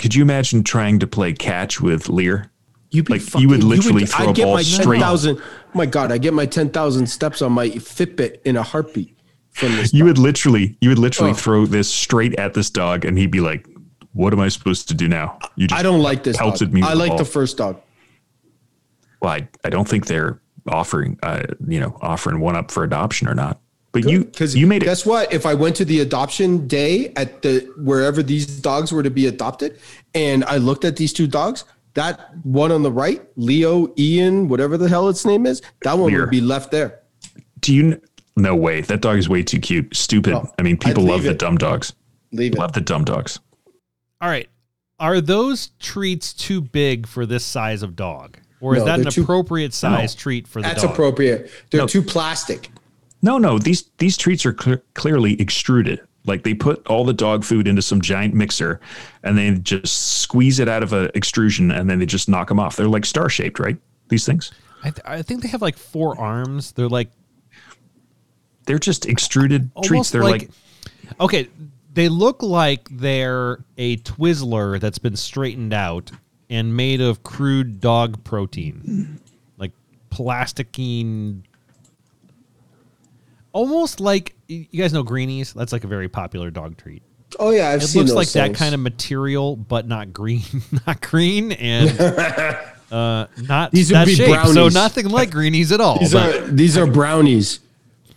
could 0.00 0.14
you 0.16 0.22
imagine 0.22 0.64
trying 0.64 0.98
to 0.98 1.06
play 1.06 1.32
catch 1.34 1.80
with 1.80 2.08
Lear? 2.08 2.49
You'd 2.90 3.06
be 3.06 3.18
like, 3.18 3.34
you 3.40 3.48
would 3.48 3.62
literally 3.62 4.04
throw 4.06 4.26
I'd 4.26 4.30
a 4.30 4.32
get 4.32 4.44
ball 4.44 4.54
my 4.54 4.62
straight- 4.62 4.98
10,000 4.98 5.38
oh 5.38 5.42
my 5.74 5.86
God, 5.86 6.10
I 6.10 6.18
get 6.18 6.34
my 6.34 6.46
10,000 6.46 7.06
steps 7.06 7.40
on 7.42 7.52
my 7.52 7.68
Fitbit 7.68 8.40
in 8.44 8.56
a 8.56 8.62
heartbeat 8.62 9.16
from 9.52 9.76
this. 9.76 9.92
You 9.92 10.00
dog. 10.00 10.06
would 10.08 10.18
literally 10.18 10.76
you 10.80 10.88
would 10.88 10.98
literally 10.98 11.30
Oh. 11.30 11.34
throw 11.34 11.66
this 11.66 11.88
straight 11.88 12.34
at 12.38 12.54
this 12.54 12.68
dog 12.70 13.04
and 13.04 13.16
he'd 13.16 13.30
be 13.30 13.40
like, 13.40 13.66
What 14.12 14.32
am 14.32 14.40
I 14.40 14.48
supposed 14.48 14.88
to 14.88 14.94
do 14.94 15.06
now? 15.08 15.38
You 15.56 15.68
just 15.68 15.78
I 15.78 15.82
don't 15.84 16.02
like 16.02 16.24
this 16.24 16.36
pelted 16.36 16.68
dog. 16.68 16.74
me 16.74 16.82
I 16.82 16.94
like 16.94 17.10
ball. 17.10 17.18
the 17.18 17.24
first 17.24 17.56
dog. 17.56 17.80
well, 19.20 19.32
I, 19.32 19.48
I 19.64 19.70
don't 19.70 19.86
think 19.88 20.06
they're 20.06 20.40
offering 20.68 21.18
uh, 21.22 21.42
you 21.68 21.80
know, 21.80 21.96
offering 22.02 22.40
one 22.40 22.56
up 22.56 22.70
for 22.70 22.84
adoption 22.84 23.28
or 23.28 23.34
not. 23.34 23.60
But 23.92 24.04
you 24.08 24.24
Because 24.24 24.54
you 24.54 24.66
made 24.68 24.82
it 24.82 24.86
Guess 24.86 25.04
what? 25.06 25.32
If 25.32 25.46
I 25.46 25.54
went 25.54 25.74
to 25.76 25.84
the 25.84 26.00
adoption 26.00 26.68
day 26.68 27.12
at 27.16 27.42
the 27.42 27.68
wherever 27.76 28.22
these 28.22 28.46
dogs 28.60 28.92
were 28.92 29.02
to 29.02 29.10
be 29.10 29.26
adopted, 29.26 29.78
and 30.14 30.44
I 30.44 30.58
looked 30.58 30.84
at 30.84 30.96
these 30.96 31.12
two 31.12 31.26
dogs, 31.26 31.64
that 31.94 32.34
one 32.44 32.70
on 32.72 32.82
the 32.82 32.92
right, 32.92 33.22
Leo, 33.36 33.92
Ian, 33.98 34.48
whatever 34.48 34.76
the 34.78 34.88
hell 34.88 35.08
its 35.08 35.24
name 35.24 35.46
is, 35.46 35.60
that 35.82 35.98
one 35.98 36.10
Lear. 36.10 36.20
would 36.22 36.30
be 36.30 36.40
left 36.40 36.70
there. 36.70 37.00
do 37.60 37.74
you 37.74 38.00
no 38.36 38.54
way. 38.56 38.80
That 38.80 39.00
dog 39.02 39.18
is 39.18 39.28
way 39.28 39.42
too 39.42 39.58
cute. 39.58 39.94
Stupid. 39.94 40.32
Oh, 40.34 40.48
I 40.58 40.62
mean, 40.62 40.76
people 40.78 41.02
love 41.04 41.22
leave 41.22 41.32
the 41.32 41.34
dumb 41.34 41.58
dogs. 41.58 41.92
Leave 42.32 42.52
it. 42.54 42.58
Love 42.58 42.72
the 42.72 42.80
dumb 42.80 43.04
dogs. 43.04 43.38
All 44.20 44.30
right, 44.30 44.48
are 44.98 45.20
those 45.20 45.70
treats 45.80 46.32
too 46.32 46.60
big 46.60 47.06
for 47.06 47.26
this 47.26 47.44
size 47.44 47.82
of 47.82 47.96
dog, 47.96 48.38
or 48.60 48.76
is 48.76 48.80
No, 48.80 48.86
that 48.86 49.00
an 49.00 49.10
too- 49.10 49.22
appropriate 49.22 49.74
size 49.74 50.14
treat 50.14 50.46
for 50.46 50.62
the 50.62 50.68
That's 50.68 50.82
dog? 50.82 50.92
appropriate. 50.92 51.50
They're 51.70 51.80
No. 51.82 51.86
too 51.86 52.02
plastic. 52.02 52.70
No, 53.20 53.36
no, 53.36 53.58
these 53.58 53.90
these 53.98 54.16
treats 54.16 54.46
are 54.46 54.56
cl- 54.58 54.78
clearly 54.94 55.38
extruded. 55.40 56.00
Like 56.26 56.42
they 56.42 56.54
put 56.54 56.86
all 56.86 57.04
the 57.04 57.14
dog 57.14 57.44
food 57.44 57.66
into 57.66 57.82
some 57.82 58.00
giant 58.00 58.34
mixer, 58.34 58.80
and 59.22 59.38
they 59.38 59.50
just 59.52 60.20
squeeze 60.20 60.58
it 60.58 60.68
out 60.68 60.82
of 60.82 60.92
a 60.92 61.16
extrusion, 61.16 61.70
and 61.70 61.88
then 61.88 61.98
they 61.98 62.06
just 62.06 62.28
knock 62.28 62.48
them 62.48 62.60
off. 62.60 62.76
They're 62.76 62.88
like 62.88 63.06
star 63.06 63.28
shaped, 63.28 63.58
right? 63.58 63.78
These 64.08 64.26
things. 64.26 64.52
I, 64.82 64.90
th- 64.90 65.02
I 65.04 65.22
think 65.22 65.42
they 65.42 65.48
have 65.48 65.62
like 65.62 65.76
four 65.76 66.18
arms. 66.18 66.72
They're 66.72 66.88
like 66.88 67.10
They're 68.66 68.78
just 68.78 69.06
extruded 69.06 69.70
treats. 69.82 70.10
They're 70.10 70.22
like, 70.22 70.50
okay. 71.18 71.48
They 71.92 72.08
look 72.08 72.42
like 72.42 72.88
they're 72.90 73.64
a 73.76 73.96
Twizzler 73.98 74.78
that's 74.78 74.98
been 74.98 75.16
straightened 75.16 75.72
out 75.74 76.12
and 76.48 76.76
made 76.76 77.00
of 77.00 77.24
crude 77.24 77.80
dog 77.80 78.22
protein, 78.22 79.20
like 79.58 79.72
plasticine. 80.08 81.44
Almost 83.52 84.00
like 84.00 84.34
you 84.48 84.64
guys 84.80 84.92
know 84.92 85.02
greenies. 85.02 85.52
That's 85.52 85.72
like 85.72 85.84
a 85.84 85.88
very 85.88 86.08
popular 86.08 86.50
dog 86.50 86.76
treat. 86.76 87.02
Oh 87.38 87.50
yeah, 87.50 87.70
I've 87.70 87.82
It 87.82 87.86
seen 87.86 88.00
looks 88.02 88.10
those 88.10 88.16
like 88.16 88.52
that 88.52 88.54
kind 88.58 88.74
of 88.74 88.80
material, 88.80 89.56
but 89.56 89.86
not 89.86 90.12
green, 90.12 90.42
not 90.86 91.00
green, 91.00 91.52
and 91.52 92.00
uh, 92.92 93.26
not 93.42 93.70
These 93.72 93.90
would 93.90 93.96
that 93.96 94.06
be 94.06 94.14
shape. 94.14 94.46
So 94.46 94.68
nothing 94.68 95.08
like 95.08 95.30
greenies 95.30 95.72
at 95.72 95.80
all. 95.80 95.98
These 95.98 96.12
but- 96.12 96.34
are 96.36 96.46
these 96.48 96.76
are 96.76 96.86
brownies. 96.86 97.60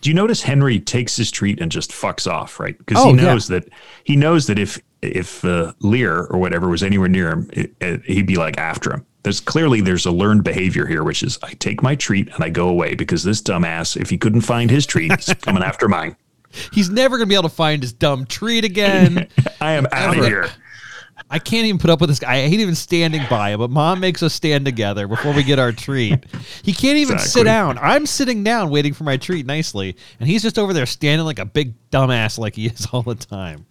do 0.02 0.10
you 0.10 0.14
notice 0.16 0.42
Henry 0.42 0.80
takes 0.80 1.16
his 1.16 1.30
treat 1.32 1.60
and 1.62 1.72
just 1.72 1.92
fucks 1.92 2.30
off, 2.32 2.60
right? 2.60 2.78
Because 2.78 2.98
Oh, 3.04 3.12
he 3.14 3.16
yeah. 3.18 3.24
knows 3.24 3.48
that 3.48 3.70
he 4.04 4.16
knows 4.16 4.48
that 4.48 4.58
if 4.60 4.80
if 5.04 5.44
uh, 5.46 5.74
Lear 5.80 6.26
or 6.26 6.40
whatever 6.40 6.70
was 6.70 6.84
anywhere 6.84 7.10
near 7.10 7.30
him, 7.32 7.50
it, 7.54 7.74
it, 7.82 8.04
he'd 8.06 8.28
be 8.28 8.38
like 8.38 8.58
after 8.58 8.94
him. 8.94 9.06
There's 9.24 9.40
clearly 9.40 9.82
there's 9.82 10.06
a 10.06 10.12
learned 10.12 10.44
behavior 10.44 10.86
here, 10.86 11.04
which 11.04 11.24
is 11.24 11.40
I 11.44 11.54
take 11.54 11.82
my 11.82 11.96
treat 11.96 12.28
and 12.34 12.44
I 12.44 12.50
go 12.50 12.68
away 12.68 12.96
because 12.96 13.24
this 13.24 13.42
dumbass, 13.42 13.96
if 14.00 14.10
he 14.10 14.18
couldn't 14.18 14.42
find 14.42 14.70
his 14.70 14.86
treat, 14.86 15.12
he's 15.12 15.34
coming 15.42 15.64
after 15.64 15.88
mine. 15.88 16.16
he's 16.74 16.90
never 16.90 17.18
gonna 17.18 17.28
be 17.28 17.36
able 17.36 17.50
to 17.50 17.56
find 17.56 17.82
his 17.82 17.94
dumb 17.94 18.26
treat 18.26 18.66
again. 18.66 19.28
I 19.62 19.74
am 19.74 19.88
out 19.92 20.18
of 20.18 20.26
here. 20.26 20.50
I 21.30 21.40
can't 21.40 21.66
even 21.66 21.80
put 21.80 21.90
up 21.90 22.02
with 22.02 22.10
this 22.10 22.20
guy. 22.20 22.36
I 22.36 22.48
hate 22.48 22.60
even 22.60 22.76
standing 22.76 23.22
by 23.30 23.52
him, 23.52 23.60
but 23.60 23.70
mom 23.70 24.00
makes 24.00 24.22
us 24.22 24.34
stand 24.34 24.66
together 24.66 25.08
before 25.08 25.34
we 25.34 25.44
get 25.44 25.58
our 25.58 25.72
treat. 25.72 26.26
He 26.64 26.74
can't 26.74 26.98
even 26.98 27.18
sit 27.18 27.46
down. 27.46 27.78
I'm 27.80 28.06
sitting 28.06 28.44
down 28.44 28.70
waiting 28.70 28.94
for 28.94 29.04
my 29.04 29.18
treat 29.18 29.46
nicely, 29.46 29.96
and 30.20 30.28
he's 30.28 30.44
just 30.44 30.60
over 30.60 30.74
there 30.74 30.86
standing 30.86 31.26
like 31.26 31.40
a 31.40 31.46
big 31.46 31.74
dumbass 31.92 32.38
like 32.38 32.56
he 32.56 32.68
is 32.68 32.88
all 32.92 33.04
the 33.04 33.16
time. 33.16 33.66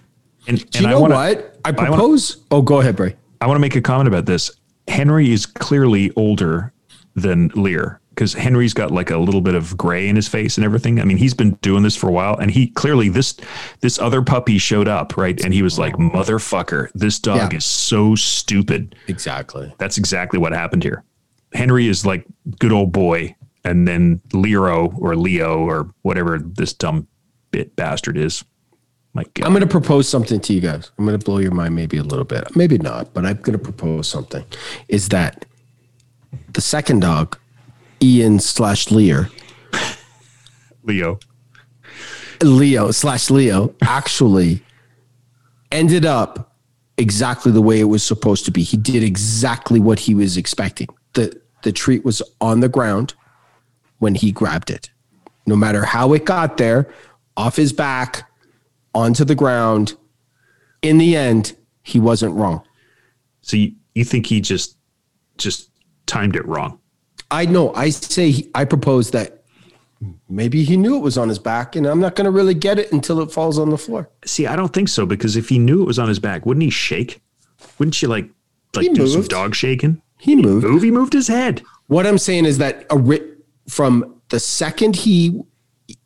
Do 0.45 0.51
And, 0.51 0.59
you 0.61 0.67
and 0.75 0.87
know 0.87 1.01
wanna, 1.01 1.15
what? 1.15 1.61
I 1.65 1.71
wanna- 1.71 1.89
propose. 1.91 2.39
oh, 2.51 2.63
go 2.63 2.81
ahead, 2.81 2.97
Bray. 2.97 3.17
I 3.41 3.47
want 3.47 3.57
to 3.57 3.61
make 3.61 3.77
a 3.77 3.81
comment 3.81 4.09
about 4.09 4.27
this. 4.27 4.51
Henry 4.89 5.33
is 5.33 5.47
clearly 5.47 6.13
older 6.17 6.73
than 7.15 7.49
Lear 7.55 8.01
because 8.11 8.35
Henry's 8.35 8.75
got 8.75 8.91
like 8.91 9.11
a 9.11 9.17
little 9.19 9.41
bit 9.41 9.55
of 9.55 9.77
gray 9.77 10.09
in 10.09 10.17
his 10.17 10.29
face 10.29 10.57
and 10.59 10.65
everything. 10.65 11.01
I 11.01 11.05
mean, 11.05 11.17
he's 11.17 11.35
been 11.35 11.53
doing 11.63 11.83
this 11.83 11.97
for 11.97 12.09
a 12.09 12.13
while, 12.13 12.37
and 12.37 12.51
he 12.51 12.67
clearly 12.69 13.09
this 13.09 13.35
this 13.81 13.99
other 13.99 14.23
puppy 14.23 14.59
showed 14.59 14.89
up 14.89 15.17
right, 15.17 15.41
and 15.45 15.55
he 15.55 15.63
was 15.63 15.79
like, 15.79 15.95
"Motherfucker, 15.97 16.89
this 16.95 17.19
dog 17.19 17.53
Yeah. 17.53 17.59
is 17.59 17.65
so 17.65 18.15
stupid." 18.15 18.95
Exactly. 19.09 19.73
That's 19.79 19.99
exactly 19.99 20.39
what 20.39 20.53
happened 20.53 20.83
here. 20.83 21.05
Henry 21.55 21.87
is 21.89 22.05
like 22.07 22.25
good 22.59 22.73
old 22.73 22.93
boy, 22.93 23.35
and 23.65 23.87
then 23.87 24.21
Lero 24.33 24.93
or 24.99 25.15
Leo 25.17 25.59
or 25.61 25.91
whatever 26.03 26.39
this 26.39 26.73
dumb 26.73 27.07
bit 27.51 27.77
bastard 27.77 28.17
is. 28.17 28.43
My 29.15 29.25
God. 29.35 29.45
I'm 29.45 29.53
going 29.53 29.61
to 29.61 29.67
propose 29.67 30.09
something 30.09 30.41
to 30.41 30.53
you 30.55 30.61
guys. 30.61 30.91
I'm 30.99 31.05
going 31.05 31.19
to 31.19 31.25
blow 31.25 31.39
your 31.39 31.53
mind 31.53 31.75
maybe 31.77 31.99
a 31.99 32.03
little 32.03 32.25
bit. 32.25 32.57
Maybe 32.57 32.79
not, 32.79 33.13
but 33.13 33.27
I'm 33.27 33.37
going 33.37 33.53
to 33.53 33.59
propose 33.59 34.09
something. 34.09 34.45
Is 34.89 35.11
that 35.11 35.45
the 36.53 36.61
second 36.61 37.01
dog, 37.01 37.39
Ian 38.03 38.41
slash 38.41 38.91
Lear, 38.91 39.29
Leo. 40.83 41.19
Leo 42.43 42.91
slash 42.91 43.31
Leo, 43.31 43.75
actually 43.83 44.63
ended 45.71 46.05
up 46.05 46.57
exactly 46.97 47.53
the 47.53 47.63
way 47.63 47.81
it 47.81 47.85
was 47.85 48.03
supposed 48.03 48.45
to 48.47 48.51
be. 48.51 48.63
He 48.63 48.77
did 48.77 49.03
exactly 49.03 49.79
what 49.79 50.01
he 50.01 50.15
was 50.15 50.37
expecting. 50.37 50.89
The 51.13 51.41
the 51.63 51.73
treat 51.73 52.05
was 52.05 52.23
on 52.41 52.61
the 52.61 52.69
ground 52.69 53.15
when 53.99 54.15
he 54.15 54.33
grabbed 54.33 54.71
it. 54.71 54.91
No 55.47 55.55
matter 55.55 55.85
how 55.85 56.13
it 56.13 56.25
got 56.25 56.57
there, 56.57 56.93
off 57.37 57.57
his 57.57 57.73
back, 57.73 58.29
onto 58.95 59.25
the 59.25 59.35
ground, 59.35 59.95
in 60.83 60.99
the 60.99 61.17
end, 61.17 61.57
he 61.83 61.99
wasn't 61.99 62.35
wrong. 62.35 62.63
So 63.41 63.57
you, 63.57 63.75
you 63.95 64.05
think 64.05 64.27
he 64.27 64.41
just 64.41 64.77
just 65.37 65.71
timed 66.07 66.37
it 66.37 66.47
wrong? 66.47 66.79
I 67.31 67.47
know. 67.47 67.73
I 67.75 67.91
say 67.91 68.31
he, 68.31 68.51
I 68.55 68.65
propose 68.65 69.11
that 69.13 69.45
maybe 70.29 70.65
he 70.65 70.77
knew 70.77 70.97
it 70.97 71.01
was 71.01 71.17
on 71.17 71.29
his 71.29 71.39
back, 71.39 71.77
and 71.77 71.87
I'm 71.87 72.01
not 72.01 72.15
going 72.15 72.27
to 72.27 72.31
really 72.31 72.55
get 72.55 72.79
it 72.79 72.93
until 72.93 73.21
it 73.21 73.33
falls 73.33 73.59
on 73.59 73.71
the 73.71 73.79
floor. 73.79 74.11
See, 74.25 74.47
I 74.47 74.57
don't 74.57 74.73
think 74.73 74.89
so 74.89 75.07
because 75.07 75.37
if 75.37 75.49
he 75.49 75.59
knew 75.59 75.83
it 75.83 75.87
was 75.87 75.99
on 75.99 76.09
his 76.09 76.19
back, 76.19 76.45
wouldn't 76.45 76.63
he 76.63 76.71
shake? 76.71 77.23
Wouldn't 77.79 78.01
you 78.03 78.09
like 78.09 78.29
like 78.75 78.89
He 78.89 78.93
do 78.93 79.07
some 79.07 79.23
dog 79.23 79.55
shaking? 79.55 80.03
He 80.19 80.37
moved. 80.37 80.65
Move, 80.65 80.83
he 80.83 80.91
moved 80.91 81.13
his 81.13 81.29
head. 81.29 81.63
What 81.87 82.07
I'm 82.07 82.19
saying 82.19 82.45
is 82.45 82.59
that 82.59 82.87
a 82.91 82.99
ri- 82.99 83.35
from 83.69 84.21
the 84.29 84.41
second 84.41 84.97
he 84.97 85.43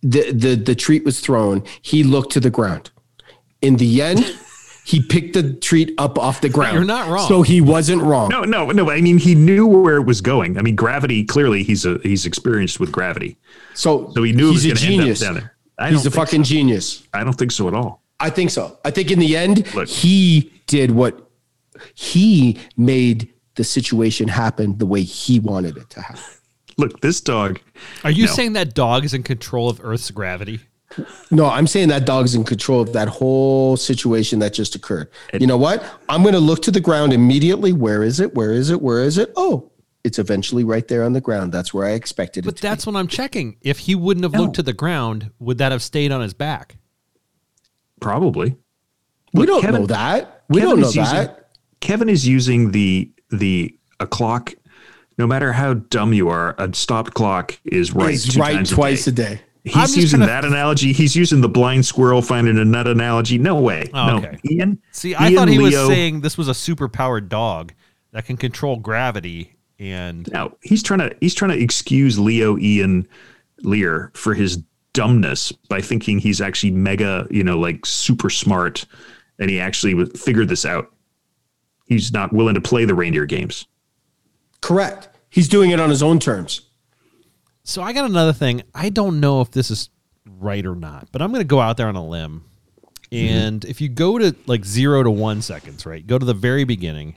the, 0.02 0.32
the 0.32 0.54
the 0.54 0.74
treat 0.74 1.04
was 1.04 1.20
thrown, 1.20 1.62
he 1.82 2.02
looked 2.04 2.32
to 2.32 2.40
the 2.40 2.50
ground. 2.50 2.90
In 3.62 3.76
the 3.76 4.02
end, 4.02 4.20
he 4.84 5.02
picked 5.02 5.34
the 5.34 5.52
treat 5.54 5.92
up 5.98 6.18
off 6.18 6.40
the 6.40 6.48
ground. 6.48 6.74
You're 6.74 6.84
not 6.84 7.08
wrong. 7.08 7.26
So 7.28 7.42
he 7.42 7.60
wasn't 7.60 8.02
wrong. 8.02 8.28
No, 8.28 8.42
no, 8.42 8.70
no. 8.70 8.90
I 8.90 9.00
mean, 9.00 9.18
he 9.18 9.34
knew 9.34 9.66
where 9.66 9.96
it 9.96 10.04
was 10.04 10.20
going. 10.20 10.58
I 10.58 10.62
mean, 10.62 10.76
gravity. 10.76 11.24
Clearly, 11.24 11.62
he's 11.62 11.84
a 11.84 11.98
he's 12.02 12.26
experienced 12.26 12.78
with 12.80 12.92
gravity, 12.92 13.36
So, 13.74 14.10
so 14.14 14.22
he 14.22 14.32
knew 14.32 14.50
he's 14.52 14.64
it 14.64 14.68
a 14.68 14.72
was 14.72 14.82
going 14.84 14.90
to 14.90 14.94
end 14.94 15.00
up 15.00 15.04
genius. 15.04 15.20
down 15.20 15.34
there. 15.34 15.52
I 15.78 15.90
He's 15.90 16.06
a 16.06 16.10
fucking 16.10 16.44
so. 16.44 16.48
genius. 16.48 17.06
I 17.12 17.22
don't 17.24 17.34
think 17.34 17.52
so 17.52 17.68
at 17.68 17.74
all. 17.74 18.02
I 18.18 18.30
think 18.30 18.50
so. 18.50 18.78
I 18.84 18.90
think 18.90 19.10
in 19.10 19.18
the 19.18 19.36
end, 19.36 19.74
Look. 19.74 19.88
he 19.88 20.50
did 20.66 20.90
what 20.90 21.28
he 21.94 22.58
made 22.78 23.28
the 23.56 23.64
situation 23.64 24.28
happen 24.28 24.78
the 24.78 24.86
way 24.86 25.02
he 25.02 25.38
wanted 25.38 25.76
it 25.76 25.90
to 25.90 26.00
happen. 26.00 26.22
Look, 26.78 27.00
this 27.00 27.20
dog. 27.20 27.60
Are 28.04 28.10
you 28.10 28.26
No. 28.26 28.32
saying 28.32 28.52
that 28.52 28.74
dog 28.74 29.04
is 29.04 29.14
in 29.14 29.22
control 29.22 29.68
of 29.70 29.80
Earth's 29.82 30.10
gravity? 30.10 30.60
No, 31.30 31.46
I'm 31.46 31.66
saying 31.66 31.88
that 31.88 32.06
dog's 32.06 32.34
in 32.34 32.44
control 32.44 32.80
of 32.80 32.92
that 32.92 33.08
whole 33.08 33.76
situation 33.76 34.38
that 34.38 34.54
just 34.54 34.74
occurred. 34.74 35.08
you 35.38 35.46
know 35.46 35.56
what? 35.56 35.82
I'm 36.08 36.22
going 36.22 36.34
to 36.34 36.40
look 36.40 36.62
to 36.62 36.70
the 36.70 36.80
ground 36.80 37.12
immediately. 37.12 37.72
Where 37.72 38.02
is 38.02 38.20
it? 38.20 38.34
Where 38.34 38.52
is 38.52 38.70
it? 38.70 38.80
Where 38.80 39.02
is 39.02 39.18
it? 39.18 39.32
Oh, 39.36 39.70
it's 40.04 40.18
eventually 40.18 40.64
right 40.64 40.86
there 40.86 41.02
on 41.02 41.12
the 41.12 41.20
ground. 41.20 41.50
That's 41.52 41.74
where 41.74 41.86
I 41.86 41.90
expected 41.90 42.44
it. 42.44 42.46
But 42.46 42.56
to 42.56 42.62
that's 42.62 42.86
what 42.86 42.94
I'm 42.94 43.08
checking. 43.08 43.56
If 43.62 43.80
he 43.80 43.94
wouldn't 43.94 44.24
have 44.24 44.34
looked 44.40 44.54
to 44.56 44.62
the 44.62 44.72
ground, 44.72 45.30
would 45.40 45.58
that 45.58 45.72
have 45.72 45.82
stayed 45.82 46.12
on 46.12 46.20
his 46.20 46.34
back? 46.34 46.76
Probably. 48.00 48.54
we 49.34 49.40
Look, 49.40 49.48
don't 49.48 49.60
Kevin- 49.62 49.80
know 49.82 49.86
that. 49.88 50.44
We 50.48 50.60
Kevin 50.60 50.70
don't 50.70 50.80
know 50.82 50.88
is 50.88 50.96
using- 50.96 51.14
that. 51.16 51.48
Kevin 51.80 52.08
is 52.08 52.26
using 52.28 52.70
the 52.70 53.10
the 53.30 53.76
a 53.98 54.06
clock. 54.06 54.54
No 55.18 55.26
matter 55.26 55.52
how 55.52 55.74
dumb 55.74 56.12
you 56.12 56.29
are, 56.29 56.55
a 56.59 56.72
stopped 56.74 57.14
clock 57.14 57.59
is 57.64 57.92
right. 57.92 58.14
It's 58.14 58.35
two 58.35 58.40
right 58.40 58.55
times 58.57 58.70
twice 58.70 59.07
a 59.07 59.11
a 59.11 59.12
day. 59.12 59.35
day. 59.37 59.40
He's 59.64 59.96
using 59.96 60.20
gonna- 60.20 60.31
that 60.31 60.44
analogy. 60.44 60.92
He's 60.92 61.16
using 61.16 61.40
the 61.40 61.48
blind 61.48 61.85
squirrel 61.87 62.22
finding 62.22 62.57
a 62.59 62.64
nut 62.64 62.87
analogy. 62.87 63.37
No 63.38 63.59
way. 63.61 63.90
Oh, 63.92 64.07
no, 64.07 64.16
okay. 64.18 64.38
Ian. 64.48 64.79
See, 64.92 65.14
I 65.14 65.26
Ian, 65.29 65.35
thought 65.35 65.48
he 65.48 65.59
was 65.59 65.74
saying 65.74 66.20
this 66.20 66.38
was 66.38 66.46
a 66.48 66.55
super 66.55 66.88
powered 66.88 67.29
dog 67.29 67.72
that 68.12 68.26
can 68.26 68.37
control 68.37 68.76
gravity 68.76 69.57
and 69.79 70.31
No, 70.33 70.57
he's 70.62 70.83
trying 70.83 71.00
to 71.00 71.16
he's 71.20 71.35
trying 71.35 71.50
to 71.50 71.59
excuse 71.61 72.18
Leo 72.18 72.57
Ian 72.59 73.09
Lear 73.62 74.11
for 74.14 74.35
his 74.35 74.62
dumbness 74.92 75.50
by 75.68 75.81
thinking 75.81 76.18
he's 76.18 76.40
actually 76.40 76.70
mega, 76.70 77.26
you 77.31 77.42
know, 77.42 77.59
like 77.59 77.85
super 77.85 78.31
smart, 78.31 78.87
and 79.38 79.50
he 79.50 79.59
actually 79.61 80.05
figured 80.11 80.48
this 80.48 80.64
out. 80.64 80.92
He's 81.87 82.12
not 82.12 82.33
willing 82.33 82.55
to 82.55 82.61
play 82.61 82.85
the 82.85 82.94
reindeer 82.94 83.26
games. 83.26 83.66
Correct. 84.66 85.09
He's 85.31 85.48
doing 85.48 85.70
it 85.70 85.79
on 85.79 85.90
his 85.90 86.02
own 86.02 86.18
terms. 86.18 86.62
So 87.62 87.83
I 87.83 87.92
got 87.92 88.05
another 88.05 88.33
thing. 88.33 88.62
I 88.74 88.88
don't 88.88 89.20
know 89.20 89.40
if 89.40 89.50
this 89.50 89.70
is 89.70 89.90
right 90.24 90.64
or 90.66 90.74
not, 90.74 91.09
but 91.12 91.22
I'm 91.22 91.31
going 91.31 91.40
to 91.40 91.44
go 91.46 91.61
out 91.61 91.76
there 91.76 91.88
on 91.88 91.96
a 91.96 92.05
limb. 92.07 92.44
Mm-hmm. 93.12 93.29
And 93.37 93.64
if 93.64 93.81
you 93.81 93.88
go 93.88 94.18
to 94.18 94.35
like 94.46 94.64
zero 94.64 95.02
to 95.02 95.11
one 95.11 95.40
seconds, 95.42 95.87
right? 95.87 96.05
Go 96.05 96.18
to 96.18 96.24
the 96.26 96.35
very 96.35 96.64
beginning, 96.64 97.16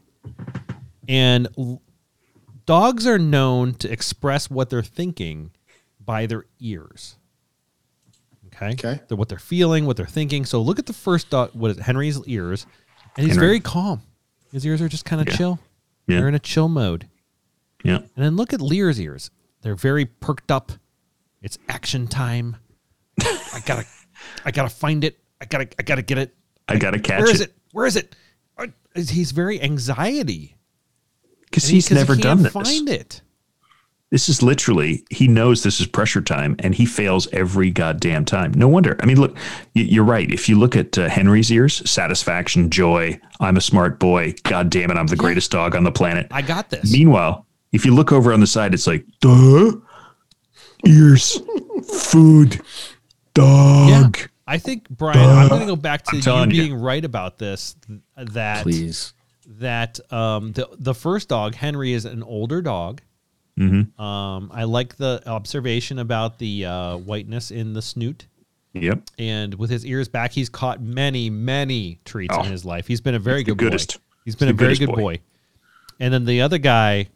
and 1.08 1.48
l- 1.58 1.82
dogs 2.68 3.08
are 3.08 3.18
known 3.18 3.74
to 3.76 3.92
express 3.92 4.50
what 4.50 4.70
they're 4.70 4.84
thinking 4.84 5.52
by 6.00 6.28
their 6.28 6.46
ears. 6.60 7.16
Okay. 8.48 8.72
Okay. 8.74 9.00
They're 9.08 9.18
what 9.18 9.30
they're 9.30 9.40
feeling, 9.40 9.86
what 9.88 9.98
they're 9.98 10.06
thinking. 10.06 10.46
So 10.46 10.62
look 10.62 10.78
at 10.78 10.86
the 10.86 10.94
first 10.94 11.30
dog. 11.32 11.52
What 11.54 11.72
is 11.72 11.78
it, 11.78 11.84
Henry's 11.84 12.20
ears? 12.28 12.66
And 13.18 13.26
he's 13.26 13.36
Henry. 13.36 13.48
very 13.48 13.60
calm. 13.60 14.02
His 14.52 14.66
ears 14.66 14.82
are 14.82 14.90
just 14.90 15.06
kind 15.06 15.22
of 15.22 15.28
Yeah. 15.30 15.38
chill. 15.38 15.60
Yeah. 16.08 16.20
They're 16.20 16.28
in 16.28 16.36
a 16.36 16.40
chill 16.40 16.68
mode. 16.70 17.08
Yeah. 17.84 17.98
And 17.98 18.10
then 18.15 18.36
look 18.36 18.54
at 18.54 18.62
Lear's 18.62 19.00
ears. 19.00 19.32
They're 19.62 19.76
very 19.76 20.06
perked 20.06 20.52
up. 20.52 20.72
It's 21.42 21.58
action 21.68 22.08
time. 22.08 22.58
I 23.22 23.62
gotta, 23.65 23.86
I 24.46 24.52
gotta 24.52 24.70
find 24.70 25.04
it. 25.04 25.20
I 25.42 25.46
gotta, 25.46 25.68
I 25.80 25.84
gotta 25.84 26.02
get 26.02 26.18
it. 26.18 26.36
I 26.68 26.78
gotta 26.78 27.00
catch 27.00 27.22
Where 27.22 27.30
is 27.32 27.42
it 27.42 27.54
Where 27.72 27.86
is 27.86 27.96
it? 27.96 28.15
Where 28.56 28.68
is 28.68 28.74
it? 28.76 28.76
Uh, 29.10 29.13
He's 29.13 29.32
very 29.32 29.62
anxiety. 29.62 30.56
because 31.46 31.65
he's 31.68 31.88
he- 31.88 31.96
he 31.96 32.00
never 32.00 32.13
can't 32.13 32.24
done 32.24 32.44
this. 32.44 32.54
Find 32.54 32.89
it. 32.89 33.22
This 34.12 34.28
is 34.28 34.42
literally 34.42 35.06
he 35.12 35.28
knows 35.28 35.62
this 35.62 35.80
is 35.80 35.86
pressure 35.86 36.22
time, 36.22 36.56
and 36.60 36.74
he 36.74 36.86
fails 36.88 37.28
every 37.32 37.70
goddamn 37.70 38.26
time. 38.26 38.52
No 38.56 38.68
wonder. 38.68 38.98
I 39.02 39.06
mean, 39.06 39.20
look, 39.22 39.38
you're 39.76 40.04
right. 40.04 40.32
If 40.32 40.50
you 40.50 40.58
look 40.58 40.76
at 40.76 40.98
uh, 40.98 41.08
Henry's 41.10 41.52
ears, 41.52 41.88
satisfaction, 41.89 42.72
joy, 42.72 43.20
I'm 43.39 43.56
a 43.56 43.62
smart 43.62 44.00
boy. 44.00 44.34
God 44.44 44.72
damn 44.72 44.89
it, 44.89 44.98
I'm 44.98 45.06
the 45.08 45.15
greatest 45.15 45.52
dog 45.52 45.76
on 45.76 45.84
the 45.84 45.92
planet. 45.92 46.26
I 46.32 46.42
got 46.42 46.72
this. 46.72 46.92
Meanwhile, 46.92 47.46
if 47.72 47.86
you 47.86 47.94
look 47.94 48.12
over 48.12 48.34
on 48.34 48.40
the 48.40 48.48
side, 48.48 48.74
it's 48.74 48.88
like, 48.88 49.06
duh, 49.22 49.72
ears, 50.88 51.40
food, 51.88 52.62
dog. 53.34 53.90
yeah. 53.90 54.02
dog. 54.04 54.18
I 54.48 54.58
think 54.58 54.90
Brian. 54.90 55.20
I'm 55.20 55.48
gonna 55.48 55.66
go 55.68 55.76
back 55.76 56.04
to 56.06 56.16
you 56.16 56.22
telling 56.24 56.50
you. 56.52 56.64
being 56.64 56.76
right 56.82 57.06
about 57.06 57.38
this. 57.38 57.76
That 58.18 58.64
Please. 58.64 59.14
that 59.46 60.00
um, 60.12 60.54
the 60.54 60.68
the 60.80 60.96
first 60.96 61.30
dog 61.30 61.54
Henry 61.54 61.94
is 61.94 62.06
an 62.06 62.24
older 62.24 62.62
dog. 62.62 63.02
Mm-hmm. 63.60 64.02
Um, 64.02 64.50
I 64.54 64.64
like 64.64 64.96
the 64.96 65.22
observation 65.28 66.00
about 66.00 66.40
the 66.40 66.66
uh, 66.66 66.98
whiteness 66.98 67.52
in 67.52 67.74
the 67.74 67.82
snoot. 67.82 68.26
Yep. 68.74 69.02
and 69.18 69.56
with 69.56 69.72
his 69.72 69.84
ears 69.84 70.08
back, 70.08 70.32
he's 70.32 70.48
caught 70.48 70.80
many, 70.80 71.30
many 71.32 72.00
treats 72.06 72.34
Oh. 72.38 72.44
in 72.44 72.52
his 72.52 72.64
life. 72.64 72.86
He's 72.88 73.02
been 73.02 73.16
a 73.16 73.20
very 73.20 73.44
good 73.44 73.58
goodest. 73.58 73.96
boy. 73.98 74.02
He's 74.26 74.36
been 74.36 74.48
He's 74.48 74.54
a 74.54 74.58
very 74.58 74.76
good 74.76 74.90
boy. 74.90 74.96
boy. 74.96 75.20
And 76.00 76.14
then 76.14 76.24
the 76.26 76.42
other 76.42 76.60
guy, 76.60 77.08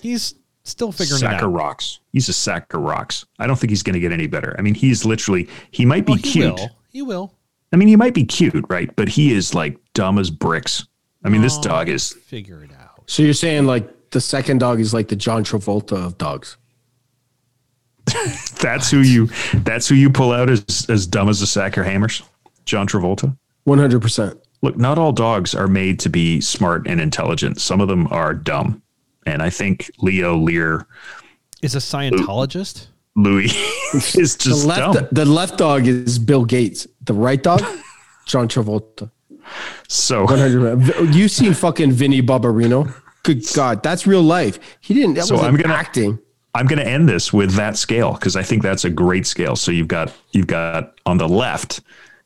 he's 0.00 0.34
still 0.64 0.92
figuring 0.92 1.20
sack 1.20 1.40
it 1.40 1.44
of 1.44 1.50
out. 1.50 1.54
rocks. 1.54 2.00
He's 2.12 2.28
a 2.28 2.32
sack 2.32 2.72
of 2.74 2.80
rocks. 2.82 3.24
I 3.38 3.46
don't 3.46 3.56
think 3.58 3.70
he's 3.70 3.82
going 3.82 3.94
to 3.94 4.00
get 4.00 4.12
any 4.12 4.26
better. 4.26 4.54
I 4.58 4.62
mean, 4.62 4.74
he's 4.74 5.04
literally, 5.04 5.48
he 5.70 5.84
might 5.86 6.04
be 6.06 6.12
Well, 6.12 6.16
he 6.22 6.30
cute. 6.30 6.54
will. 6.54 6.70
He 6.90 7.02
will. 7.02 7.34
I 7.72 7.76
mean, 7.76 7.88
he 7.88 7.96
might 7.96 8.14
be 8.14 8.24
cute, 8.24 8.64
right? 8.68 8.94
But 8.96 9.08
he 9.08 9.32
is 9.32 9.54
like 9.54 9.78
dumb 9.94 10.18
as 10.18 10.30
bricks. 10.30 10.86
I 11.24 11.28
mean, 11.28 11.42
this 11.42 11.58
Oh, 11.58 11.62
dog 11.62 11.88
is, 11.88 12.12
figure 12.12 12.62
it 12.64 12.70
out. 12.72 13.02
So 13.06 13.22
you're 13.22 13.34
saying 13.34 13.66
like 13.66 14.10
the 14.10 14.20
second 14.20 14.58
dog 14.58 14.80
is 14.80 14.94
like 14.94 15.08
the 15.08 15.16
John 15.16 15.44
Travolta 15.44 15.92
of 16.06 16.16
dogs. 16.18 16.56
that's 18.60 18.90
who 18.90 19.00
you, 19.00 19.28
that's 19.54 19.86
who 19.88 19.94
you 19.94 20.08
pull 20.10 20.32
out 20.32 20.48
as, 20.48 20.86
as 20.88 21.06
dumb 21.06 21.28
as 21.28 21.42
a 21.42 21.46
sack 21.46 21.76
of 21.76 21.84
hammers. 21.84 22.22
John 22.64 22.86
Travolta. 22.86 23.36
100%. 23.66 24.40
Look, 24.62 24.76
not 24.76 24.98
all 24.98 25.12
dogs 25.12 25.54
are 25.54 25.68
made 25.68 26.00
to 26.00 26.08
be 26.08 26.40
smart 26.40 26.86
and 26.88 27.00
intelligent. 27.00 27.60
Some 27.60 27.80
of 27.80 27.88
them 27.88 28.06
are 28.08 28.32
dumb. 28.34 28.82
And 29.32 29.42
I 29.42 29.50
think 29.50 29.90
Leo 29.98 30.36
Lear, 30.36 30.86
Is 31.62 31.74
a 31.74 31.78
Scientologist? 31.78 32.86
Louis 33.16 33.46
is 33.94 34.36
The 34.36 34.44
just 34.44 34.64
left, 34.66 34.94
dumb. 34.94 35.08
the 35.12 35.24
left 35.24 35.58
dog 35.58 35.86
is 35.86 36.18
Bill 36.18 36.44
Gates. 36.44 36.86
The 37.02 37.14
right 37.14 37.42
dog, 37.42 37.62
John 38.26 38.48
Travolta. 38.48 39.10
So 39.88 40.26
100%. 40.26 41.14
You've 41.14 41.30
seen 41.30 41.54
fucking 41.54 41.92
Vinny 41.92 42.22
Barbarino. 42.22 42.92
Good 43.24 43.42
God, 43.54 43.82
that's 43.82 44.06
real 44.06 44.22
life. 44.22 44.58
He 44.80 44.94
didn't. 44.94 45.14
That 45.14 45.24
So 45.24 45.34
wasn't 45.34 45.54
I'm 45.54 45.60
gonna- 45.60 45.74
acting. 45.74 46.18
I'm 46.54 46.66
going 46.66 46.78
to 46.78 46.88
end 46.88 47.08
this 47.08 47.30
with 47.32 47.52
that 47.52 47.76
scale 47.76 48.14
because 48.14 48.34
I 48.34 48.42
think 48.42 48.62
that's 48.62 48.84
a 48.84 48.90
great 48.90 49.26
scale. 49.26 49.54
So 49.54 49.70
you've 49.70 49.86
got 49.86 50.12
you've 50.32 50.46
got 50.48 50.98
on 51.06 51.18
the 51.18 51.28
left, 51.28 51.80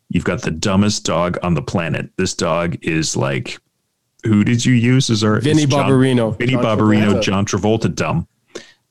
you've 0.08 0.24
got 0.24 0.40
the 0.42 0.50
dumbest 0.50 1.04
dog 1.04 1.36
on 1.42 1.54
the 1.54 1.60
planet. 1.60 2.08
This 2.16 2.32
dog 2.32 2.76
is 2.82 3.14
like, 3.16 3.58
who 4.24 4.44
did 4.44 4.64
you 4.64 4.72
use 4.74 5.11
as 5.11 5.24
our 5.24 5.40
Vinny 5.40 5.64
it's 5.64 5.72
John- 5.72 5.90
Barbarino. 5.90 6.38
Vinny 6.38 6.52
John 6.52 6.62
Barbarino, 6.64 7.12
Travolta. 7.14 7.22
John 7.22 7.46
Travolta, 7.46 7.94
dumb. 7.94 8.28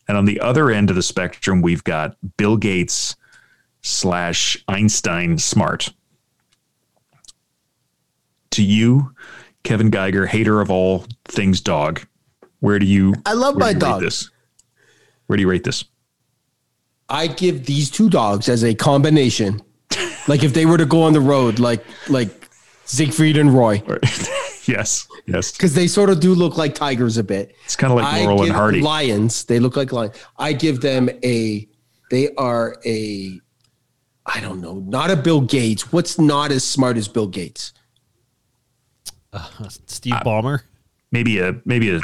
And 0.08 0.18
on 0.18 0.26
the 0.26 0.40
other 0.42 0.70
end 0.72 0.90
of 0.90 0.96
the 0.96 1.04
spectrum, 1.04 1.62
we've 1.62 1.84
got 1.84 2.18
Bill 2.38 2.58
Gates 2.58 3.16
slash 3.82 4.62
Einstein 4.68 5.38
smart. 5.38 5.90
To 8.52 8.64
you, 8.64 9.14
Kevin 9.64 9.90
Geiger, 9.90 10.26
hater 10.26 10.60
of 10.60 10.70
all 10.70 11.06
things 11.26 11.62
dog, 11.62 12.02
where 12.60 12.80
do 12.80 12.86
you? 12.86 13.14
I 13.26 13.34
love 13.34 13.56
my 13.58 13.72
do 13.74 13.80
dog. 13.80 14.02
This? 14.02 14.30
Where 15.28 15.38
do 15.38 15.42
you 15.42 15.50
rate 15.50 15.64
this? 15.64 15.86
I 17.08 17.28
give 17.28 17.66
these 17.66 17.90
two 17.90 18.10
dogs 18.10 18.50
as 18.50 18.64
a 18.66 18.74
combination. 18.76 19.62
like 20.28 20.44
if 20.44 20.54
they 20.54 20.66
were 20.66 20.78
to 20.78 20.86
go 20.86 21.04
on 21.04 21.14
the 21.14 21.22
road, 21.22 21.60
like 21.60 21.86
like 22.10 22.30
Siegfried 22.84 23.38
and 23.38 23.54
Roy, 23.54 23.82
Or- 23.88 24.00
yes, 24.68 25.08
yes. 25.28 25.52
because 25.52 25.74
they 25.74 25.88
sort 25.88 26.10
of 26.10 26.20
do 26.20 26.34
look 26.36 26.58
like 26.58 26.76
tigers 26.76 27.18
a 27.18 27.24
bit. 27.24 27.56
It's 27.66 27.76
kind 27.76 27.92
of 27.92 27.98
like 28.00 28.06
I 28.14 28.22
Laurel 28.22 28.40
and 28.40 28.48
give 28.48 28.56
Hardy. 28.56 28.82
lions. 28.82 29.46
They 29.46 29.60
look 29.60 29.76
like 29.76 29.92
lions. 29.92 30.16
I 30.38 30.54
give 30.54 30.82
them 30.82 31.10
a. 31.24 31.68
They 32.10 32.34
are 32.36 32.76
a. 32.86 33.40
I 34.26 34.40
don't 34.40 34.62
know, 34.62 34.76
not 34.80 35.10
a 35.10 35.16
Bill 35.16 35.42
Gates. 35.42 35.92
What's 35.92 36.20
not 36.20 36.52
as 36.52 36.64
smart 36.64 36.96
as 36.98 37.08
Bill 37.08 37.28
Gates? 37.28 37.74
Steve 39.88 40.14
Ballmer? 40.26 40.62
Maybe 41.12 41.40
a 41.40 41.56
maybe 41.66 41.90
a 41.96 42.02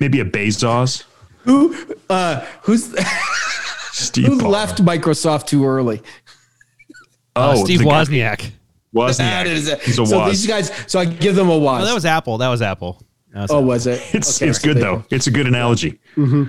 maybe 0.00 0.20
a 0.20 0.24
Bezos. 0.24 1.04
Who 1.44 1.74
uh 2.10 2.44
who's 2.62 2.94
Steve 3.92 4.26
who 4.26 4.38
Ballmer. 4.38 4.48
left 4.50 4.84
Microsoft 4.84 5.46
too 5.46 5.64
early? 5.64 6.02
Uh, 7.34 7.54
Oh, 7.56 7.64
Steve 7.64 7.80
Wozniak. 7.80 8.38
guy- 8.38 8.52
Wozniak. 8.94 9.08
Wozniak. 9.08 9.18
That 9.18 9.46
is 9.46 9.68
it. 9.68 9.80
He's 9.82 9.98
a 9.98 10.06
so 10.06 10.18
Woz. 10.18 10.30
these 10.30 10.46
guys 10.46 10.70
so 10.86 10.98
I 11.00 11.04
give 11.04 11.34
them 11.34 11.48
a 11.48 11.56
was. 11.58 11.82
Oh, 11.82 11.84
that 11.86 11.94
was 11.94 12.04
Apple. 12.04 12.38
That 12.38 12.48
Woz 12.48 12.62
Apple. 12.62 13.02
That 13.32 13.42
was 13.42 13.50
oh, 13.50 13.54
Apple. 13.56 13.66
was 13.66 13.86
it? 13.86 14.00
It's 14.14 14.40
Okay, 14.42 14.50
it's 14.50 14.60
so 14.60 14.68
good 14.68 14.76
they- 14.76 14.80
though. 14.80 15.04
It's 15.10 15.26
a 15.26 15.30
good 15.30 15.46
analogy. 15.46 15.98
Mm-hmm. 16.16 16.44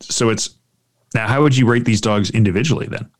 So 0.00 0.30
it's 0.30 0.50
now. 1.14 1.26
How 1.28 1.42
would 1.42 1.56
you 1.56 1.66
rate 1.66 1.84
these 1.84 2.00
dogs 2.00 2.30
individually 2.30 2.86
then? 2.86 3.10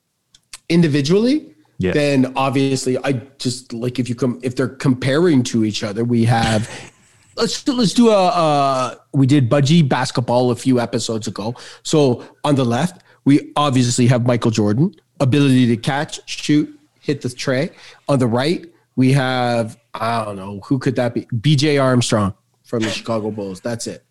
Individually, 0.68 1.55
Yeah. 1.78 1.93
then 1.93 2.33
obviously 2.37 2.97
I 2.99 3.12
just 3.39 3.72
like 3.72 3.99
if 3.99 4.09
you 4.09 4.14
come 4.14 4.39
if 4.43 4.55
they're 4.55 4.68
comparing 4.68 5.43
to 5.45 5.64
each 5.64 5.83
other, 5.83 6.05
we 6.05 6.24
have 6.26 6.70
let's 7.37 7.62
do- 7.64 7.72
let's 7.72 7.93
do 7.95 8.11
a 8.11 8.26
uh 8.28 8.95
we 9.12 9.26
did 9.26 9.51
budgie 9.51 9.87
basketball 9.89 10.51
a 10.53 10.57
few 10.57 10.78
episodes 10.81 11.26
ago. 11.26 11.55
So 11.83 12.22
on 12.45 12.55
the 12.55 12.64
left, 12.64 13.03
we 13.24 13.53
obviously 13.57 14.07
have 14.07 14.24
Michael 14.24 14.53
Jordan, 14.53 14.95
ability 15.18 15.66
to 15.66 15.76
catch, 15.76 16.20
shoot, 16.28 16.72
hit 17.01 17.22
the 17.22 17.28
tray. 17.30 17.70
On 18.09 18.18
the 18.18 18.26
right, 18.26 18.64
we 18.96 19.12
have 19.12 19.76
I 19.94 20.24
don't 20.24 20.36
know 20.36 20.61
who 20.64 20.78
could 20.78 20.96
that 20.96 21.14
be? 21.14 21.22
BJ 21.26 21.82
Armstrong 21.82 22.34
from 22.64 22.82
the 22.82 22.90
Chicago 22.90 23.30
Bulls. 23.30 23.61
That's 23.61 23.86
it. 23.86 24.05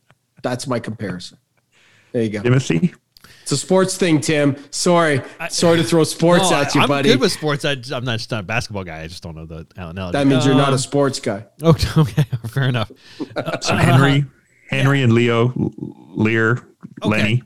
That's 0.43 0.67
my 0.67 0.79
comparison. 0.79 1.37
There 2.11 2.23
you 2.23 2.29
go. 2.29 2.41
Timothy. 2.41 2.93
It's 3.43 3.51
a 3.51 3.57
sports 3.57 3.97
thing, 3.97 4.21
Tim. 4.21 4.55
Sorry, 4.71 5.21
sorry 5.49 5.77
to 5.77 5.83
throw 5.83 6.03
sports 6.03 6.51
No, 6.51 6.57
at 6.61 6.75
you, 6.75 6.81
I'm 6.81 6.87
buddy. 6.87 7.09
good 7.09 7.19
with 7.19 7.31
sports. 7.31 7.65
I, 7.65 7.71
am 7.71 8.03
not 8.03 8.17
just 8.17 8.29
not 8.29 8.41
a 8.41 8.43
basketball 8.43 8.83
guy. 8.83 9.01
I 9.01 9.07
just 9.07 9.23
don't 9.23 9.35
know 9.35 9.45
the 9.45 9.65
analogy. 9.75 10.11
That 10.17 10.27
means 10.27 10.45
you're 10.45 10.53
not 10.55 10.69
Um, 10.69 10.75
a 10.75 10.79
sports 10.79 11.19
guy. 11.19 11.45
Okay, 11.63 11.87
okay, 11.99 12.25
fair 12.47 12.63
enough. 12.63 12.91
So 13.61 13.75
Henry, 13.75 14.25
Henry 14.69 15.01
and 15.01 15.13
Leo, 15.13 15.47
L- 15.47 15.73
Lear, 16.15 16.59
Lenny. 17.03 17.41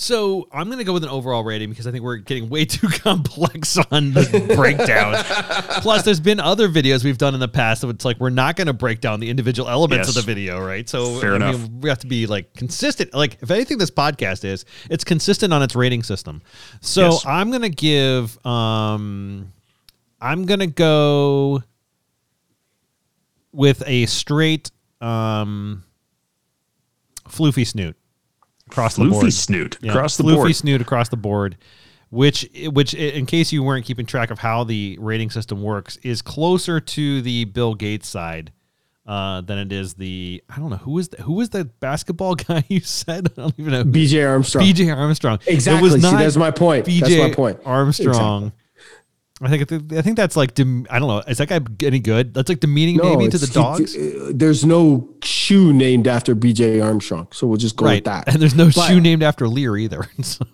So 0.00 0.48
I'm 0.50 0.68
going 0.68 0.78
to 0.78 0.84
go 0.84 0.94
with 0.94 1.04
an 1.04 1.10
overall 1.10 1.44
rating 1.44 1.68
because 1.68 1.86
I 1.86 1.90
think 1.92 2.02
we're 2.02 2.16
getting 2.16 2.48
way 2.48 2.64
too 2.64 2.88
complex 2.90 3.76
on 3.76 4.12
the 4.14 4.54
breakdown. 4.56 5.14
Plus, 5.82 6.06
there's 6.06 6.20
been 6.20 6.40
other 6.40 6.70
videos 6.70 7.04
we've 7.04 7.18
done 7.18 7.34
in 7.34 7.40
the 7.40 7.48
past 7.48 7.82
that 7.82 7.88
it's 7.90 8.04
like 8.06 8.18
we're 8.18 8.30
not 8.30 8.56
going 8.56 8.66
to 8.66 8.72
break 8.72 9.02
down 9.02 9.20
the 9.20 9.28
individual 9.28 9.68
elements 9.68 10.08
of 10.08 10.14
the 10.14 10.22
video, 10.22 10.58
right? 10.58 10.88
So 10.88 11.20
Fair 11.20 11.34
I 11.34 11.36
enough. 11.36 11.68
we 11.68 11.90
have 11.90 11.98
to 11.98 12.06
be 12.06 12.26
like 12.26 12.54
consistent. 12.54 13.12
Like 13.12 13.36
if 13.42 13.50
anything, 13.50 13.76
this 13.76 13.90
podcast 13.90 14.42
is 14.46 14.64
it's 14.88 15.04
consistent 15.04 15.52
on 15.52 15.62
its 15.62 15.76
rating 15.76 16.02
system. 16.02 16.40
So 16.80 17.02
Yes. 17.10 17.26
I'm 17.26 17.50
going 17.50 17.60
to 17.62 17.68
give. 17.68 18.38
um 18.46 19.52
I'm 20.18 20.46
going 20.46 20.60
to 20.60 20.66
go 20.66 21.62
with 23.52 23.82
a 23.86 24.06
straight 24.06 24.70
um 25.02 25.84
floofy 27.28 27.66
snoot 27.66 27.96
across 28.70 28.96
the 28.96 29.04
board. 29.04 29.24
Floofy 29.26 29.32
snoot 29.32 29.78
Yeah, 29.80 29.92
across 29.92 30.16
the 30.16 30.22
floofy 30.24 30.34
board. 30.36 30.56
snoot 30.56 30.80
across 30.80 31.08
the 31.08 31.16
board, 31.16 31.56
which 32.10 32.48
which 32.72 32.94
in 32.94 33.26
case 33.26 33.52
you 33.52 33.62
weren't 33.62 33.84
keeping 33.84 34.06
track 34.06 34.30
of 34.30 34.38
how 34.38 34.64
the 34.64 34.96
rating 35.00 35.30
system 35.30 35.62
works, 35.62 35.96
is 35.98 36.22
closer 36.22 36.80
to 36.80 37.22
the 37.22 37.44
Bill 37.46 37.74
Gates 37.74 38.08
side 38.08 38.52
uh, 39.06 39.40
than 39.40 39.58
it 39.58 39.72
is 39.72 39.94
the 39.94 40.42
I 40.48 40.58
don't 40.58 40.70
know 40.70 40.76
who 40.76 40.98
is 40.98 41.08
the, 41.08 41.22
who 41.22 41.32
was 41.34 41.50
the 41.50 41.64
basketball 41.64 42.34
guy 42.48 42.64
you 42.68 42.80
said 42.80 43.28
I 43.36 43.40
don't 43.42 43.54
even 43.58 43.72
know 43.72 43.84
BJ 43.84 44.28
Armstrong. 44.28 44.64
BJ 44.64 44.96
Armstrong 44.96 45.38
Exactly. 45.46 45.78
It 45.78 45.82
was 45.82 45.92
See, 45.94 46.00
not 46.00 46.18
that's 46.18 46.36
my 46.36 46.50
point. 46.50 46.86
BJ 46.86 47.00
That's 47.00 47.16
my 47.16 47.34
point. 47.34 47.58
Armstrong. 47.64 48.52
I 49.42 49.48
think 49.48 49.92
I 49.92 50.02
think 50.02 50.16
that's 50.16 50.36
like 50.36 50.54
dem- 50.54 50.86
I 50.90 50.98
don't 50.98 51.08
know. 51.08 51.18
Is 51.26 51.38
that 51.38 51.48
guy 51.48 51.60
any 51.86 51.98
good? 52.00 52.34
That's 52.34 52.48
like 52.50 52.60
demeaning 52.60 52.98
maybe 53.02 53.28
to 53.28 53.38
the 53.38 53.46
dogs, 53.46 53.94
he- 53.94 54.18
uh, 54.18 54.32
there's 54.34 54.64
no 54.66 55.08
shoe 55.22 55.72
named 55.72 56.06
after 56.06 56.34
BJ 56.36 56.84
Armstrong, 56.84 57.26
so 57.32 57.46
we'll 57.46 57.56
just 57.56 57.76
go 57.76 57.86
right? 57.86 57.94
with 57.96 58.04
that. 58.04 58.28
And 58.28 58.36
there's 58.42 58.54
no 58.54 58.66
But- 58.66 58.88
shoe 58.88 59.00
named 59.00 59.22
after 59.22 59.48
Lear 59.48 59.76
either. 59.76 60.06
So 60.22 60.44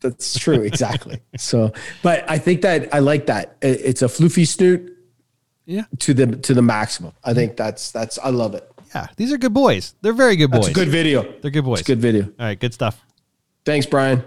That's 0.00 0.38
true, 0.38 0.60
exactly. 0.60 1.20
so, 1.38 1.72
but 2.02 2.30
I 2.30 2.38
think 2.38 2.62
that 2.62 2.94
I 2.94 2.98
like 3.00 3.26
that. 3.26 3.56
It's 3.62 4.02
a 4.02 4.06
floofy 4.06 4.46
snoot 4.46 4.92
yeah, 5.64 5.84
to 6.00 6.14
the 6.14 6.26
to 6.36 6.54
the 6.54 6.62
maximum. 6.62 7.12
I 7.24 7.34
think 7.34 7.56
that's 7.56 7.90
that's 7.90 8.16
I 8.18 8.28
love 8.28 8.54
it. 8.54 8.70
yeah. 8.94 9.08
These 9.16 9.32
are 9.32 9.38
good 9.38 9.54
boys. 9.54 9.94
They're 10.02 10.12
very 10.12 10.36
good 10.36 10.50
boys. 10.52 10.68
It's 10.68 10.68
a 10.68 10.72
good 10.74 10.88
video. 10.90 11.22
They're 11.40 11.50
good 11.50 11.64
boys. 11.64 11.80
It's 11.80 11.86
good 11.88 11.98
video. 12.00 12.24
All 12.26 12.32
right, 12.46 12.60
good 12.60 12.74
stuff. 12.74 13.02
Thanks, 13.64 13.86
Brian. 13.86 14.22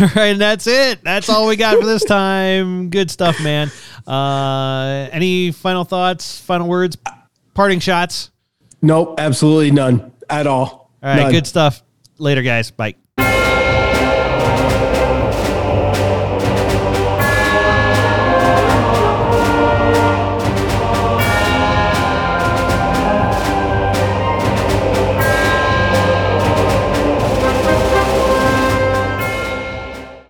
Right, 0.00 0.16
and 0.16 0.40
that's 0.40 0.66
it. 0.66 1.02
That's 1.02 1.28
all 1.28 1.46
we 1.46 1.56
got 1.56 1.78
for 1.78 1.86
this 1.86 2.04
time. 2.04 2.90
Good 2.90 3.10
stuff, 3.10 3.42
man. 3.42 3.70
Uh, 4.06 5.08
any 5.12 5.52
final 5.52 5.84
thoughts, 5.84 6.40
final 6.40 6.68
words, 6.68 6.96
parting 7.54 7.80
shots? 7.80 8.30
Nope, 8.82 9.14
absolutely 9.18 9.70
none 9.70 10.12
at 10.30 10.46
all. 10.46 10.90
All 11.02 11.10
right, 11.10 11.16
None. 11.22 11.32
good 11.32 11.46
stuff. 11.46 11.82
Later, 12.18 12.42
guys. 12.42 12.70
Bye. 12.70 12.94